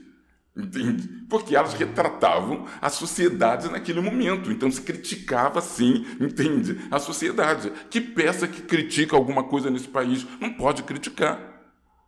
Entende? 0.56 1.08
Porque 1.28 1.56
elas 1.56 1.74
retratavam 1.74 2.66
a 2.80 2.88
sociedade 2.88 3.68
naquele 3.68 4.00
momento. 4.00 4.52
Então 4.52 4.70
se 4.70 4.82
criticava, 4.82 5.60
sim, 5.60 6.06
entende? 6.20 6.78
A 6.88 7.00
sociedade. 7.00 7.72
Que 7.90 8.00
peça 8.00 8.46
que 8.46 8.62
critica 8.62 9.16
alguma 9.16 9.42
coisa 9.42 9.72
nesse 9.72 9.88
país 9.88 10.24
não 10.40 10.52
pode 10.52 10.84
criticar. 10.84 11.38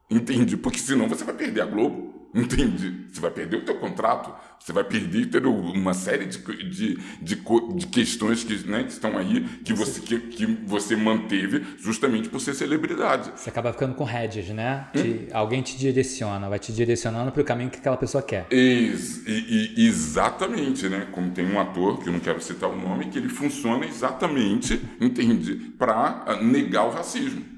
Entende? 0.09 0.57
Porque 0.57 0.79
senão 0.79 1.09
você 1.09 1.25
vai 1.25 1.35
perder 1.35 1.63
a 1.63 1.67
Globo. 1.67 2.18
Entende? 2.39 3.07
Você 3.13 3.21
vai 3.21 3.31
perder 3.31 3.57
o 3.57 3.65
teu 3.65 3.75
contrato, 3.77 4.33
você 4.59 4.73
vai 4.73 4.85
perder 4.85 5.23
entendeu? 5.23 5.55
uma 5.55 5.95
série 5.95 6.27
de, 6.27 6.39
de, 6.39 6.99
de, 7.21 7.43
de 7.75 7.87
questões 7.87 8.45
que, 8.45 8.55
né, 8.69 8.85
que 8.85 8.93
estão 8.93 9.17
aí 9.17 9.41
que 9.65 9.73
você, 9.73 10.01
que, 10.01 10.19
que, 10.19 10.47
você 10.47 10.95
manteve 10.95 11.65
justamente 11.79 12.29
por 12.29 12.41
ser 12.41 12.55
celebridade. 12.55 13.33
Você 13.35 13.49
acaba 13.49 13.73
ficando 13.73 13.95
com 13.95 14.05
rédeas, 14.05 14.49
né? 14.51 14.87
Hum? 14.95 15.03
Te, 15.03 15.29
alguém 15.33 15.63
te 15.63 15.77
direciona, 15.77 16.49
vai 16.49 16.59
te 16.59 16.73
direcionando 16.73 17.33
para 17.33 17.43
o 17.43 17.45
caminho 17.45 17.71
que 17.71 17.79
aquela 17.79 17.97
pessoa 17.97 18.23
quer. 18.23 18.47
Ex, 18.51 19.27
e, 19.27 19.75
e, 19.77 19.87
exatamente, 19.87 20.89
né? 20.89 21.09
Como 21.11 21.31
tem 21.31 21.47
um 21.47 21.59
ator, 21.59 21.99
que 21.99 22.09
eu 22.09 22.13
não 22.13 22.21
quero 22.21 22.41
citar 22.41 22.71
o 22.71 22.77
nome, 22.77 23.07
que 23.07 23.19
ele 23.19 23.29
funciona 23.29 23.85
exatamente, 23.85 24.81
entende? 25.01 25.55
Para 25.79 26.39
negar 26.43 26.87
o 26.87 26.91
racismo. 26.91 27.58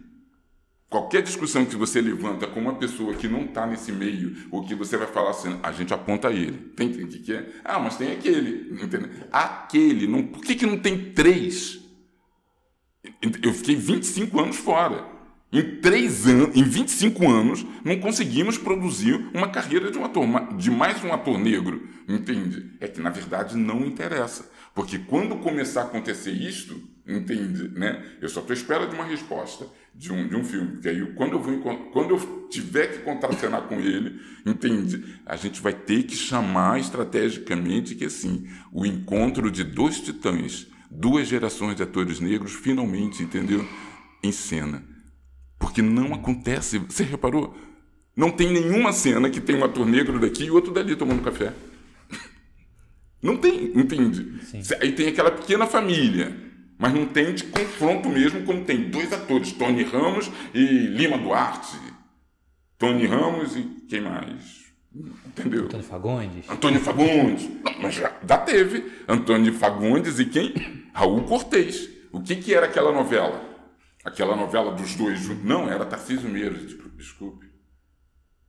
Qualquer 0.90 1.22
discussão 1.22 1.64
que 1.64 1.76
você 1.76 2.00
levanta 2.00 2.48
com 2.48 2.58
uma 2.58 2.74
pessoa 2.74 3.14
que 3.14 3.28
não 3.28 3.44
está 3.44 3.64
nesse 3.64 3.92
meio, 3.92 4.36
ou 4.50 4.64
que 4.66 4.74
você 4.74 4.96
vai 4.96 5.06
falar 5.06 5.30
assim, 5.30 5.56
a 5.62 5.70
gente 5.70 5.94
aponta 5.94 6.32
ele. 6.32 6.58
Tem 6.74 6.88
o 6.88 7.06
que 7.06 7.32
é? 7.32 7.48
Ah, 7.64 7.78
mas 7.78 7.96
tem 7.96 8.10
aquele. 8.10 8.74
Entendeu? 8.82 9.08
Aquele. 9.30 10.08
Não, 10.08 10.26
por 10.26 10.42
que, 10.42 10.56
que 10.56 10.66
não 10.66 10.76
tem 10.76 11.12
três? 11.12 11.78
Eu 13.40 13.54
fiquei 13.54 13.76
25 13.76 14.40
anos 14.40 14.56
fora. 14.56 15.06
Em 15.52 15.80
três 15.80 16.26
anos, 16.26 16.56
em 16.56 16.64
25 16.64 17.28
anos, 17.30 17.64
não 17.84 18.00
conseguimos 18.00 18.58
produzir 18.58 19.30
uma 19.32 19.48
carreira 19.48 19.92
de 19.92 19.98
um 19.98 20.04
ator, 20.04 20.24
de 20.56 20.70
mais 20.72 21.04
um 21.04 21.12
ator 21.12 21.38
negro, 21.38 21.88
entende? 22.08 22.72
É 22.80 22.86
que 22.86 23.00
na 23.00 23.10
verdade 23.10 23.56
não 23.56 23.84
interessa, 23.84 24.48
porque 24.74 24.98
quando 24.98 25.36
começar 25.36 25.82
a 25.82 25.84
acontecer 25.84 26.30
isto, 26.30 26.80
entende, 27.16 27.68
né? 27.68 28.04
Eu 28.20 28.28
só 28.28 28.40
estou 28.40 28.54
à 28.54 28.56
espera 28.56 28.86
de 28.86 28.94
uma 28.94 29.04
resposta 29.04 29.66
de 29.94 30.12
um, 30.12 30.28
de 30.28 30.36
um 30.36 30.44
filme, 30.44 30.72
porque 30.72 30.88
aí 30.88 31.12
quando 31.14 31.32
eu, 31.32 31.42
vou, 31.42 31.60
quando 31.92 32.10
eu 32.10 32.48
tiver 32.48 32.86
que 32.88 32.98
contracenar 33.00 33.62
com 33.62 33.74
ele, 33.76 34.20
entende? 34.46 35.18
A 35.26 35.36
gente 35.36 35.60
vai 35.60 35.72
ter 35.72 36.04
que 36.04 36.16
chamar 36.16 36.78
estrategicamente 36.78 37.94
que 37.94 38.04
assim, 38.04 38.46
o 38.72 38.86
encontro 38.86 39.50
de 39.50 39.64
dois 39.64 40.00
titãs, 40.00 40.66
duas 40.90 41.28
gerações 41.28 41.76
de 41.76 41.82
atores 41.82 42.20
negros, 42.20 42.52
finalmente, 42.52 43.22
entendeu? 43.22 43.66
Em 44.22 44.32
cena. 44.32 44.82
Porque 45.58 45.82
não 45.82 46.14
acontece. 46.14 46.78
Você 46.78 47.04
reparou? 47.04 47.56
Não 48.16 48.30
tem 48.30 48.52
nenhuma 48.52 48.92
cena 48.92 49.30
que 49.30 49.40
tem 49.40 49.56
um 49.56 49.64
ator 49.64 49.86
negro 49.86 50.18
daqui 50.18 50.44
e 50.44 50.50
outro 50.50 50.72
dali 50.72 50.96
tomando 50.96 51.22
café. 51.22 51.52
Não 53.22 53.36
tem, 53.36 53.66
entende? 53.78 54.42
Sim. 54.44 54.62
Aí 54.80 54.92
tem 54.92 55.08
aquela 55.08 55.30
pequena 55.30 55.66
família, 55.66 56.34
mas 56.80 56.94
não 56.94 57.06
tem 57.06 57.34
de 57.34 57.44
confronto 57.44 58.08
mesmo, 58.08 58.42
como 58.42 58.64
tem 58.64 58.88
dois 58.88 59.12
atores, 59.12 59.52
Tony 59.52 59.82
Ramos 59.84 60.30
e 60.54 60.64
Lima 60.64 61.18
Duarte. 61.18 61.76
Tony 62.78 63.04
Ramos 63.06 63.54
e 63.54 63.62
quem 63.86 64.00
mais? 64.00 64.60
Entendeu? 65.26 65.66
Antônio 65.66 65.84
Fagundes. 65.84 66.48
Antônio 66.48 66.80
Fagundes. 66.80 67.50
Não, 67.62 67.82
mas 67.82 67.94
já, 67.94 68.18
já 68.26 68.38
teve. 68.38 68.90
Antônio 69.06 69.52
Fagundes 69.52 70.18
e 70.18 70.24
quem? 70.24 70.54
Raul 70.94 71.22
Cortez. 71.24 71.86
O 72.10 72.22
que, 72.22 72.36
que 72.36 72.54
era 72.54 72.64
aquela 72.64 72.90
novela? 72.90 73.44
Aquela 74.02 74.34
novela 74.34 74.72
dos 74.72 74.94
dois 74.94 75.20
juntos. 75.20 75.44
Não, 75.44 75.70
era 75.70 75.84
Tarcísio 75.84 76.30
Meira, 76.30 76.58
desculpe. 76.96 77.46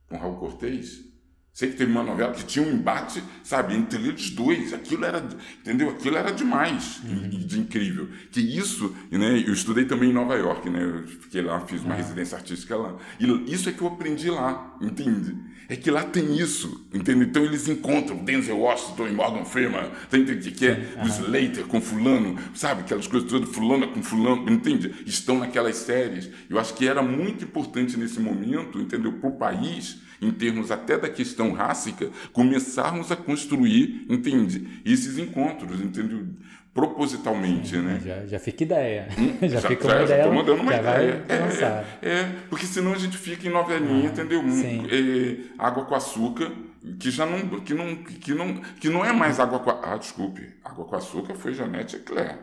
Com 0.08 0.16
Raul 0.16 0.38
Cortez. 0.38 1.11
Sei 1.52 1.68
que 1.68 1.76
teve 1.76 1.92
uma 1.92 2.02
novela 2.02 2.32
que 2.32 2.46
tinha 2.46 2.66
um 2.66 2.72
embate, 2.72 3.22
sabe, 3.44 3.74
entre 3.74 3.98
eles 3.98 4.30
dois. 4.30 4.72
Aquilo 4.72 5.04
era, 5.04 5.22
entendeu? 5.60 5.90
Aquilo 5.90 6.16
era 6.16 6.32
demais 6.32 7.02
uhum. 7.04 7.28
de 7.28 7.60
incrível. 7.60 8.08
Que 8.30 8.40
isso, 8.40 8.96
né? 9.10 9.44
Eu 9.46 9.52
estudei 9.52 9.84
também 9.84 10.08
em 10.08 10.14
Nova 10.14 10.34
York, 10.34 10.70
né? 10.70 10.82
Eu 10.82 11.06
fiquei 11.06 11.42
lá, 11.42 11.60
fiz 11.60 11.82
uma 11.82 11.92
ah. 11.92 11.96
residência 11.98 12.38
artística 12.38 12.74
lá. 12.74 12.96
E 13.20 13.52
isso 13.52 13.68
é 13.68 13.72
que 13.72 13.82
eu 13.82 13.88
aprendi 13.88 14.30
lá, 14.30 14.78
entende? 14.80 15.36
É 15.68 15.76
que 15.76 15.90
lá 15.90 16.04
tem 16.04 16.34
isso, 16.38 16.86
entende? 16.92 17.26
Então 17.26 17.44
eles 17.44 17.68
encontram 17.68 18.16
Denzel 18.24 18.58
Washington 18.58 19.08
e 19.08 19.12
Morgan 19.12 19.44
Freeman, 19.44 19.90
tem 20.08 20.24
que 20.24 20.50
que 20.52 20.66
é 20.66 20.94
uhum. 20.96 21.04
o 21.04 21.06
Slater 21.06 21.66
com 21.66 21.82
fulano, 21.82 22.38
sabe? 22.54 22.80
Aquelas 22.80 23.06
coisas 23.06 23.28
todas, 23.28 23.50
fulano 23.50 23.88
com 23.88 24.02
fulano, 24.02 24.50
entende? 24.50 24.94
Estão 25.04 25.38
naquelas 25.38 25.76
séries. 25.76 26.30
Eu 26.48 26.58
acho 26.58 26.72
que 26.72 26.88
era 26.88 27.02
muito 27.02 27.44
importante 27.44 27.98
nesse 27.98 28.18
momento, 28.18 28.80
entendeu? 28.80 29.12
Para 29.12 29.28
o 29.28 29.32
país 29.32 30.00
em 30.22 30.30
termos 30.30 30.70
até 30.70 30.96
da 30.96 31.08
questão 31.08 31.52
rássica, 31.52 32.08
começarmos 32.32 33.10
a 33.10 33.16
construir, 33.16 34.06
entende? 34.08 34.80
Esses 34.84 35.18
encontros, 35.18 35.80
entendeu? 35.80 36.26
Propositalmente, 36.72 37.70
Sim, 37.70 37.82
né? 37.82 38.00
Já, 38.02 38.26
já 38.26 38.38
fica 38.38 38.62
ideia. 38.62 39.08
Hum? 39.18 39.36
Já, 39.42 39.60
já 39.60 39.68
fica 39.68 39.84
uma 39.84 39.94
já, 39.94 40.04
ideia. 40.04 40.24
Já 40.24 40.30
mandando 40.30 40.62
uma 40.62 40.74
ideia. 40.74 41.24
É, 41.28 41.34
é, 41.34 42.10
é, 42.10 42.32
porque 42.48 42.64
senão 42.64 42.94
a 42.94 42.98
gente 42.98 43.18
fica 43.18 43.46
em 43.46 43.50
novelinha, 43.50 44.08
ah, 44.08 44.12
entendeu? 44.12 44.40
É, 44.40 45.36
água 45.58 45.84
com 45.84 45.94
açúcar, 45.94 46.50
que 46.98 47.10
já 47.10 47.26
não 47.26 47.60
que 47.60 47.74
não 47.74 47.96
que 47.96 48.34
não 48.34 48.54
que 48.80 48.88
não 48.88 49.04
é 49.04 49.12
mais 49.12 49.38
água 49.38 49.60
com 49.60 49.70
ah 49.70 49.96
desculpe 49.96 50.48
água 50.64 50.84
com 50.84 50.96
açúcar 50.96 51.34
foi 51.34 51.54
Janete 51.54 51.96
Eclair 51.96 52.38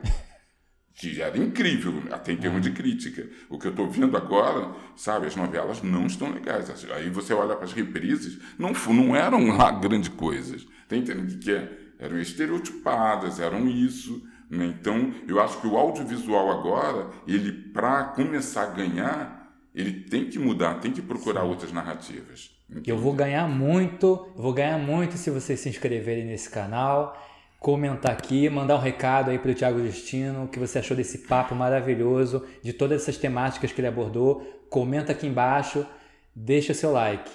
que 1.00 1.22
era 1.22 1.38
incrível, 1.38 2.04
até 2.12 2.34
em 2.34 2.36
termos 2.36 2.62
de 2.62 2.72
crítica. 2.72 3.26
O 3.50 3.58
que 3.58 3.68
eu 3.68 3.72
estou 3.72 3.90
vendo 3.90 4.18
agora, 4.18 4.76
sabe, 4.98 5.28
as 5.28 5.36
novelas 5.36 5.82
não 5.82 6.06
estão 6.06 6.30
legais. 6.30 6.70
Aí 6.92 7.10
você 7.10 7.34
olha 7.34 7.56
para 7.56 7.64
as 7.64 7.72
reprises, 7.72 8.38
não, 8.58 8.74
não 8.94 9.16
eram 9.16 9.48
lá 9.56 9.72
grandes 9.72 10.10
coisas. 10.10 10.68
Está 10.84 10.98
entendendo 10.98 11.40
que 11.40 11.52
é? 11.52 11.72
Eram 11.98 12.20
estereotipadas, 12.20 13.40
eram 13.40 13.66
isso. 13.70 14.22
Né? 14.50 14.76
Então, 14.78 15.14
eu 15.26 15.42
acho 15.42 15.62
que 15.62 15.68
o 15.68 15.78
audiovisual 15.78 16.52
agora, 16.52 17.10
ele 17.26 17.54
para 17.54 18.04
começar 18.04 18.64
a 18.64 18.72
ganhar, 18.72 19.56
ele 19.74 20.02
tem 20.02 20.30
que 20.30 20.38
mudar, 20.38 20.82
tem 20.82 20.92
que 20.92 21.02
procurar 21.02 21.44
Sim. 21.44 21.48
outras 21.48 21.72
narrativas. 21.72 22.52
Entende? 22.70 22.90
Eu 22.90 22.98
vou 22.98 23.14
ganhar 23.14 23.48
muito, 23.48 24.28
vou 24.36 24.52
ganhar 24.52 24.78
muito 24.78 25.16
se 25.16 25.32
vocês 25.32 25.62
se 25.62 25.70
inscreverem 25.70 26.26
nesse 26.26 26.50
canal 26.50 27.16
comentar 27.60 28.12
aqui, 28.12 28.50
mandar 28.50 28.76
um 28.76 28.80
recado 28.80 29.30
aí 29.30 29.38
para 29.38 29.52
o 29.52 29.54
Tiago 29.54 29.86
Justino, 29.86 30.46
o 30.46 30.48
que 30.48 30.58
você 30.58 30.80
achou 30.80 30.96
desse 30.96 31.20
papo 31.20 31.54
maravilhoso, 31.54 32.46
de 32.64 32.72
todas 32.72 33.02
essas 33.02 33.18
temáticas 33.18 33.72
que 33.72 33.82
ele 33.82 33.88
abordou. 33.88 34.42
Comenta 34.70 35.12
aqui 35.12 35.28
embaixo, 35.28 35.86
deixa 36.34 36.74
seu 36.74 36.92
like. 36.92 37.30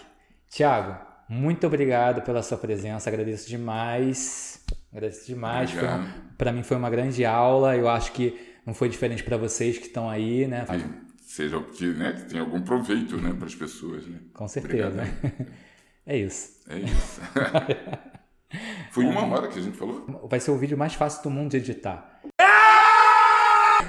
Tiago, 0.48 0.96
muito 1.28 1.66
obrigado 1.66 2.22
pela 2.22 2.42
sua 2.42 2.56
presença, 2.56 3.10
agradeço 3.10 3.48
demais. 3.48 4.64
Agradeço 4.90 5.26
demais. 5.26 5.70
Para 6.38 6.52
mim 6.52 6.62
foi 6.62 6.76
uma 6.76 6.88
grande 6.88 7.24
aula. 7.24 7.76
Eu 7.76 7.88
acho 7.88 8.12
que 8.12 8.38
não 8.64 8.72
foi 8.72 8.88
diferente 8.88 9.22
para 9.22 9.36
vocês 9.36 9.76
que 9.76 9.86
estão 9.86 10.08
aí, 10.08 10.46
né? 10.46 10.64
Seja 11.20 11.60
que, 11.60 11.86
né, 11.86 12.12
que 12.12 12.26
tenha 12.26 12.42
algum 12.42 12.60
proveito, 12.62 13.16
né, 13.16 13.34
para 13.36 13.46
as 13.46 13.54
pessoas, 13.54 14.06
né? 14.06 14.20
Com 14.32 14.46
certeza. 14.46 14.88
Obrigado. 14.88 15.64
É 16.06 16.18
isso. 16.18 16.60
É 16.68 16.80
isso. 16.80 17.18
Foi 18.90 19.04
uma 19.04 19.26
hora 19.26 19.48
que 19.48 19.58
a 19.58 19.62
gente 19.62 19.76
falou? 19.76 20.04
Vai 20.28 20.40
ser 20.40 20.50
o 20.50 20.56
vídeo 20.56 20.76
mais 20.76 20.94
fácil 20.94 21.22
do 21.22 21.30
mundo 21.30 21.50
de 21.50 21.56
editar. 21.58 22.20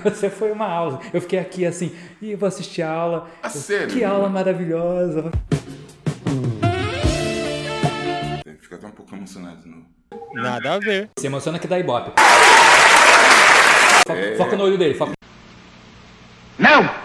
Você 0.03 0.29
foi 0.29 0.51
uma 0.51 0.67
aula. 0.67 0.99
Eu 1.13 1.21
fiquei 1.21 1.39
aqui 1.39 1.65
assim, 1.65 1.95
e 2.21 2.35
vou 2.35 2.47
assistir 2.47 2.81
a 2.81 2.91
aula. 2.91 3.27
A 3.41 3.49
sério? 3.49 3.87
Que 3.87 4.03
aula 4.03 4.29
maravilhosa. 4.29 5.31
Fica 8.59 8.75
até 8.75 8.87
um 8.87 8.91
pouco 8.91 9.15
emocionado 9.15 9.61
de 9.61 9.69
novo. 9.69 9.85
Nada 10.33 10.73
a 10.73 10.79
ver. 10.79 11.09
Se 11.17 11.27
emociona 11.27 11.57
que 11.59 11.67
dá 11.67 11.79
ibope. 11.79 12.11
É... 14.09 14.35
Foca 14.35 14.55
no 14.55 14.63
olho 14.63 14.77
dele. 14.77 14.93
Foca... 14.93 15.13
Não! 16.59 17.04